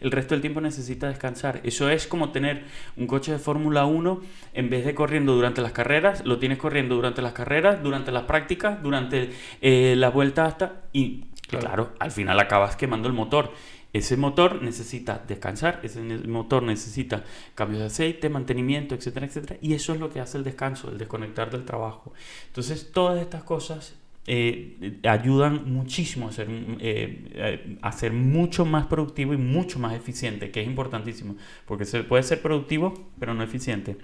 El 0.00 0.10
resto 0.10 0.34
del 0.34 0.42
tiempo 0.42 0.60
necesita 0.60 1.08
descansar. 1.08 1.60
Eso 1.64 1.90
es 1.90 2.06
como 2.06 2.30
tener 2.30 2.64
un 2.96 3.06
coche 3.06 3.32
de 3.32 3.38
Fórmula 3.38 3.84
1, 3.84 4.20
en 4.54 4.70
vez 4.70 4.84
de 4.84 4.94
corriendo 4.94 5.34
durante 5.34 5.60
las 5.60 5.72
carreras, 5.72 6.24
lo 6.24 6.38
tienes 6.38 6.58
corriendo 6.58 6.94
durante 6.94 7.22
las 7.22 7.32
carreras, 7.32 7.82
durante 7.82 8.12
las 8.12 8.24
prácticas, 8.24 8.82
durante 8.82 9.30
eh, 9.60 9.94
la 9.96 10.10
vuelta 10.10 10.46
hasta... 10.46 10.82
Y 10.92 11.24
claro, 11.48 11.92
al 11.98 12.10
final 12.10 12.38
acabas 12.38 12.76
quemando 12.76 13.08
el 13.08 13.14
motor. 13.14 13.52
Ese 13.92 14.16
motor 14.16 14.62
necesita 14.62 15.22
descansar, 15.26 15.80
ese 15.82 16.00
motor 16.00 16.62
necesita 16.62 17.24
cambios 17.54 17.80
de 17.80 17.86
aceite, 17.86 18.30
mantenimiento, 18.30 18.94
etcétera, 18.94 19.26
etcétera. 19.26 19.58
Y 19.60 19.74
eso 19.74 19.92
es 19.92 20.00
lo 20.00 20.08
que 20.08 20.20
hace 20.20 20.38
el 20.38 20.44
descanso, 20.44 20.90
el 20.90 20.96
desconectar 20.96 21.50
del 21.50 21.64
trabajo. 21.64 22.14
Entonces, 22.46 22.90
todas 22.90 23.20
estas 23.20 23.44
cosas 23.44 23.94
eh, 24.26 25.00
ayudan 25.02 25.70
muchísimo 25.70 26.28
a 26.28 26.32
ser, 26.32 26.46
eh, 26.48 27.76
a 27.82 27.92
ser 27.92 28.12
mucho 28.12 28.64
más 28.64 28.86
productivo 28.86 29.34
y 29.34 29.36
mucho 29.36 29.78
más 29.78 29.94
eficiente, 29.94 30.50
que 30.50 30.62
es 30.62 30.66
importantísimo. 30.66 31.36
Porque 31.66 31.84
se 31.84 32.02
puede 32.02 32.22
ser 32.22 32.40
productivo, 32.40 33.10
pero 33.18 33.34
no 33.34 33.42
eficiente. 33.42 33.98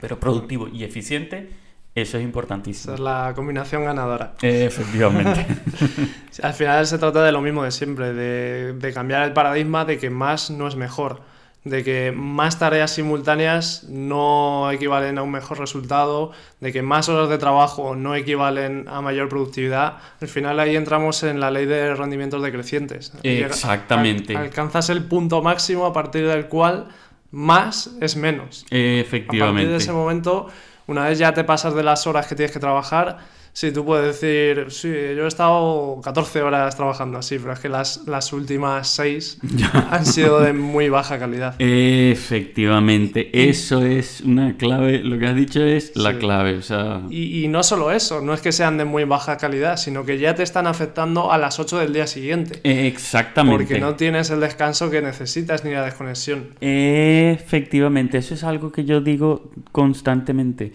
Pero 0.00 0.18
productivo 0.18 0.66
y 0.66 0.82
eficiente 0.82 1.48
eso 1.94 2.16
es 2.16 2.24
importantísimo. 2.24 2.94
Esa 2.94 2.94
es 2.94 3.00
la 3.00 3.32
combinación 3.34 3.84
ganadora. 3.84 4.34
efectivamente. 4.40 5.46
Al 6.42 6.54
final 6.54 6.86
se 6.86 6.98
trata 6.98 7.22
de 7.22 7.32
lo 7.32 7.42
mismo 7.42 7.64
de 7.64 7.70
siempre, 7.70 8.14
de, 8.14 8.92
cambiar 8.94 9.24
el 9.24 9.32
paradigma 9.32 9.84
de 9.84 9.98
que 9.98 10.08
más 10.08 10.50
no 10.50 10.66
es 10.66 10.74
mejor, 10.74 11.20
de 11.64 11.84
que 11.84 12.10
más 12.12 12.58
tareas 12.58 12.92
simultáneas 12.92 13.84
no 13.90 14.70
equivalen 14.70 15.18
a 15.18 15.22
un 15.22 15.30
mejor 15.30 15.58
resultado, 15.58 16.32
de 16.60 16.72
que 16.72 16.80
más 16.80 17.10
horas 17.10 17.28
de 17.28 17.36
trabajo 17.36 17.94
no 17.94 18.14
equivalen 18.14 18.86
a 18.88 19.02
mayor 19.02 19.28
productividad. 19.28 19.98
Al 20.20 20.28
final 20.28 20.60
ahí 20.60 20.76
entramos 20.76 21.22
en 21.24 21.40
la 21.40 21.50
ley 21.50 21.66
de 21.66 21.94
rendimientos 21.94 22.42
decrecientes. 22.42 23.12
Exactamente. 23.22 24.34
alcanzas 24.34 24.88
el 24.88 25.04
punto 25.04 25.42
máximo 25.42 25.84
a 25.84 25.92
partir 25.92 26.26
del 26.26 26.46
cual 26.46 26.88
más 27.30 27.90
es 28.00 28.16
menos. 28.16 28.64
Efectivamente. 28.70 29.44
A 29.44 29.46
partir 29.46 29.68
de 29.68 29.76
ese 29.76 29.92
momento 29.92 30.48
una 30.86 31.08
vez 31.08 31.18
ya 31.18 31.32
te 31.32 31.44
pasas 31.44 31.74
de 31.74 31.82
las 31.82 32.06
horas 32.06 32.26
que 32.26 32.34
tienes 32.34 32.52
que 32.52 32.60
trabajar, 32.60 33.18
Sí, 33.54 33.70
tú 33.70 33.84
puedes 33.84 34.18
decir, 34.18 34.70
sí, 34.70 34.88
yo 34.88 35.24
he 35.24 35.28
estado 35.28 36.00
14 36.02 36.40
horas 36.40 36.74
trabajando 36.74 37.18
así, 37.18 37.38
pero 37.38 37.52
es 37.52 37.60
que 37.60 37.68
las, 37.68 38.06
las 38.06 38.32
últimas 38.32 38.88
6 38.88 39.38
han 39.90 40.06
sido 40.06 40.40
de 40.40 40.54
muy 40.54 40.88
baja 40.88 41.18
calidad. 41.18 41.54
Efectivamente, 41.58 43.30
eso 43.50 43.84
es 43.84 44.22
una 44.22 44.56
clave, 44.56 45.00
lo 45.00 45.18
que 45.18 45.26
has 45.26 45.36
dicho 45.36 45.62
es 45.62 45.94
la 45.96 46.18
clave. 46.18 46.56
O 46.56 46.62
sea... 46.62 47.02
y, 47.10 47.44
y, 47.44 47.48
no 47.48 47.62
solo 47.62 47.92
eso, 47.92 48.22
no 48.22 48.32
es 48.32 48.40
que 48.40 48.52
sean 48.52 48.78
de 48.78 48.86
muy 48.86 49.04
baja 49.04 49.36
calidad, 49.36 49.76
sino 49.76 50.06
que 50.06 50.18
ya 50.18 50.34
te 50.34 50.42
están 50.42 50.66
afectando 50.66 51.30
a 51.30 51.36
las 51.36 51.60
8 51.60 51.78
del 51.78 51.92
día 51.92 52.06
siguiente. 52.06 52.60
Exactamente. 52.64 53.64
Porque 53.64 53.80
no 53.80 53.96
tienes 53.96 54.30
el 54.30 54.40
descanso 54.40 54.90
que 54.90 55.02
necesitas 55.02 55.62
ni 55.62 55.72
la 55.72 55.84
desconexión. 55.84 56.54
Efectivamente, 56.60 58.16
eso 58.16 58.32
es 58.32 58.44
algo 58.44 58.72
que 58.72 58.86
yo 58.86 59.02
digo 59.02 59.50
constantemente 59.72 60.72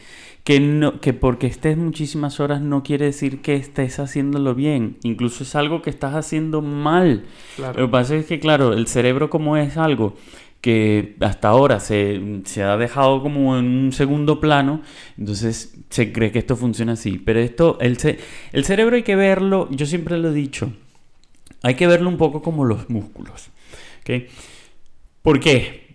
que, 0.47 0.61
no, 0.61 1.01
que 1.01 1.11
porque 1.11 1.45
estés 1.45 1.75
muchísimas 1.75 2.39
horas 2.39 2.61
no 2.61 2.81
quiere 2.81 3.03
decir 3.03 3.41
que 3.41 3.57
estés 3.57 3.99
haciéndolo 3.99 4.55
bien. 4.55 4.95
Incluso 5.03 5.43
es 5.43 5.55
algo 5.55 5.81
que 5.81 5.89
estás 5.89 6.15
haciendo 6.15 6.61
mal. 6.61 7.25
Lo 7.57 7.73
que 7.73 7.87
pasa 7.89 8.15
es 8.15 8.27
que, 8.27 8.39
claro, 8.39 8.71
el 8.71 8.87
cerebro 8.87 9.29
como 9.29 9.57
es 9.57 9.75
algo 9.75 10.15
que 10.61 11.17
hasta 11.19 11.49
ahora 11.49 11.81
se, 11.81 12.21
se, 12.45 12.63
ha 12.63 12.77
dejado 12.77 13.21
como 13.21 13.57
en 13.57 13.65
un 13.65 13.91
segundo 13.91 14.39
plano, 14.39 14.83
entonces 15.17 15.75
se 15.89 16.13
cree 16.13 16.31
que 16.31 16.39
esto 16.39 16.55
funciona 16.55 16.93
así. 16.93 17.17
Pero 17.17 17.41
esto, 17.41 17.77
el, 17.81 17.97
el 18.53 18.63
cerebro 18.63 18.95
hay 18.95 19.03
que 19.03 19.17
verlo, 19.17 19.67
yo 19.71 19.85
siempre 19.85 20.17
lo 20.17 20.29
he 20.29 20.33
dicho, 20.33 20.71
hay 21.61 21.75
que 21.75 21.87
verlo 21.87 22.07
un 22.07 22.15
poco 22.15 22.41
como 22.41 22.63
los 22.63 22.89
músculos. 22.89 23.49
¿okay? 23.99 24.27
¿Por 25.21 25.41
qué? 25.41 25.93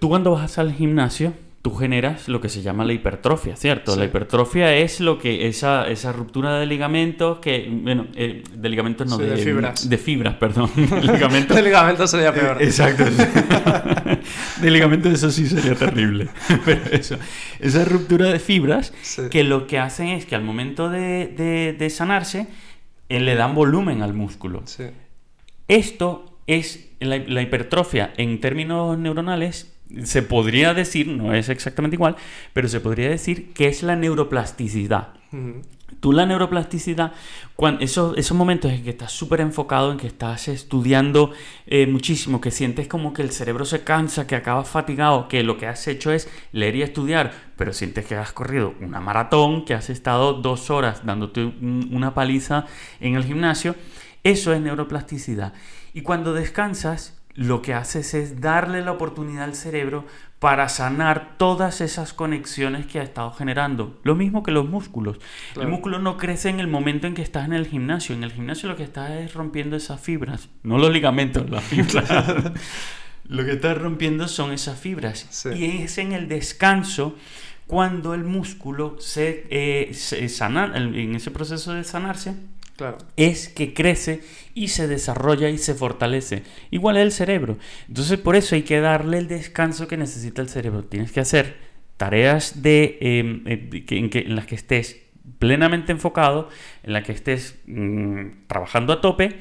Tú 0.00 0.08
cuando 0.08 0.30
vas 0.30 0.56
al 0.56 0.72
gimnasio, 0.72 1.34
tú 1.62 1.72
generas 1.76 2.26
lo 2.28 2.40
que 2.40 2.48
se 2.48 2.60
llama 2.60 2.84
la 2.84 2.92
hipertrofia, 2.92 3.54
¿cierto? 3.54 3.92
Sí. 3.92 3.98
La 4.00 4.04
hipertrofia 4.06 4.74
es 4.74 4.98
lo 5.00 5.18
que 5.18 5.46
esa, 5.46 5.86
esa 5.88 6.12
ruptura 6.12 6.58
de 6.58 6.66
ligamentos 6.66 7.38
que, 7.38 7.68
bueno, 7.70 8.08
eh, 8.16 8.42
de 8.52 8.68
ligamentos 8.68 9.06
no, 9.08 9.16
Sí, 9.16 9.22
de 9.22 9.36
fibras. 9.36 9.88
De 9.88 9.96
fibras, 9.96 10.34
perdón. 10.34 10.70
ligamentos 11.02 11.56
El 11.56 11.64
ligamento 11.64 12.06
sería 12.08 12.34
peor. 12.34 12.60
Eh, 12.60 12.64
Exacto. 12.64 13.04
de 14.60 14.70
ligamento 14.70 15.08
eso 15.08 15.30
sí 15.30 15.46
sería 15.46 15.74
terrible. 15.76 16.28
Pero 16.64 16.80
eso, 16.90 17.16
esa 17.60 17.84
ruptura 17.84 18.26
de 18.26 18.38
fibras 18.40 18.92
Sí. 19.02 19.22
que 19.30 19.44
lo 19.44 19.66
que 19.68 19.78
hacen 19.78 20.08
es 20.08 20.26
que 20.26 20.34
al 20.34 20.42
momento 20.42 20.90
de, 20.90 21.28
de- 21.28 21.76
de 21.78 21.90
sanarse 21.90 22.48
eh, 23.08 23.20
le 23.20 23.34
dan 23.36 23.54
volumen 23.54 24.02
al 24.02 24.14
músculo. 24.14 24.62
Sí. 24.64 24.84
Esto 25.68 26.38
es 26.46 26.88
la, 27.00 27.18
la 27.18 27.42
hipertrofia 27.42 28.12
en 28.16 28.40
términos 28.40 28.98
neuronales. 28.98 29.71
Se 30.04 30.22
podría 30.22 30.74
decir, 30.74 31.08
no 31.08 31.34
es 31.34 31.48
exactamente 31.48 31.96
igual, 31.96 32.16
pero 32.52 32.68
se 32.68 32.80
podría 32.80 33.08
decir 33.10 33.52
que 33.52 33.68
es 33.68 33.82
la 33.82 33.96
neuroplasticidad. 33.96 35.08
Tú 36.00 36.12
la 36.12 36.26
neuroplasticidad, 36.26 37.12
cuando, 37.54 37.82
esos, 37.84 38.16
esos 38.18 38.36
momentos 38.36 38.72
en 38.72 38.82
que 38.82 38.90
estás 38.90 39.12
súper 39.12 39.40
enfocado, 39.40 39.92
en 39.92 39.98
que 39.98 40.06
estás 40.08 40.48
estudiando 40.48 41.30
eh, 41.66 41.86
muchísimo, 41.86 42.40
que 42.40 42.50
sientes 42.50 42.88
como 42.88 43.12
que 43.12 43.22
el 43.22 43.30
cerebro 43.30 43.64
se 43.64 43.84
cansa, 43.84 44.26
que 44.26 44.34
acabas 44.34 44.68
fatigado, 44.68 45.28
que 45.28 45.42
lo 45.44 45.58
que 45.58 45.66
has 45.68 45.86
hecho 45.86 46.10
es 46.10 46.28
leer 46.52 46.76
y 46.76 46.82
estudiar, 46.82 47.32
pero 47.56 47.72
sientes 47.72 48.04
que 48.06 48.16
has 48.16 48.32
corrido 48.32 48.74
una 48.80 49.00
maratón, 49.00 49.64
que 49.64 49.74
has 49.74 49.90
estado 49.90 50.32
dos 50.34 50.70
horas 50.70 51.06
dándote 51.06 51.44
un- 51.44 51.90
una 51.92 52.14
paliza 52.14 52.66
en 52.98 53.14
el 53.14 53.24
gimnasio, 53.24 53.76
eso 54.24 54.52
es 54.52 54.60
neuroplasticidad. 54.60 55.52
Y 55.94 56.00
cuando 56.00 56.32
descansas, 56.32 57.21
lo 57.34 57.62
que 57.62 57.74
haces 57.74 58.14
es 58.14 58.40
darle 58.40 58.82
la 58.82 58.92
oportunidad 58.92 59.44
al 59.44 59.54
cerebro 59.54 60.04
para 60.38 60.68
sanar 60.68 61.36
todas 61.38 61.80
esas 61.80 62.12
conexiones 62.12 62.86
que 62.86 62.98
ha 62.98 63.02
estado 63.02 63.30
generando. 63.32 64.00
Lo 64.02 64.16
mismo 64.16 64.42
que 64.42 64.50
los 64.50 64.68
músculos. 64.68 65.18
Claro. 65.52 65.68
El 65.68 65.72
músculo 65.72 65.98
no 66.00 66.16
crece 66.16 66.48
en 66.48 66.58
el 66.58 66.66
momento 66.66 67.06
en 67.06 67.14
que 67.14 67.22
estás 67.22 67.46
en 67.46 67.52
el 67.52 67.66
gimnasio. 67.66 68.14
En 68.14 68.24
el 68.24 68.32
gimnasio 68.32 68.68
lo 68.68 68.76
que 68.76 68.82
estás 68.82 69.12
es 69.12 69.34
rompiendo 69.34 69.76
esas 69.76 70.00
fibras. 70.00 70.48
No 70.64 70.78
los 70.78 70.92
ligamentos, 70.92 71.48
las 71.48 71.62
fibras. 71.62 72.10
lo 73.28 73.44
que 73.44 73.52
estás 73.52 73.78
rompiendo 73.78 74.26
son 74.26 74.52
esas 74.52 74.80
fibras. 74.80 75.26
Sí. 75.30 75.50
Y 75.50 75.82
es 75.84 75.98
en 75.98 76.12
el 76.12 76.28
descanso 76.28 77.16
cuando 77.68 78.12
el 78.12 78.24
músculo 78.24 78.96
se, 78.98 79.46
eh, 79.48 79.94
se 79.94 80.28
sana, 80.28 80.72
en 80.74 81.14
ese 81.14 81.30
proceso 81.30 81.72
de 81.72 81.84
sanarse, 81.84 82.34
Claro. 82.76 82.98
es 83.16 83.48
que 83.48 83.74
crece 83.74 84.22
y 84.54 84.68
se 84.68 84.88
desarrolla 84.88 85.48
y 85.50 85.58
se 85.58 85.74
fortalece. 85.74 86.42
Igual 86.70 86.96
es 86.96 87.02
el 87.04 87.12
cerebro. 87.12 87.58
Entonces 87.88 88.18
por 88.18 88.34
eso 88.36 88.54
hay 88.54 88.62
que 88.62 88.80
darle 88.80 89.18
el 89.18 89.28
descanso 89.28 89.86
que 89.88 89.96
necesita 89.96 90.42
el 90.42 90.48
cerebro. 90.48 90.82
Tienes 90.84 91.12
que 91.12 91.20
hacer 91.20 91.56
tareas 91.96 92.62
de, 92.62 92.98
eh, 93.00 93.42
eh, 93.46 93.84
en, 93.90 94.10
que- 94.10 94.20
en 94.20 94.34
las 94.36 94.46
que 94.46 94.54
estés 94.56 95.00
plenamente 95.38 95.92
enfocado, 95.92 96.48
en 96.82 96.92
las 96.94 97.04
que 97.04 97.12
estés 97.12 97.56
mm, 97.66 98.46
trabajando 98.48 98.92
a 98.92 99.00
tope, 99.00 99.36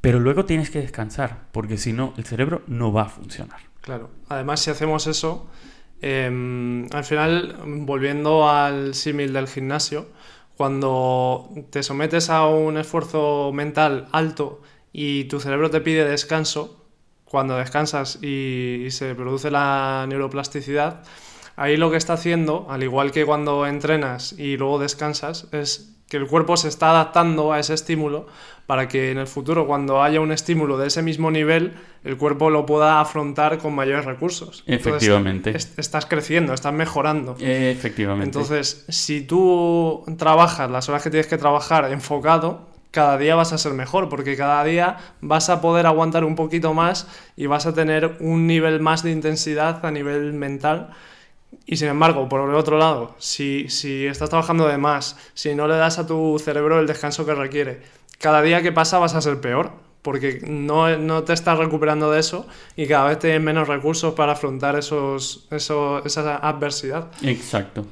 pero 0.00 0.20
luego 0.20 0.44
tienes 0.44 0.70
que 0.70 0.80
descansar, 0.80 1.46
porque 1.52 1.76
si 1.78 1.92
no, 1.92 2.14
el 2.16 2.24
cerebro 2.24 2.62
no 2.68 2.92
va 2.92 3.02
a 3.02 3.08
funcionar. 3.08 3.58
Claro. 3.80 4.10
Además, 4.28 4.60
si 4.60 4.70
hacemos 4.70 5.06
eso, 5.08 5.48
em, 6.00 6.86
al 6.92 7.04
final, 7.04 7.56
volviendo 7.64 8.48
al 8.48 8.94
símil 8.94 9.32
del 9.32 9.48
gimnasio, 9.48 10.06
cuando 10.58 11.48
te 11.70 11.84
sometes 11.84 12.30
a 12.30 12.48
un 12.48 12.78
esfuerzo 12.78 13.52
mental 13.54 14.08
alto 14.10 14.60
y 14.92 15.24
tu 15.24 15.38
cerebro 15.38 15.70
te 15.70 15.80
pide 15.80 16.04
descanso, 16.04 16.84
cuando 17.24 17.56
descansas 17.56 18.18
y, 18.24 18.88
se 18.90 19.14
produce 19.14 19.52
la 19.52 20.04
neuroplasticidad, 20.08 21.04
ahí 21.54 21.76
lo 21.76 21.92
que 21.92 21.96
está 21.96 22.14
haciendo, 22.14 22.66
al 22.70 22.82
igual 22.82 23.12
que 23.12 23.24
cuando 23.24 23.66
entrenas 23.66 24.32
y 24.32 24.56
luego 24.56 24.80
descansas, 24.80 25.46
es 25.52 25.96
que 26.08 26.16
el 26.16 26.26
cuerpo 26.26 26.56
se 26.56 26.68
está 26.68 26.90
adaptando 26.90 27.52
a 27.52 27.58
ese 27.58 27.74
estímulo 27.74 28.26
para 28.66 28.88
que 28.88 29.10
en 29.10 29.18
el 29.18 29.26
futuro, 29.26 29.66
cuando 29.66 30.02
haya 30.02 30.20
un 30.20 30.30
estímulo 30.32 30.76
de 30.78 30.88
ese 30.88 31.02
mismo 31.02 31.30
nivel, 31.30 31.74
el 32.04 32.16
cuerpo 32.16 32.50
lo 32.50 32.66
pueda 32.66 33.00
afrontar 33.00 33.58
con 33.58 33.74
mayores 33.74 34.04
recursos. 34.04 34.62
Entonces, 34.66 34.86
Efectivamente. 34.86 35.56
es- 35.56 35.72
estás 35.78 36.04
creciendo, 36.06 36.52
estás 36.54 36.72
mejorando. 36.74 37.36
Efectivamente. 37.40 38.24
Entonces, 38.26 38.84
si 38.88 39.22
tú 39.22 40.04
trabajas 40.18 40.70
las 40.70 40.88
horas 40.88 41.02
que 41.02 41.10
tienes 41.10 41.26
que 41.26 41.38
trabajar 41.38 41.90
enfocado, 41.92 42.66
cada 42.90 43.16
día 43.18 43.34
vas 43.34 43.52
a 43.52 43.58
ser 43.58 43.72
mejor, 43.74 44.08
porque 44.08 44.36
cada 44.36 44.64
día 44.64 44.96
vas 45.20 45.50
a 45.50 45.60
poder 45.60 45.86
aguantar 45.86 46.24
un 46.24 46.36
poquito 46.36 46.72
más 46.74 47.06
y 47.36 47.46
vas 47.46 47.66
a 47.66 47.74
tener 47.74 48.16
un 48.20 48.46
nivel 48.46 48.80
más 48.80 49.02
de 49.02 49.10
intensidad 49.10 49.84
a 49.84 49.90
nivel 49.90 50.32
mental. 50.32 50.90
Y 51.66 51.76
sin 51.76 51.88
embargo, 51.88 52.28
por 52.28 52.48
el 52.48 52.54
otro 52.54 52.78
lado, 52.78 53.14
si, 53.18 53.68
si 53.68 54.06
estás 54.06 54.30
trabajando 54.30 54.66
de 54.68 54.78
más, 54.78 55.16
si 55.34 55.54
no 55.54 55.66
le 55.68 55.76
das 55.76 55.98
a 55.98 56.06
tu 56.06 56.38
cerebro 56.38 56.80
el 56.80 56.86
descanso 56.86 57.26
que 57.26 57.34
requiere, 57.34 57.82
cada 58.18 58.40
día 58.42 58.62
que 58.62 58.72
pasa 58.72 58.98
vas 58.98 59.14
a 59.14 59.20
ser 59.20 59.40
peor, 59.40 59.70
porque 60.02 60.40
no, 60.46 60.96
no 60.96 61.24
te 61.24 61.32
estás 61.34 61.58
recuperando 61.58 62.10
de 62.10 62.20
eso 62.20 62.46
y 62.76 62.86
cada 62.86 63.08
vez 63.08 63.18
tienes 63.18 63.40
menos 63.42 63.68
recursos 63.68 64.14
para 64.14 64.32
afrontar 64.32 64.76
esos, 64.76 65.46
eso- 65.50 66.02
esa 66.04 66.36
adversidad. 66.36 67.08
Exacto. 67.22 67.86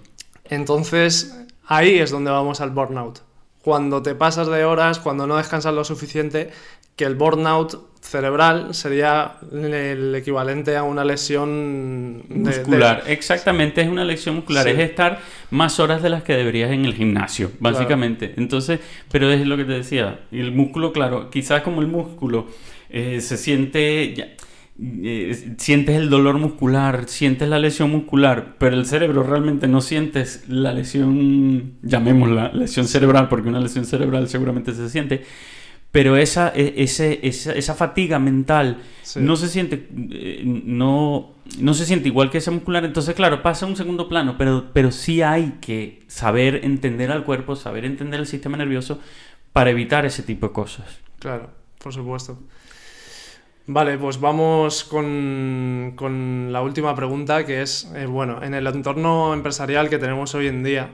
Entonces, 0.44 1.36
ahí 1.66 1.98
es 1.98 2.10
donde 2.10 2.30
vamos 2.30 2.60
al 2.60 2.70
burnout. 2.70 3.20
Cuando 3.62 4.00
te 4.02 4.14
pasas 4.14 4.46
de 4.46 4.64
horas, 4.64 5.00
cuando 5.00 5.26
no 5.26 5.36
descansas 5.36 5.74
lo 5.74 5.84
suficiente, 5.84 6.50
que 6.96 7.04
el 7.04 7.14
burnout 7.14 7.86
cerebral 8.00 8.72
sería 8.72 9.32
el 9.52 10.14
equivalente 10.14 10.76
a 10.76 10.84
una 10.84 11.04
lesión 11.04 12.22
de- 12.28 12.34
de- 12.50 12.58
muscular. 12.58 13.02
Exactamente, 13.08 13.80
es 13.82 13.88
una 13.88 14.04
lesión 14.04 14.36
muscular. 14.36 14.64
Sí. 14.64 14.70
Es 14.70 14.78
estar 14.78 15.18
más 15.50 15.80
horas 15.80 16.02
de 16.02 16.08
las 16.10 16.22
que 16.22 16.34
deberías 16.34 16.70
en 16.70 16.84
el 16.84 16.94
gimnasio, 16.94 17.50
básicamente. 17.58 18.34
Entonces, 18.36 18.78
pero 19.10 19.30
es 19.30 19.44
lo 19.46 19.56
que 19.56 19.64
te 19.64 19.72
decía. 19.72 20.20
y 20.30 20.38
El 20.40 20.52
músculo, 20.52 20.92
claro, 20.92 21.30
quizás 21.30 21.62
como 21.62 21.80
el 21.80 21.88
músculo 21.88 22.46
eh, 22.90 23.20
se 23.20 23.36
siente. 23.36 24.14
ya- 24.14 24.28
eh, 24.78 25.54
sientes 25.58 25.96
el 25.96 26.10
dolor 26.10 26.38
muscular, 26.38 27.08
sientes 27.08 27.48
la 27.48 27.58
lesión 27.58 27.90
muscular, 27.90 28.56
pero 28.58 28.76
el 28.76 28.84
cerebro 28.86 29.22
realmente 29.22 29.66
no 29.68 29.80
sientes 29.80 30.44
la 30.48 30.72
lesión, 30.74 31.72
llamémosla 31.82 32.52
lesión 32.52 32.86
cerebral, 32.86 33.28
porque 33.28 33.48
una 33.48 33.58
lesión 33.60 33.84
cerebral 33.86 34.28
seguramente 34.28 34.72
se 34.74 34.88
siente, 34.90 35.24
pero 35.96 36.18
esa, 36.18 36.52
e- 36.54 36.74
ese, 36.76 37.20
esa, 37.22 37.52
esa 37.52 37.74
fatiga 37.74 38.18
mental 38.18 38.82
Sí. 39.02 39.20
no 39.20 39.36
se 39.36 39.48
siente 39.48 39.88
eh, 40.10 40.42
no, 40.44 41.32
no 41.58 41.72
se 41.74 41.86
siente 41.86 42.08
igual 42.08 42.28
que 42.30 42.36
esa 42.38 42.50
muscular 42.50 42.84
entonces 42.84 43.14
claro 43.14 43.40
pasa 43.40 43.64
a 43.64 43.68
un 43.68 43.76
segundo 43.76 44.08
plano 44.08 44.34
pero, 44.36 44.66
pero 44.74 44.90
sí 44.90 45.22
hay 45.22 45.54
que 45.60 46.02
saber 46.08 46.64
entender 46.64 47.10
al 47.10 47.24
cuerpo 47.24 47.56
saber 47.56 47.84
entender 47.86 48.20
el 48.20 48.26
sistema 48.26 48.56
nervioso 48.58 48.98
para 49.54 49.70
evitar 49.70 50.04
ese 50.04 50.22
tipo 50.22 50.48
de 50.48 50.52
cosas 50.52 50.84
Claro, 51.18 51.48
por 51.82 51.92
supuesto. 51.94 52.38
Vale, 53.68 53.96
pues 53.98 54.20
vamos 54.20 54.84
con, 54.84 55.94
con 55.96 56.52
la 56.52 56.60
última 56.62 56.94
pregunta, 56.94 57.44
que 57.46 57.62
es, 57.62 57.90
eh, 57.96 58.06
bueno, 58.06 58.42
en 58.44 58.54
el 58.54 58.66
entorno 58.66 59.32
empresarial 59.34 59.88
que 59.88 59.98
tenemos 59.98 60.34
hoy 60.36 60.46
en 60.46 60.62
día, 60.62 60.90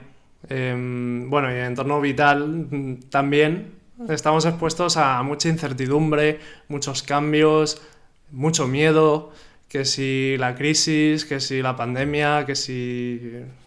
em, 0.48 1.28
bueno, 1.28 1.48
y 1.50 1.55
en 1.55 1.59
el 1.61 1.66
entorno 1.66 2.00
vital 2.00 2.48
mm, 2.70 2.94
también, 3.11 3.72
estamos 4.09 4.44
expuestos 4.44 4.96
a 4.96 5.22
mucha 5.22 5.48
incertidumbre, 5.48 6.40
muchos 6.68 7.03
cambios, 7.03 7.82
mucho 8.30 8.66
miedo, 8.66 9.32
que 9.68 9.84
si 9.84 10.36
la 10.38 10.55
crisis, 10.55 11.24
que 11.24 11.40
si 11.40 11.62
la 11.62 11.76
pandemia, 11.76 12.44
que 12.44 12.55
si, 12.55 13.20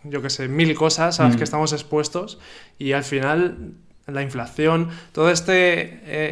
yo 0.03 0.21
qué 0.21 0.29
sé, 0.29 0.47
mil 0.47 0.75
cosas 0.75 1.19
a 1.19 1.23
las 1.23 1.35
Mm. 1.35 1.37
que 1.37 1.43
estamos 1.43 1.73
expuestos 1.73 2.39
y 2.77 2.91
al 2.91 3.03
final 3.03 3.73
la 4.05 4.21
inflación, 4.21 4.89
toda 5.13 5.31
esta 5.31 5.53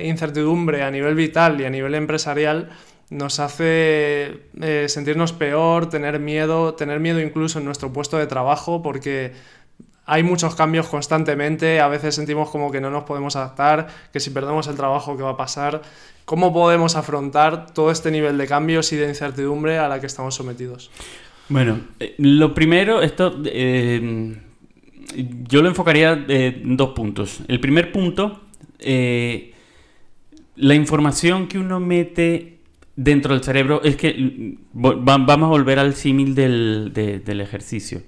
incertidumbre 0.04 0.84
a 0.84 0.92
nivel 0.92 1.16
vital 1.16 1.60
y 1.60 1.66
a 1.66 1.72
nivel 1.72 1.96
empresarial 1.96 2.70
nos 3.10 3.40
hace 3.40 4.42
eh, 4.62 4.86
sentirnos 4.90 5.34
peor, 5.34 5.90
tener 5.90 6.20
miedo, 6.20 6.74
tener 6.76 7.00
miedo 7.00 7.20
incluso 7.20 7.60
en 7.60 7.66
nuestro 7.66 7.92
puesto 7.94 8.18
de 8.18 8.28
trabajo 8.28 8.82
porque 8.82 9.34
hay 10.06 10.24
muchos 10.24 10.56
cambios 10.56 10.88
constantemente, 10.88 11.80
a 11.80 11.88
veces 11.88 12.16
sentimos 12.16 12.50
como 12.50 12.72
que 12.72 12.82
no 12.82 12.90
nos 12.90 13.04
podemos 13.04 13.36
adaptar, 13.36 13.88
que 14.12 14.20
si 14.20 14.32
perdemos 14.32 14.68
el 14.68 14.76
trabajo, 14.76 15.16
¿qué 15.16 15.24
va 15.24 15.32
a 15.32 15.38
pasar? 15.38 15.82
¿Cómo 16.26 16.54
podemos 16.54 16.96
afrontar 16.96 17.72
todo 17.74 17.92
este 17.92 18.12
nivel 18.12 18.38
de 18.38 18.48
cambios 18.48 18.92
y 18.94 18.98
de 18.98 19.08
incertidumbre 19.08 19.78
a 19.78 19.88
la 19.88 20.00
que 20.00 20.08
estamos 20.08 20.36
sometidos? 20.36 20.92
bueno 21.50 21.80
eh, 22.00 22.16
lo 22.18 22.54
primero 22.54 23.02
esto 23.02 23.42
eh, 23.46 24.36
yo 25.16 25.62
lo 25.62 25.68
enfocaría 25.68 26.14
en 26.28 26.78
dos 26.78 26.92
puntos 26.92 27.42
el 27.48 27.60
primer 27.60 27.92
punto 27.92 28.42
eh, 28.80 29.54
la 30.56 30.76
información 30.76 31.48
que 31.48 31.58
uno 31.58 31.80
mete 31.80 32.60
dentro 32.96 33.34
del 33.34 33.44
cerebro, 33.44 33.82
es 33.84 33.96
que 33.96 34.58
vamos 34.72 35.48
a 35.48 35.50
volver 35.50 35.80
al 35.80 35.96
símil 35.96 36.36
del, 36.36 36.92
del, 36.94 37.42
ejercicio. 37.42 38.04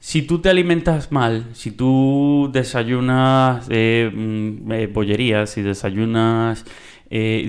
Si 0.00 0.22
tú 0.22 0.40
te 0.40 0.48
alimentas 0.48 1.12
mal, 1.12 1.46
si 1.52 1.70
tú 1.70 2.50
desayunas 2.52 3.66
eh, 3.70 4.10
mm, 4.12 4.72
eh, 4.72 4.86
bollerías, 4.88 5.50
si 5.50 5.62
desayunas 5.62 6.64
eh, 7.10 7.48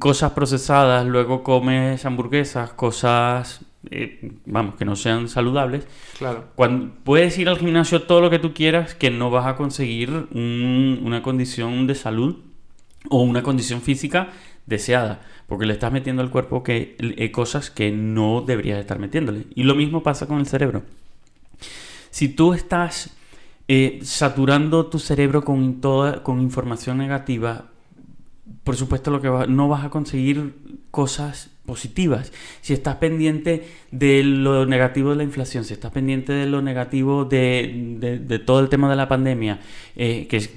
cosas 0.00 0.32
procesadas, 0.32 1.06
luego 1.06 1.44
comes 1.44 2.04
hamburguesas, 2.04 2.72
cosas, 2.72 3.64
vamos, 4.46 4.74
que 4.74 4.84
no 4.84 4.96
sean 4.96 5.28
saludables, 5.28 5.86
claro. 6.18 6.48
cuando, 6.56 6.92
puedes 7.04 7.38
ir 7.38 7.48
al 7.48 7.58
gimnasio 7.58 8.02
todo 8.02 8.20
lo 8.20 8.30
que 8.30 8.40
tú 8.40 8.52
quieras, 8.52 8.94
que 8.96 9.10
no 9.10 9.30
vas 9.30 9.46
a 9.46 9.54
conseguir 9.54 10.10
una 10.10 11.22
condición 11.22 11.86
de 11.86 11.94
salud 11.94 12.36
o 13.08 13.22
una 13.22 13.42
condición 13.42 13.80
física 13.80 14.28
deseada, 14.70 15.20
porque 15.46 15.66
le 15.66 15.74
estás 15.74 15.92
metiendo 15.92 16.22
al 16.22 16.30
cuerpo 16.30 16.62
que, 16.62 16.96
eh, 16.98 17.30
cosas 17.30 17.70
que 17.70 17.92
no 17.92 18.40
deberías 18.40 18.78
estar 18.78 18.98
metiéndole. 18.98 19.46
Y 19.54 19.64
lo 19.64 19.74
mismo 19.74 20.02
pasa 20.02 20.26
con 20.26 20.38
el 20.38 20.46
cerebro. 20.46 20.82
Si 22.10 22.28
tú 22.28 22.54
estás 22.54 23.10
eh, 23.68 23.98
saturando 24.02 24.86
tu 24.86 24.98
cerebro 24.98 25.44
con, 25.44 25.80
toda, 25.80 26.22
con 26.22 26.40
información 26.40 26.96
negativa, 26.96 27.66
por 28.64 28.76
supuesto 28.76 29.10
lo 29.10 29.20
que 29.20 29.28
no 29.48 29.68
vas 29.68 29.84
a 29.84 29.90
conseguir 29.90 30.54
cosas 30.90 31.49
positivas. 31.64 32.32
Si 32.60 32.72
estás 32.72 32.96
pendiente 32.96 33.68
de 33.90 34.24
lo 34.24 34.66
negativo 34.66 35.10
de 35.10 35.16
la 35.16 35.22
inflación, 35.22 35.64
si 35.64 35.74
estás 35.74 35.92
pendiente 35.92 36.32
de 36.32 36.46
lo 36.46 36.62
negativo 36.62 37.24
de, 37.24 38.42
todo 38.44 38.60
el 38.60 38.68
tema 38.68 38.90
de 38.90 38.96
la 38.96 39.08
pandemia, 39.08 39.60
eh, 39.96 40.26
que, 40.28 40.48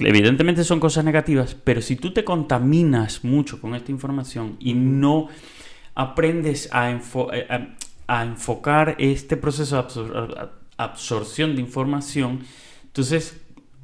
evidentemente 0.00 0.64
son 0.64 0.80
cosas 0.80 1.04
negativas, 1.04 1.54
pero 1.54 1.80
si 1.80 1.96
tú 1.96 2.12
te 2.12 2.24
contaminas 2.24 3.24
mucho 3.24 3.60
con 3.60 3.74
esta 3.74 3.92
información 3.92 4.56
y 4.58 4.74
no 4.74 5.28
aprendes 5.94 6.68
a, 6.72 6.90
eh, 6.90 6.98
enfocar 8.08 8.96
este 8.98 9.36
proceso 9.36 9.82
de 9.82 10.48
absorción 10.76 11.54
de 11.54 11.60
información, 11.60 12.40
entonces 12.84 13.40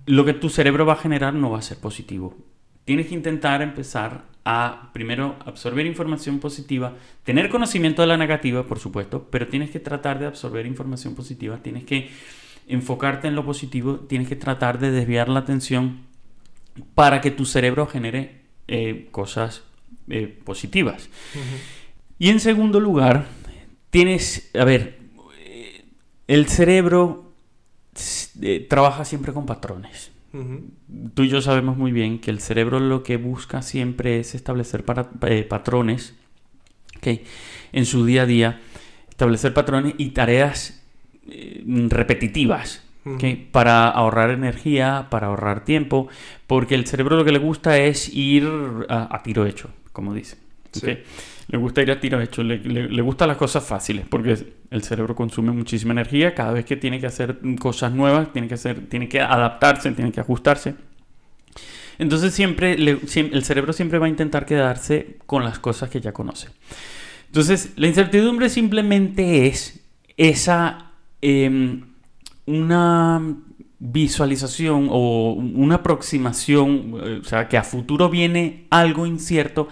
lo 0.06 0.24
que 0.24 0.34
tu 0.34 0.48
cerebro 0.48 0.86
va 0.86 0.94
a 0.94 0.96
generar 0.96 1.34
no 1.34 1.50
va 1.50 1.58
a 1.58 1.62
ser 1.62 1.78
positivo. 1.78 2.36
Tienes 2.84 3.06
que 3.06 3.14
intentar 3.14 3.62
empezar 3.62 4.33
a 4.44 4.90
primero 4.92 5.36
absorber 5.46 5.86
información 5.86 6.38
positiva, 6.38 6.94
tener 7.24 7.48
conocimiento 7.48 8.02
de 8.02 8.08
la 8.08 8.16
negativa, 8.16 8.66
por 8.66 8.78
supuesto, 8.78 9.28
pero 9.30 9.48
tienes 9.48 9.70
que 9.70 9.80
tratar 9.80 10.18
de 10.18 10.26
absorber 10.26 10.66
información 10.66 11.14
positiva, 11.14 11.58
tienes 11.62 11.84
que 11.84 12.10
enfocarte 12.68 13.28
en 13.28 13.34
lo 13.34 13.44
positivo, 13.44 14.00
tienes 14.00 14.28
que 14.28 14.36
tratar 14.36 14.78
de 14.78 14.90
desviar 14.90 15.28
la 15.28 15.40
atención 15.40 16.02
para 16.94 17.20
que 17.20 17.30
tu 17.30 17.46
cerebro 17.46 17.86
genere 17.86 18.42
eh, 18.68 19.08
cosas 19.10 19.62
eh, 20.08 20.26
positivas. 20.44 21.08
Y 22.18 22.28
en 22.28 22.40
segundo 22.40 22.80
lugar, 22.80 23.26
tienes, 23.90 24.50
a 24.54 24.64
ver, 24.64 24.98
el 26.26 26.48
cerebro 26.48 27.32
eh, 28.42 28.66
trabaja 28.68 29.04
siempre 29.04 29.32
con 29.32 29.46
patrones. 29.46 30.10
Tú 31.14 31.22
y 31.22 31.28
yo 31.28 31.40
sabemos 31.40 31.76
muy 31.76 31.92
bien 31.92 32.18
que 32.18 32.30
el 32.30 32.40
cerebro 32.40 32.80
lo 32.80 33.02
que 33.02 33.16
busca 33.16 33.62
siempre 33.62 34.18
es 34.18 34.34
establecer 34.34 34.84
eh, 35.26 35.44
patrones 35.44 36.14
en 37.72 37.86
su 37.86 38.04
día 38.04 38.22
a 38.22 38.26
día, 38.26 38.60
establecer 39.08 39.52
patrones 39.52 39.94
y 39.98 40.10
tareas 40.10 40.82
eh, 41.28 41.62
repetitivas. 41.88 42.82
Para 43.52 43.88
ahorrar 43.90 44.30
energía, 44.30 45.08
para 45.10 45.26
ahorrar 45.26 45.66
tiempo, 45.66 46.08
porque 46.46 46.74
el 46.74 46.86
cerebro 46.86 47.18
lo 47.18 47.24
que 47.26 47.32
le 47.32 47.38
gusta 47.38 47.76
es 47.76 48.08
ir 48.08 48.48
a, 48.88 49.22
tiro 49.22 49.44
hecho, 49.44 49.68
como 49.92 50.14
dice. 50.14 50.38
Le 51.48 51.58
gusta 51.58 51.82
ir 51.82 51.90
a 51.90 52.00
tiro 52.00 52.20
hecho, 52.20 52.42
le, 52.42 52.58
le, 52.58 53.02
gustan 53.02 53.28
las 53.28 53.36
cosas 53.36 53.64
fáciles, 53.64 54.06
porque 54.08 54.54
el 54.70 54.82
cerebro 54.82 55.14
consume 55.14 55.52
muchísima 55.52 55.92
energía 55.92 56.34
cada 56.34 56.52
vez 56.52 56.64
que 56.64 56.76
tiene 56.76 56.98
que 56.98 57.06
hacer 57.06 57.38
cosas 57.60 57.92
nuevas, 57.92 58.32
tiene 58.32 58.48
que, 58.48 58.54
hacer, 58.54 58.88
tiene 58.88 59.08
que 59.08 59.20
adaptarse, 59.20 59.92
tiene 59.92 60.10
que 60.10 60.20
ajustarse. 60.20 60.74
Entonces 61.98 62.34
siempre, 62.34 62.72
el 62.72 63.44
cerebro 63.44 63.72
siempre 63.72 63.98
va 63.98 64.06
a 64.06 64.08
intentar 64.08 64.46
quedarse 64.46 65.18
con 65.26 65.44
las 65.44 65.58
cosas 65.58 65.90
que 65.90 66.00
ya 66.00 66.12
conoce. 66.12 66.48
Entonces 67.26 67.72
la 67.76 67.88
incertidumbre 67.88 68.48
simplemente 68.48 69.46
es 69.46 69.80
esa 70.16 70.92
em, 71.20 71.82
una 72.46 73.20
visualización 73.78 74.88
o 74.90 75.32
una 75.32 75.76
aproximación, 75.76 76.94
eh, 77.02 77.20
o 77.20 77.24
sea, 77.24 77.48
que 77.48 77.58
a 77.58 77.64
futuro 77.64 78.08
viene 78.08 78.66
algo 78.70 79.04
incierto 79.06 79.68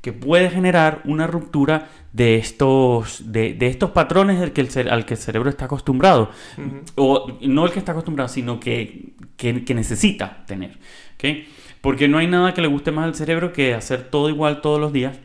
que 0.00 0.12
puede 0.12 0.50
generar 0.50 1.02
una 1.04 1.26
ruptura 1.26 1.88
de 2.12 2.36
estos, 2.36 3.32
de, 3.32 3.56
estos 3.60 3.90
patrones 3.90 4.40
al 4.40 4.52
que, 4.52 4.62
el, 4.62 4.88
al 4.88 5.04
que 5.04 5.14
el 5.14 5.20
cerebro 5.20 5.50
está 5.50 5.66
acostumbrado. 5.66 6.30
O 6.94 7.38
no 7.42 7.66
el 7.66 7.72
que 7.72 7.78
está 7.78 7.92
acostumbrado, 7.92 8.28
sino 8.28 8.58
que, 8.58 9.12
necesita 9.74 10.44
tener. 10.46 10.78
Porque 11.80 12.08
no 12.08 12.18
hay 12.18 12.26
nada 12.26 12.54
que 12.54 12.62
le 12.62 12.68
guste 12.68 12.92
más 12.92 13.06
al 13.06 13.14
cerebro 13.14 13.52
que 13.52 13.74
hacer 13.74 14.04
todo 14.04 14.28
igual 14.28 14.60
todos 14.60 14.80
los 14.80 14.92
días. 14.92 15.18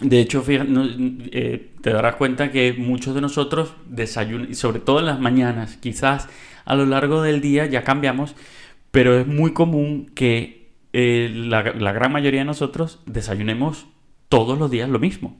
De 0.00 0.18
hecho, 0.18 0.42
eh, 0.48 1.72
te 1.82 1.90
darás 1.90 2.16
cuenta 2.16 2.50
que 2.50 2.72
muchos 2.72 3.14
de 3.14 3.20
nosotros 3.20 3.74
desayunan, 3.86 4.54
sobre 4.54 4.80
todo 4.80 5.00
en 5.00 5.06
las 5.06 5.20
mañanas, 5.20 5.76
quizás 5.76 6.26
a 6.64 6.74
lo 6.74 6.86
largo 6.86 7.20
del 7.20 7.42
día 7.42 7.66
ya 7.66 7.84
cambiamos, 7.84 8.34
pero 8.90 9.18
es 9.18 9.26
muy 9.26 9.52
común 9.52 10.10
que 10.14 10.60
eh, 10.92 11.30
la, 11.32 11.62
gran 11.62 12.12
mayoría 12.12 12.40
de 12.40 12.46
nosotros 12.46 12.98
desayunemos 13.06 13.86
todos 14.30 14.58
los 14.58 14.70
días 14.70 14.88
lo 14.88 14.98
mismo. 14.98 15.36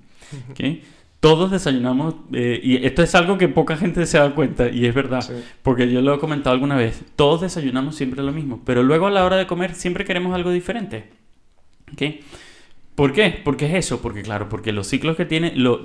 Todos 1.20 1.50
desayunamos, 1.50 2.14
eh, 2.32 2.60
y 2.62 2.84
esto 2.84 3.02
es 3.02 3.14
algo 3.14 3.38
que 3.38 3.48
poca 3.48 3.76
gente 3.76 4.04
se 4.06 4.18
da 4.18 4.34
cuenta, 4.34 4.70
y 4.70 4.86
es 4.86 4.94
verdad, 4.94 5.22
porque 5.62 5.90
yo 5.90 6.00
lo 6.00 6.14
he 6.14 6.18
comentado 6.18 6.54
alguna 6.54 6.76
vez, 6.76 7.02
todos 7.14 7.42
desayunamos 7.42 7.94
siempre 7.94 8.22
lo 8.22 8.32
mismo, 8.32 8.62
pero 8.64 8.82
luego 8.82 9.06
a 9.06 9.10
la 9.10 9.24
hora 9.24 9.36
de 9.36 9.46
comer 9.46 9.74
siempre 9.74 10.06
queremos 10.06 10.34
algo 10.34 10.50
diferente. 10.50 11.10
¿Por 12.94 13.12
qué? 13.12 13.38
Porque 13.44 13.66
es 13.66 13.86
eso, 13.86 14.00
porque 14.00 14.22
claro, 14.22 14.48
porque 14.48 14.72
los 14.72 14.86
ciclos 14.86 15.16
que 15.16 15.26
tiene, 15.26 15.52
lo, 15.54 15.82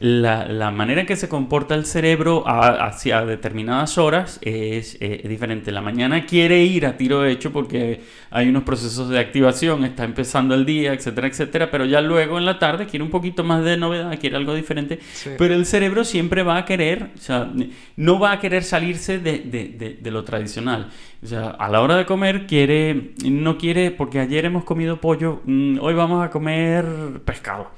la, 0.00 0.70
manera 0.70 1.02
en 1.02 1.06
que 1.06 1.14
se 1.14 1.28
comporta 1.28 1.74
el 1.74 1.84
cerebro 1.84 2.44
hacia 2.46 3.26
determinadas 3.26 3.98
horas 3.98 4.38
es, 4.40 4.98
diferente. 4.98 5.72
La 5.72 5.82
mañana 5.82 6.24
quiere 6.24 6.64
ir 6.64 6.86
a 6.86 6.96
tiro 6.96 7.26
hecho 7.26 7.52
porque 7.52 8.00
hay 8.30 8.48
unos 8.48 8.62
procesos 8.62 9.10
de 9.10 9.18
activación, 9.18 9.84
está 9.84 10.04
empezando 10.04 10.54
el 10.54 10.64
día, 10.64 10.94
etcétera, 10.94 11.28
etcétera, 11.28 11.70
pero 11.70 11.84
ya 11.84 12.00
luego 12.00 12.38
en 12.38 12.46
la 12.46 12.58
tarde 12.58 12.86
quiere 12.86 13.04
un 13.04 13.10
poquito 13.10 13.44
más 13.44 13.62
de 13.62 13.76
novedad, 13.76 14.18
quiere 14.18 14.36
algo 14.36 14.54
diferente. 14.54 14.98
Pero 15.36 15.54
el 15.54 15.66
cerebro 15.66 16.04
siempre 16.04 16.42
va 16.42 16.56
a 16.56 16.64
querer, 16.64 17.10
o 17.14 17.20
sea, 17.20 17.50
no 17.96 18.18
va 18.18 18.32
a 18.32 18.40
querer 18.40 18.64
salirse 18.64 19.18
de, 19.18 19.98
lo 20.10 20.24
tradicional. 20.24 20.88
O 21.22 21.26
sea, 21.26 21.50
a 21.50 21.68
la 21.68 21.82
hora 21.82 21.96
de 21.96 22.06
comer 22.06 22.46
quiere, 22.46 23.12
no 23.26 23.58
quiere, 23.58 23.90
porque 23.90 24.18
ayer 24.18 24.46
hemos 24.46 24.64
comido 24.64 24.98
pollo, 24.98 25.42
mm, 25.44 25.78
hoy 25.82 25.92
vamos 25.92 26.24
a 26.24 26.30
comer 26.30 26.86
pescado. 27.26 27.70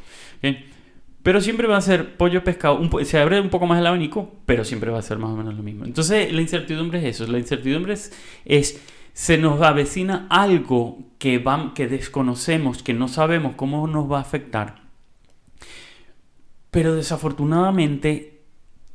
Pero 1.22 1.40
siempre 1.40 1.68
va 1.68 1.76
a 1.76 1.80
ser 1.80 2.16
pollo, 2.16 2.42
pescado. 2.42 2.80
se 3.04 3.18
abre 3.18 3.40
un 3.40 3.48
poco 3.48 3.66
más 3.66 3.78
el 3.78 3.86
abanico, 3.86 4.32
pero 4.44 4.64
siempre 4.64 4.90
va 4.90 4.98
a 4.98 5.02
ser 5.02 5.18
más 5.18 5.30
o 5.30 5.36
menos 5.36 5.54
lo 5.54 5.62
mismo. 5.62 5.84
Entonces, 5.84 6.32
la 6.32 6.40
incertidumbre 6.40 6.98
es 6.98 7.20
eso. 7.20 7.30
La 7.30 7.38
incertidumbre 7.38 7.94
es, 8.44 8.82
se 9.12 9.38
nos 9.38 9.62
avecina 9.62 10.26
algo 10.30 10.98
que, 11.18 11.44
que 11.74 11.86
desconocemos, 11.86 12.82
que 12.82 12.92
no 12.92 13.06
sabemos 13.06 13.54
cómo 13.54 13.86
nos 13.86 14.10
va 14.10 14.18
a 14.18 14.22
afectar. 14.22 14.82
Pero 16.72 16.96
desafortunadamente, 16.96 18.40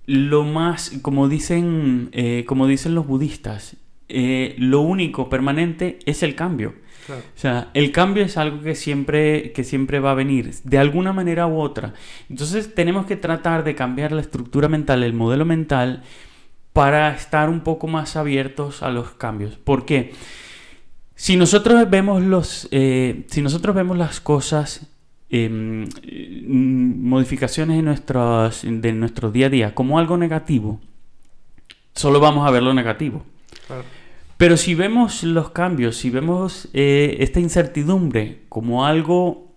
lo 0.06 0.44
más, 0.44 1.00
como 1.02 1.30
dicen, 1.30 2.10
eh, 2.12 2.44
como 2.46 2.68
dicen 2.68 2.94
los 2.94 3.08
budistas, 3.08 3.78
eh, 4.10 4.56
lo 4.58 4.82
único 4.82 5.30
permanente 5.30 6.00
es 6.06 6.24
el 6.24 6.36
cambio. 6.36 6.74
O 7.10 7.40
sea, 7.40 7.70
el 7.74 7.92
cambio 7.92 8.24
es 8.24 8.38
algo 8.38 8.62
que 8.62 8.76
siempre, 8.76 9.52
que 9.54 9.64
siempre 9.64 10.00
va 10.00 10.12
a 10.12 10.16
venir, 10.16 10.54
de 10.64 10.78
alguna 10.78 11.14
manera 11.14 11.48
u 11.48 11.60
otra. 11.60 11.94
Entonces 12.30 12.74
tenemos 12.76 13.06
que 13.06 13.16
tratar 13.16 13.64
de 13.64 13.76
cambiar 13.76 14.12
la 14.12 14.22
estructura 14.22 14.68
mental, 14.68 15.04
el 15.04 15.14
modelo 15.14 15.46
mental, 15.46 16.04
para 16.74 17.14
estar 17.16 17.50
un 17.50 17.62
poco 17.62 17.88
más 17.88 18.16
abiertos 18.16 18.84
a 18.84 18.90
los 18.90 19.12
cambios. 19.12 19.56
¿Por 19.58 19.86
qué? 19.86 20.14
Si 21.16 21.36
nosotros 21.36 21.90
vemos, 21.90 22.22
los, 22.22 22.68
eh, 22.70 23.26
si 23.28 23.42
nosotros 23.42 23.76
vemos 23.76 23.98
las 23.98 24.20
cosas, 24.20 24.86
em, 25.30 25.88
modificaciones 26.46 27.80
en 27.80 27.86
nuestros, 27.86 28.62
de 28.64 28.94
nuestro 28.94 29.32
día 29.32 29.48
a 29.48 29.50
día 29.50 29.76
como 29.76 29.98
algo 29.98 30.18
negativo, 30.18 30.80
solo 31.96 32.20
vamos 32.20 32.48
a 32.48 32.52
ver 32.52 32.62
lo 32.62 32.74
negativo. 32.74 33.26
Pero 34.38 34.56
si 34.56 34.76
vemos 34.76 35.24
los 35.24 35.50
cambios, 35.50 35.98
si 35.98 36.10
vemos 36.10 36.70
eh, 36.74 37.18
esta 37.20 37.40
incertidumbre 37.40 38.42
como 38.50 38.86
algo 38.86 39.48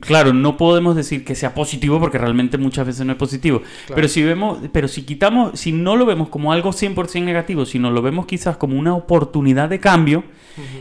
Claro, 0.00 0.32
no 0.32 0.56
podemos 0.56 0.94
decir 0.94 1.24
que 1.24 1.34
sea 1.34 1.52
positivo 1.52 1.98
porque 1.98 2.16
realmente 2.16 2.58
muchas 2.58 2.86
veces 2.86 3.04
no 3.04 3.12
es 3.12 3.18
positivo. 3.18 3.62
Pero 3.92 4.06
si 4.06 4.22
vemos, 4.22 4.60
pero 4.72 4.86
si 4.86 5.02
quitamos, 5.02 5.58
si 5.58 5.72
no 5.72 5.96
lo 5.96 6.06
vemos 6.06 6.28
como 6.28 6.52
algo 6.52 6.70
100% 6.70 7.24
negativo, 7.24 7.66
sino 7.66 7.90
lo 7.90 8.00
vemos 8.00 8.26
quizás 8.26 8.56
como 8.56 8.78
una 8.78 8.94
oportunidad 8.94 9.68
de 9.68 9.80
cambio, 9.80 10.22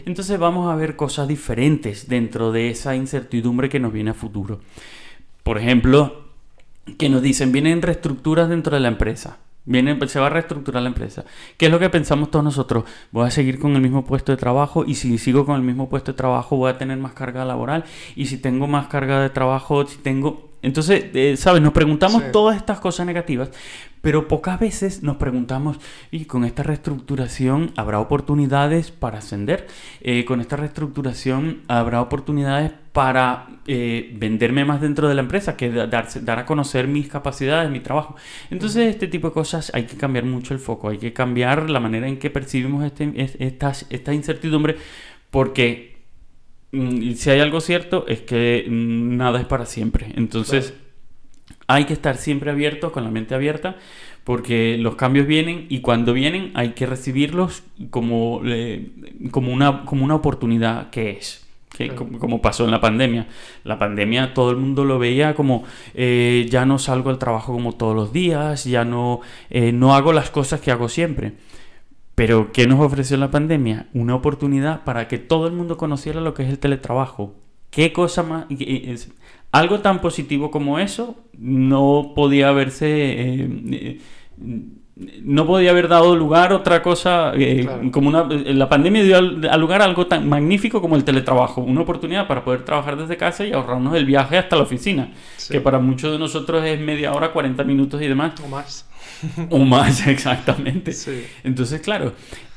entonces 0.06 0.38
vamos 0.38 0.72
a 0.72 0.76
ver 0.76 0.96
cosas 0.96 1.28
diferentes 1.28 2.08
dentro 2.08 2.52
de 2.52 2.70
esa 2.70 2.96
incertidumbre 2.96 3.68
que 3.68 3.80
nos 3.80 3.92
viene 3.92 4.12
a 4.12 4.14
futuro. 4.14 4.60
Por 5.42 5.58
ejemplo, 5.58 6.28
que 7.00 7.10
nos 7.10 7.24
dicen, 7.24 7.52
vienen 7.52 7.82
reestructuras 7.82 8.48
dentro 8.48 8.76
de 8.76 8.82
la 8.82 8.90
empresa. 8.90 9.40
Viene, 9.68 9.98
se 10.08 10.20
va 10.20 10.28
a 10.28 10.30
reestructurar 10.30 10.82
la 10.82 10.88
empresa. 10.88 11.26
¿Qué 11.58 11.66
es 11.66 11.72
lo 11.72 11.78
que 11.78 11.90
pensamos 11.90 12.32
todos 12.32 12.44
nosotros? 12.44 12.86
Voy 13.12 13.28
a 13.28 13.32
seguir 13.32 13.60
con 13.60 13.76
el 13.76 13.82
mismo 13.82 14.06
puesto 14.06 14.32
de 14.32 14.38
trabajo 14.38 14.86
y 14.86 14.96
si 14.96 15.18
sigo 15.18 15.46
con 15.46 15.58
el 15.58 15.62
mismo 15.62 15.90
puesto 15.90 16.14
de 16.14 16.18
trabajo 16.18 16.56
voy 16.56 16.72
a 16.72 16.78
tener 16.78 16.98
más 16.98 17.12
carga 17.12 17.44
laboral 17.44 17.84
y 18.16 18.28
si 18.28 18.38
tengo 18.38 18.68
más 18.68 18.88
carga 18.88 19.22
de 19.22 19.30
trabajo, 19.30 19.86
si 19.86 19.98
tengo... 19.98 20.48
Entonces, 20.68 21.06
eh, 21.14 21.38
¿sabes? 21.38 21.62
Nos 21.62 21.72
preguntamos 21.72 22.30
todas 22.34 22.58
estas 22.58 22.82
cosas 22.82 23.06
negativas, 23.06 23.50
pero 24.02 24.28
pocas 24.28 24.60
veces 24.60 25.02
nos 25.02 25.16
preguntamos, 25.16 25.80
¿y 26.12 26.26
con 26.26 26.44
esta 26.44 26.62
reestructuración 26.62 27.72
habrá 27.78 28.02
oportunidades 28.02 28.92
para 28.92 29.20
ascender? 29.20 29.68
Eh, 30.02 30.26
¿Con 30.26 30.42
esta 30.42 30.58
reestructuración 30.58 31.62
habrá 31.70 32.02
oportunidades 32.02 32.72
para 32.92 33.48
eh, 33.66 34.14
venderme 34.20 34.66
más 34.66 34.82
dentro 34.82 35.08
de 35.08 35.16
la 35.16 35.22
empresa, 35.22 35.56
que 35.56 35.72
dar, 35.72 36.08
dar 36.22 36.40
a 36.40 36.46
conocer 36.46 36.90
mis 36.90 37.08
capacidades, 37.08 37.72
mi 37.72 37.80
trabajo? 37.80 38.18
Entonces, 38.52 38.90
este 38.90 39.08
tipo 39.08 39.30
de 39.30 39.34
cosas 39.34 39.72
hay 39.74 39.86
que 39.86 39.96
cambiar 39.96 40.26
mucho 40.26 40.54
el 40.54 40.60
foco, 40.60 40.90
hay 40.90 40.98
que 40.98 41.14
cambiar 41.14 41.70
la 41.70 41.80
manera 41.80 42.10
en 42.10 42.20
que 42.20 42.30
percibimos 42.30 42.84
este, 42.84 43.14
esta, 43.40 43.72
esta 43.90 44.14
incertidumbre, 44.14 44.76
porque 45.32 45.97
mm, 46.72 47.14
si 47.14 47.30
hay 47.30 47.40
algo 47.40 47.62
cierto 47.62 48.06
es 48.08 48.22
que 48.22 48.66
nada 48.70 49.40
es 49.40 49.46
para 49.46 49.66
siempre. 49.66 50.12
Entonces 50.16 50.74
hay 51.68 51.86
que 51.86 51.94
estar 51.94 52.18
siempre 52.18 52.52
abiertos, 52.52 52.92
con 52.92 53.04
la 53.04 53.12
mente 53.12 53.36
abierta, 53.36 53.76
porque 54.24 54.78
los 54.78 54.96
cambios 54.96 55.28
vienen 55.28 55.68
y 55.70 55.82
cuando 55.82 56.14
vienen 56.14 56.52
hay 56.54 56.70
que 56.70 56.86
recibirlos 56.86 57.64
como, 57.90 58.42
eh, 58.46 58.90
como, 59.32 59.54
una, 59.54 59.86
como 59.86 60.04
una 60.04 60.16
oportunidad 60.16 60.90
que 60.90 61.12
es. 61.12 61.46
Que, 61.70 61.94
como, 61.94 62.42
pasó 62.42 62.66
en 62.66 62.72
la 62.72 62.82
pandemia. 62.82 63.28
La 63.64 63.78
pandemia 63.78 64.34
todo 64.34 64.50
el 64.50 64.58
mundo 64.58 64.84
lo 64.84 64.98
veía 64.98 65.36
como 65.36 65.64
eh, 65.94 66.48
ya 66.50 66.66
no 66.66 66.80
salgo 66.80 67.12
al 67.12 67.20
trabajo 67.20 67.54
como 67.54 67.74
todos 67.74 67.96
los 67.96 68.12
días, 68.12 68.66
ya 68.66 68.84
no, 68.84 69.22
eh, 69.52 69.72
no 69.72 69.94
hago 69.94 70.12
las 70.12 70.32
cosas 70.32 70.60
que 70.60 70.72
hago 70.72 70.90
siempre. 70.90 71.34
Pero 72.18 72.52
¿qué 72.52 72.66
nos 72.66 72.80
ofreció 72.80 73.16
la 73.18 73.30
pandemia? 73.30 73.86
Una 73.94 74.16
oportunidad 74.16 74.84
para 74.84 75.08
que 75.08 75.20
todo 75.20 75.46
el 75.46 75.54
mundo 75.54 75.78
conociera 75.78 76.20
lo 76.20 76.34
que 76.34 76.42
es 76.42 76.50
el 76.50 76.58
teletrabajo. 76.58 77.36
¿Qué 77.70 77.94
cosa 77.94 78.24
más? 78.24 78.46
Algo 79.52 79.82
tan 79.82 80.02
positivo 80.02 80.50
como 80.50 80.80
eso 80.80 81.16
no 81.38 82.14
podía 82.16 82.50
haberse... 82.50 82.88
Eh, 82.90 84.00
no 85.22 85.46
podía 85.46 85.70
haber 85.70 85.90
dado 85.90 86.16
lugar 86.16 86.54
a 86.54 86.56
otra 86.56 86.82
cosa 86.82 87.34
eh, 87.36 87.68
como 87.92 88.10
una 88.10 88.24
la 88.24 88.68
pandemia 88.68 89.04
dio 89.04 89.18
al, 89.18 89.62
lugar 89.62 89.84
a 89.84 89.86
algo 89.86 90.08
tan 90.08 90.28
magnífico 90.28 90.82
como 90.82 90.96
el 90.96 91.04
teletrabajo 91.04 91.62
una 91.62 91.82
oportunidad 91.82 92.26
para 92.28 92.44
poder 92.44 92.66
trabajar 92.66 92.98
desde 92.98 93.16
casa 93.16 93.46
y 93.46 93.52
ahorrarnos 93.52 93.96
el 93.96 94.08
viaje 94.08 94.40
hasta 94.40 94.56
la 94.56 94.64
oficina 94.64 95.12
que 95.52 95.62
para 95.62 95.78
muchos 95.78 96.14
de 96.14 96.18
nosotros 96.18 96.66
es 96.66 96.80
media 96.80 97.14
hora 97.14 97.32
40 97.32 97.64
minutos 97.64 98.02
y 98.02 98.08
demás 98.08 98.34
o 98.44 98.48
más 98.48 98.88
o 99.50 99.60
más 99.60 100.08
exactamente 100.08 100.92
entonces 101.44 101.82
claro 101.82 102.14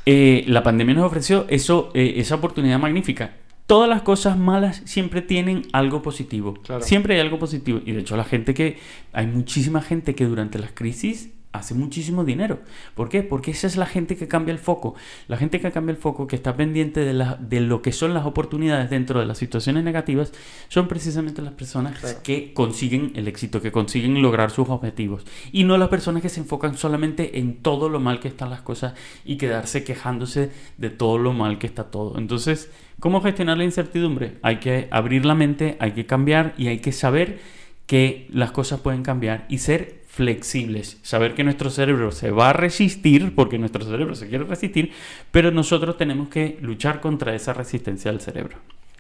la 0.07 0.63
pandemia 0.63 0.95
nos 0.95 1.07
ofreció 1.07 1.47
eso 1.49 1.91
esa 1.95 2.35
oportunidad 2.35 2.79
magnífica 2.79 3.33
todas 3.71 3.89
las 3.89 4.03
cosas 4.03 4.37
malas 4.37 4.83
siempre 4.85 5.23
tienen 5.23 5.63
algo 5.73 6.03
positivo. 6.03 6.59
Siempre 6.81 7.15
hay 7.15 7.21
algo 7.21 7.39
positivo. 7.39 7.81
Y 7.87 7.93
de 7.93 8.01
hecho 8.01 8.17
la 8.17 8.25
gente 8.25 8.53
que... 8.53 8.79
Hay 9.13 9.29
muchísima 9.29 9.81
gente 9.81 10.17
que 10.17 10.25
durante 10.25 10.59
las 10.59 10.73
crisis 10.73 11.31
hace 11.53 11.75
muchísimo 11.75 12.25
dinero. 12.25 12.61
¿Por 12.95 13.09
qué? 13.09 13.23
Porque 13.23 13.51
esa 13.51 13.67
es 13.67 13.77
la 13.77 13.87
gente 13.87 14.17
que 14.17 14.29
cambia 14.29 14.53
el 14.53 14.59
foco. 14.59 14.95
La 15.27 15.37
gente 15.37 15.61
que 15.61 15.71
cambia 15.73 15.93
el 15.93 15.99
foco, 15.99 16.27
que 16.27 16.37
está 16.37 16.57
pendiente 16.57 17.01
de, 17.01 17.13
la, 17.13 17.37
de 17.37 17.61
lo 17.61 17.83
que 17.83 17.93
son 17.93 18.15
las 18.15 18.25
oportunidades 18.25 18.89
dentro 18.91 19.19
de 19.19 19.27
las 19.27 19.39
situaciones 19.39 19.83
negativas, 19.83 20.33
son 20.69 20.87
precisamente 20.87 21.43
las 21.43 21.55
personas 21.55 21.99
que 22.23 22.53
consiguen 22.55 23.13
el 23.17 23.27
éxito, 23.27 23.61
que 23.61 23.73
consiguen 23.73 24.23
lograr 24.23 24.51
sus 24.51 24.69
objetivos. 24.69 25.25
Y 25.51 25.65
no 25.65 25.77
las 25.77 25.89
personas 25.89 26.23
que 26.23 26.29
se 26.29 26.41
enfocan 26.41 26.77
solamente 26.77 27.39
en 27.39 27.57
todo 27.63 27.89
lo 27.89 27.99
mal 27.99 28.21
que 28.21 28.29
están 28.29 28.51
las 28.51 28.63
cosas 28.63 28.95
y 29.25 29.37
quedarse 29.37 29.83
quejándose 29.83 30.53
de 30.79 30.91
todo 30.91 31.19
lo 31.19 31.33
mal 31.33 31.59
que 31.59 31.67
está 31.67 31.85
todo. 31.85 32.17
Entonces, 32.17 32.71
¿cómo 33.01 33.21
gestionar 33.23 33.59
la 33.59 33.65
incertidumbre? 33.65 34.39
Hay 34.43 34.61
que 34.61 34.89
abrir 34.93 35.25
la 35.25 35.35
mente, 35.35 35.77
hay 35.81 35.93
que 35.93 36.07
cambiar 36.07 36.55
y 36.57 36.69
hay 36.69 36.79
que 36.79 36.93
saber 36.93 37.41
que 37.87 38.29
las 38.31 38.53
cosas 38.53 38.79
pueden 38.79 39.03
cambiar 39.03 39.47
y 39.49 39.59
ser 39.59 40.00
flexibles, 40.11 40.99
saber 41.03 41.35
que 41.35 41.45
nuestro 41.45 41.71
cerebro 41.71 42.11
se 42.11 42.33
va 42.33 42.51
a 42.51 42.53
resistir, 42.53 43.33
porque 43.35 43.59
nuestro 43.59 43.85
cerebro 43.85 44.17
se 44.17 44.29
quiere 44.29 44.45
resistir, 44.45 44.93
pero 45.31 45.53
nosotros 45.53 45.97
tenemos 45.97 46.29
que 46.29 46.59
luchar 46.61 47.01
contra 47.01 47.35
esa 47.35 47.53
resistencia 47.53 48.11
del 48.11 48.21
cerebro. 48.21 48.57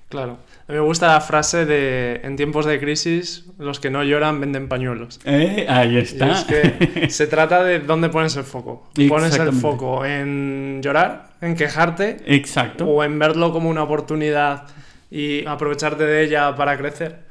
Claro. 0.09 0.39
A 0.67 0.73
mí 0.73 0.79
me 0.79 0.81
gusta 0.81 1.09
la 1.09 1.21
frase 1.21 1.67
de 1.67 2.21
en 2.25 2.37
tiempos 2.37 2.65
de 2.67 2.81
crisis 2.81 3.47
los 3.59 3.79
que 3.79 3.91
no 3.91 4.03
lloran 4.03 4.41
venden 4.41 4.69
pañuelos. 4.69 5.21
Eh, 5.25 5.67
ahí 5.69 5.99
está. 5.99 6.33
es 6.33 6.45
que 6.45 7.11
se 7.11 7.27
trata 7.27 7.63
de 7.65 7.81
dónde 7.81 8.09
pones 8.09 8.37
el 8.37 8.45
foco. 8.45 8.89
Pones 9.09 9.37
el 9.39 9.53
foco 9.53 10.05
en 10.05 10.81
llorar, 10.83 11.31
en 11.41 11.55
quejarte. 11.57 12.19
Exacto. 12.27 12.87
O 12.87 13.05
en 13.05 13.19
verlo 13.19 13.53
como 13.53 13.69
una 13.69 13.83
oportunidad 13.83 14.67
y 15.11 15.45
aprovecharte 15.47 16.05
de 16.05 16.25
ella 16.25 16.55
para 16.55 16.77
crecer. 16.77 17.30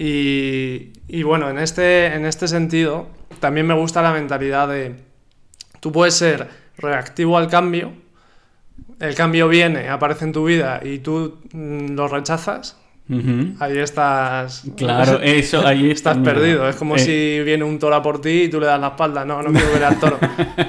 Y, 0.00 1.22
bueno, 1.24 1.50
en 1.50 1.58
este, 1.58 2.06
en 2.14 2.24
este 2.24 2.46
sentido, 2.46 3.08
también 3.40 3.66
me 3.66 3.74
gusta 3.74 4.00
la 4.00 4.12
mentalidad 4.12 4.68
de, 4.68 4.94
tú 5.80 5.90
puedes 5.90 6.14
ser 6.14 6.48
reactivo 6.76 7.36
al 7.36 7.48
cambio, 7.48 7.92
el 9.00 9.16
cambio 9.16 9.48
viene, 9.48 9.88
aparece 9.88 10.24
en 10.24 10.32
tu 10.32 10.44
vida 10.44 10.80
y 10.84 11.00
tú 11.00 11.40
mm, 11.52 11.96
lo 11.96 12.06
rechazas, 12.06 12.76
Ahí 13.58 13.78
estás. 13.78 14.64
Claro, 14.76 15.18
eso, 15.22 15.66
ahí 15.66 15.90
estás 15.90 16.18
perdido. 16.18 16.68
Es 16.68 16.76
como 16.76 16.96
eh. 16.96 16.98
si 16.98 17.42
viene 17.42 17.64
un 17.64 17.78
toro 17.78 17.94
a 17.94 18.02
por 18.02 18.20
ti 18.20 18.42
y 18.42 18.48
tú 18.48 18.60
le 18.60 18.66
das 18.66 18.78
la 18.78 18.88
espalda. 18.88 19.24
No, 19.24 19.42
no 19.42 19.50
quiero 19.50 19.72
ver 19.72 19.84
al 19.84 19.98
toro. 19.98 20.18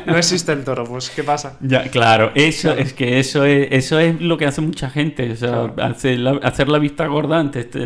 No 0.06 0.18
existe 0.18 0.54
el 0.54 0.64
toro, 0.64 0.86
pues 0.86 1.10
¿qué 1.10 1.24
pasa? 1.24 1.58
Ya, 1.70 1.90
claro, 1.90 2.32
eso 2.36 2.72
es 2.72 2.94
que 2.94 3.20
eso 3.20 3.44
es, 3.44 3.68
eso 3.72 4.00
es 4.00 4.20
lo 4.22 4.38
que 4.38 4.46
hace 4.46 4.62
mucha 4.62 4.90
gente. 4.90 5.32
O 5.32 5.36
sea, 5.36 5.74
hacer, 5.78 6.18
la, 6.18 6.80
vista 6.80 7.06
gorda 7.08 7.40
ante, 7.40 7.60
este, 7.60 7.86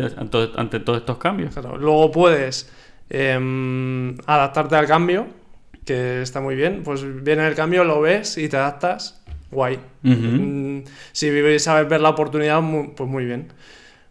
ante, 0.56 0.80
todos 0.80 1.00
estos 1.00 1.18
cambios. 1.18 1.54
Luego 1.80 2.12
puedes 2.12 2.70
em, 3.10 4.16
adaptarte 4.26 4.76
al 4.76 4.86
cambio, 4.86 5.26
que 5.84 6.22
está 6.22 6.40
muy 6.40 6.54
bien. 6.54 6.82
Pues 6.84 7.04
viene 7.24 7.46
el 7.46 7.54
cambio, 7.54 7.82
lo 7.82 8.00
ves 8.00 8.38
y 8.38 8.48
te 8.48 8.56
adaptas. 8.56 9.20
Guay. 9.50 9.78
Mm, 10.02 10.80
si 11.12 11.58
sabes 11.58 11.88
ver 11.88 12.00
la 12.00 12.10
oportunidad, 12.10 12.62
pues 12.96 13.08
muy 13.08 13.24
bien. 13.24 13.48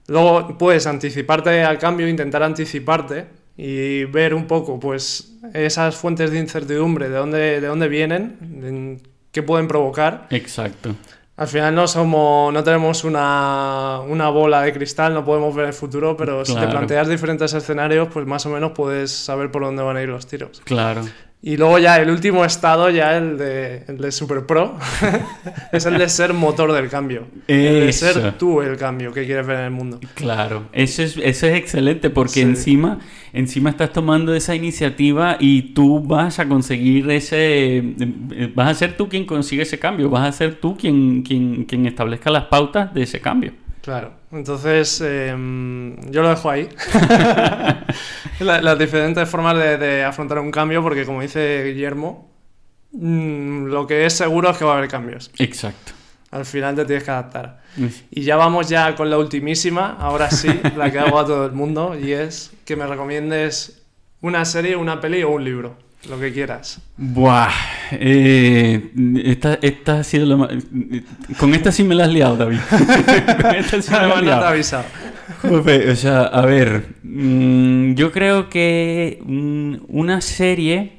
Luego 0.07 0.57
puedes 0.57 0.85
anticiparte 0.87 1.63
al 1.63 1.77
cambio, 1.77 2.07
intentar 2.07 2.43
anticiparte 2.43 3.27
y 3.55 4.05
ver 4.05 4.33
un 4.33 4.45
poco 4.45 4.79
pues 4.79 5.37
esas 5.53 5.95
fuentes 5.95 6.31
de 6.31 6.39
incertidumbre, 6.39 7.09
de 7.09 7.15
dónde, 7.15 7.61
de 7.61 7.67
dónde 7.67 7.87
vienen, 7.87 9.01
qué 9.31 9.43
pueden 9.43 9.67
provocar. 9.67 10.27
Exacto. 10.29 10.95
Al 11.35 11.47
final 11.47 11.73
no 11.73 11.87
somos, 11.87 12.53
no 12.53 12.63
tenemos 12.63 13.03
una, 13.03 14.29
bola 14.31 14.61
de 14.61 14.71
cristal, 14.71 15.15
no 15.15 15.25
podemos 15.25 15.55
ver 15.55 15.65
el 15.67 15.73
futuro, 15.73 16.15
pero 16.15 16.45
si 16.45 16.55
te 16.55 16.67
planteas 16.67 17.07
diferentes 17.07 17.53
escenarios, 17.53 18.07
pues 18.13 18.27
más 18.27 18.45
o 18.45 18.49
menos 18.49 18.73
puedes 18.73 19.11
saber 19.11 19.49
por 19.49 19.63
dónde 19.63 19.81
van 19.81 19.97
a 19.97 20.03
ir 20.03 20.09
los 20.09 20.27
tiros. 20.27 20.61
Claro. 20.63 21.01
Y 21.45 21.57
luego 21.57 21.77
ya 21.77 21.97
el 21.97 22.09
último 22.09 22.45
estado, 22.45 22.89
ya 22.89 23.17
el 23.17 23.37
de, 23.37 23.83
el 23.89 23.97
de 23.97 24.13
Super 24.13 24.45
Pro, 24.45 24.77
es 25.73 25.85
el 25.85 25.97
de 25.97 26.07
ser 26.07 26.33
motor 26.33 26.71
del 26.71 26.87
cambio. 26.87 27.27
El 27.49 27.85
de 27.85 27.91
ser 27.91 28.37
tú 28.37 28.61
el 28.61 28.77
cambio 28.77 29.11
que 29.11 29.25
quieres 29.25 29.45
ver 29.45 29.57
en 29.59 29.65
el 29.65 29.71
mundo. 29.71 29.99
Claro, 30.13 30.67
eso 30.71 31.03
es, 31.03 31.17
eso 31.17 31.47
es 31.47 31.55
excelente 31.55 32.09
porque 32.09 32.39
encima, 32.39 32.99
encima 33.33 33.71
estás 33.71 33.91
tomando 33.91 34.33
esa 34.33 34.55
iniciativa 34.55 35.35
y 35.37 35.73
tú 35.73 35.99
vas 35.99 36.39
a 36.39 36.47
conseguir 36.47 37.11
ese... 37.11 37.93
Vas 38.55 38.69
a 38.69 38.73
ser 38.73 38.95
tú 38.95 39.09
quien 39.09 39.25
consigue 39.25 39.63
ese 39.63 39.77
cambio, 39.77 40.09
vas 40.09 40.25
a 40.25 40.31
ser 40.31 40.55
tú 40.55 40.77
quien, 40.77 41.23
quien, 41.23 41.65
quien 41.65 41.85
establezca 41.85 42.31
las 42.31 42.45
pautas 42.45 42.93
de 42.93 43.03
ese 43.03 43.19
cambio. 43.19 43.51
Claro, 43.83 44.13
entonces 44.31 45.01
em, 45.01 45.99
yo 46.09 46.21
lo 46.21 46.29
dejo 46.29 46.49
ahí. 46.49 46.69
las 48.39 48.79
diferentes 48.79 49.27
formas 49.27 49.57
de, 49.57 50.05
afrontar 50.05 50.39
un 50.39 50.51
cambio, 50.51 50.81
porque 50.81 51.05
como 51.05 51.21
dice 51.21 51.65
Guillermo, 51.65 52.31
mm, 52.93 53.65
lo 53.65 53.85
que 53.85 54.05
es 54.05 54.13
seguro 54.13 54.49
es 54.51 54.57
que 54.57 54.63
va 54.63 54.75
a 54.75 54.77
haber 54.77 54.89
cambios. 54.89 55.31
Exacto. 55.37 55.91
Al 56.31 56.45
final 56.45 56.77
te 56.77 56.85
tienes 56.85 57.03
que 57.03 57.11
adaptar. 57.11 57.61
Y 58.09 58.21
ya 58.23 58.37
vamos 58.37 58.69
ya 58.69 58.95
con 58.95 59.09
la 59.09 59.17
ultimísima, 59.17 59.97
ahora 59.99 60.31
sí, 60.31 60.47
la 60.77 60.89
que 60.89 60.99
hago 60.99 61.19
a 61.19 61.25
todo 61.25 61.45
el 61.45 61.51
mundo, 61.51 61.99
y 61.99 62.13
es 62.13 62.53
que 62.63 62.77
me 62.77 62.87
recomiendes 62.87 63.83
una 64.21 64.45
serie, 64.45 64.77
una 64.77 65.01
peli 65.01 65.23
o 65.23 65.31
un 65.31 65.43
libro. 65.43 65.82
Lo 66.09 66.19
que 66.19 66.33
quieras. 66.33 66.79
Buah, 66.97 67.49
eh, 67.91 68.91
esta, 69.23 69.57
esta 69.61 69.99
ha 69.99 70.03
sido 70.03 70.25
lo 70.25 70.37
más... 70.37 70.49
Con 71.39 71.53
esta 71.53 71.71
sí 71.71 71.83
me 71.83 71.95
la 71.95 72.05
has 72.05 72.11
liado, 72.13 72.35
David. 72.37 72.59
Con 73.41 73.55
esta 73.55 73.81
sí 73.81 73.91
me 73.91 73.97
la 73.97 74.03
has 74.03 74.07
no 74.09 74.13
te 74.15 74.19
he 74.19 74.23
liado. 74.25 74.45
avisado. 74.47 74.85
O 75.49 75.95
sea, 75.95 76.21
a 76.23 76.45
ver, 76.45 76.87
mm, 77.03 77.93
yo 77.93 78.11
creo 78.11 78.49
que 78.49 79.19
mm, 79.25 79.75
una 79.87 80.19
serie, 80.21 80.93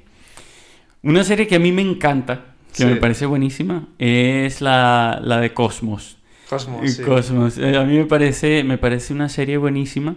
una 1.02 1.22
serie 1.24 1.46
que 1.46 1.56
a 1.56 1.58
mí 1.60 1.72
me 1.72 1.82
encanta, 1.82 2.46
que 2.74 2.82
Sí. 2.82 2.84
me 2.86 2.96
parece 2.96 3.26
buenísima, 3.26 3.88
es 3.98 4.60
la, 4.60 5.20
la 5.22 5.40
de 5.40 5.52
Cosmos. 5.52 6.16
Cosmos, 6.48 6.90
sí. 6.90 7.02
Cosmos, 7.02 7.58
eh, 7.58 7.76
a 7.76 7.84
mí 7.84 7.96
me 7.98 8.04
parece, 8.06 8.64
me 8.64 8.78
parece 8.78 9.12
una 9.12 9.28
serie 9.28 9.56
buenísima. 9.58 10.16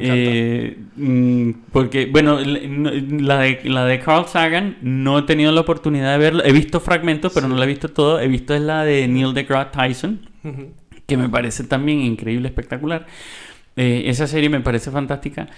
Eh, 0.00 0.76
mm, 0.96 1.50
porque, 1.72 2.06
bueno, 2.06 2.38
la 2.40 3.38
de, 3.40 3.60
la 3.64 3.84
de 3.84 4.00
Carl 4.00 4.26
Sagan 4.26 4.76
no 4.82 5.18
he 5.18 5.22
tenido 5.22 5.52
la 5.52 5.60
oportunidad 5.60 6.12
de 6.12 6.18
verla. 6.18 6.42
He 6.46 6.52
visto 6.52 6.80
fragmentos, 6.80 7.32
pero 7.34 7.48
no 7.48 7.56
la 7.56 7.64
he 7.64 7.68
visto 7.68 7.88
todo. 7.88 8.20
He 8.20 8.28
visto 8.28 8.54
es 8.54 8.60
la 8.62 8.84
de 8.84 9.06
Neil 9.08 9.34
deGrasse 9.34 9.70
Tyson, 9.72 10.28
Ujú. 10.42 10.72
que 11.06 11.16
me 11.16 11.28
parece 11.28 11.64
también 11.64 12.00
increíble, 12.00 12.48
espectacular. 12.48 13.06
Eh, 13.76 14.04
esa 14.06 14.26
serie 14.26 14.48
me 14.48 14.60
parece 14.60 14.90
fantástica. 14.90 15.48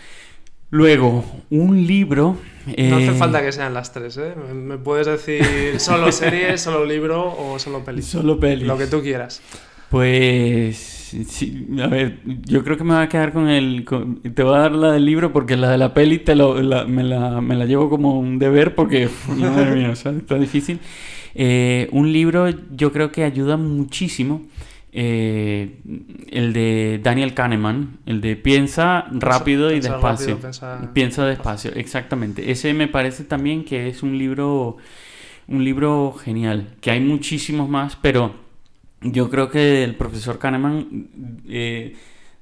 Luego, 0.71 1.25
un 1.51 1.87
libro. 1.87 2.39
No 2.67 2.97
hace 2.97 3.07
eh, 3.09 3.13
falta 3.13 3.41
que 3.41 3.53
sean 3.53 3.73
las 3.73 3.93
tres, 3.93 4.17
¿eh? 4.17 4.35
Me- 4.53 4.79
puedes 4.79 5.07
decir 5.07 5.79
solo 5.79 6.11
serie, 6.11 6.59
solo 6.59 6.85
libro 6.85 7.23
o 7.39 7.59
solo 7.61 7.85
peli. 7.85 8.03
Solo 8.03 8.41
pelis. 8.41 8.67
Lo 8.67 8.77
que 8.77 8.87
tú 8.89 9.01
quieras. 9.01 9.41
Pues, 9.91 10.96
sí, 11.29 11.67
a 11.83 11.87
ver, 11.87 12.19
yo 12.47 12.63
creo 12.65 12.77
que 12.77 12.85
me 12.85 12.95
voy 12.95 13.03
a 13.05 13.09
quedar 13.09 13.33
con 13.33 13.49
el... 13.49 13.85
con- 13.85 14.21
te 14.23 14.43
voy 14.43 14.55
a 14.55 14.59
dar 14.59 14.73
la 14.73 14.93
del 14.93 15.05
libro 15.05 15.33
porque 15.33 15.57
la 15.57 15.71
de 15.71 15.79
la 15.79 15.95
peli 15.95 16.19
te 16.19 16.35
lo- 16.35 16.61
la- 16.63 16.85
me, 16.85 17.03
la, 17.05 17.41
me 17.41 17.55
la 17.55 17.65
llevo 17.67 17.89
como 17.91 18.19
un 18.19 18.39
deber 18.39 18.75
porque, 18.75 19.09
madre 19.37 19.75
mía, 19.77 19.91
o 19.91 19.97
sea, 19.97 20.13
está 20.13 20.37
difícil. 20.39 20.79
Eh, 21.35 21.89
un 21.93 22.13
libro 22.13 22.49
yo 22.75 22.93
creo 22.93 23.13
que 23.13 23.25
ayuda 23.25 23.57
muchísimo. 23.57 24.43
eh, 24.99 25.81
el 26.31 26.53
de 26.55 26.99
Daniel 27.03 27.35
Kahneman, 27.35 27.99
el 28.07 28.21
de 28.23 28.35
Piensa 28.37 29.05
rápido 29.13 29.71
y 29.71 29.81
despacio. 29.81 30.37
rápido, 30.37 30.39
piensa- 30.41 30.91
Piensa 30.95 31.27
despacio, 31.27 31.73
exactamente. 31.75 32.51
Ese 32.51 32.73
me 32.73 32.89
parece 32.89 33.25
también 33.25 33.65
que 33.65 33.89
es 33.89 34.03
un 34.03 34.17
libro, 34.17 34.79
un 35.49 35.63
libro 35.65 36.15
genial. 36.15 36.69
Que 36.81 36.91
hay 36.93 37.01
muchísimos 37.01 37.69
más, 37.69 37.97
pero 38.01 38.46
yo 39.03 39.29
creo 39.31 39.51
que 39.51 39.85
el 39.85 39.95
profesor 39.95 40.39
Kahneman 40.39 41.09
eh, 41.49 41.95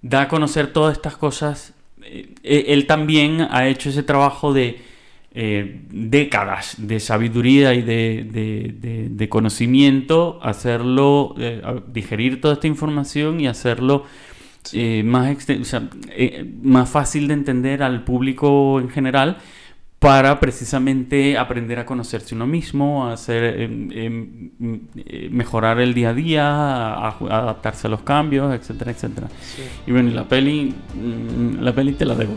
da 0.02 0.22
a 0.22 0.28
conocer 0.28 0.72
todas 0.72 0.96
estas 0.96 1.16
cosas. 1.16 1.74
Eh, 2.02 2.34
eh, 2.42 2.64
él 2.68 2.86
también 2.86 3.40
ha 3.50 3.66
hecho 3.68 3.88
ese 3.90 4.02
trabajo 4.02 4.52
de 4.52 4.78
eh, 5.36 5.80
décadas 5.90 6.76
de 6.78 7.00
sabiduría 7.00 7.74
y 7.74 7.82
de, 7.82 8.24
de- 8.30 8.74
de- 8.78 9.08
de 9.08 9.28
conocimiento, 9.28 10.38
hacerlo, 10.42 11.34
digerir 11.88 12.40
toda 12.40 12.54
esta 12.54 12.68
información 12.68 13.40
y 13.40 13.48
hacerlo 13.48 14.04
más, 15.04 15.30
exten- 15.36 15.60
o 15.60 15.64
sea, 15.64 15.88
más 16.62 16.88
fácil 16.88 17.26
de 17.28 17.34
entender 17.34 17.82
al 17.82 18.04
público 18.04 18.78
en 18.80 18.88
general 18.90 19.38
para 20.04 20.38
precisamente 20.38 21.38
aprender 21.38 21.78
a 21.78 21.86
conocerse 21.86 22.34
uno 22.34 22.46
mismo, 22.46 23.06
a 23.06 23.14
hacer, 23.14 23.66
mm, 23.66 23.90
eh, 24.98 25.28
mejorar 25.30 25.80
el 25.80 25.94
día 25.94 26.10
a 26.10 26.12
día, 26.12 26.46
a, 26.46 27.08
a 27.08 27.38
adaptarse 27.38 27.86
a 27.86 27.90
los 27.90 28.02
cambios, 28.02 28.54
etcétera, 28.54 28.90
etcétera. 28.90 29.28
Sí. 29.40 29.62
Y 29.86 29.92
bueno, 29.92 30.10
la 30.10 30.28
peli, 30.28 30.74
mm, 30.94 31.62
la 31.62 31.74
peli 31.74 31.94
te 31.94 32.04
la 32.04 32.16
debo. 32.16 32.36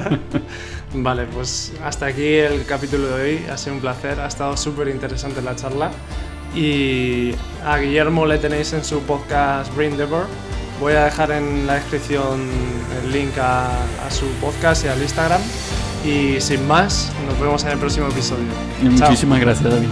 Vale, 0.94 1.24
pues 1.24 1.74
hasta 1.82 2.06
aquí 2.06 2.34
el 2.34 2.64
capítulo 2.64 3.08
de 3.08 3.14
hoy. 3.20 3.40
Ha 3.50 3.56
sido 3.56 3.74
un 3.74 3.80
placer, 3.80 4.20
ha 4.20 4.28
estado 4.28 4.56
súper 4.56 4.86
interesante 4.86 5.42
la 5.42 5.56
charla. 5.56 5.90
Y 6.54 7.32
a 7.64 7.78
Guillermo 7.78 8.26
le 8.26 8.38
tenéis 8.38 8.72
en 8.74 8.84
su 8.84 9.00
podcast 9.00 9.74
Brain 9.74 9.96
Devor. 9.96 10.28
Voy 10.78 10.92
a 10.92 11.06
dejar 11.06 11.32
en 11.32 11.66
la 11.66 11.74
descripción 11.74 12.48
el 13.02 13.12
link 13.12 13.36
a, 13.38 13.66
a 13.66 14.10
su 14.12 14.26
podcast 14.40 14.84
y 14.84 14.88
al 14.88 15.02
Instagram. 15.02 15.40
Y 16.06 16.40
sin 16.40 16.66
más, 16.68 17.10
nos 17.28 17.40
vemos 17.40 17.64
en 17.64 17.70
el 17.70 17.78
próximo 17.78 18.06
episodio. 18.06 18.44
Muchísimas 18.80 19.40
gracias, 19.40 19.68
David. 19.68 19.88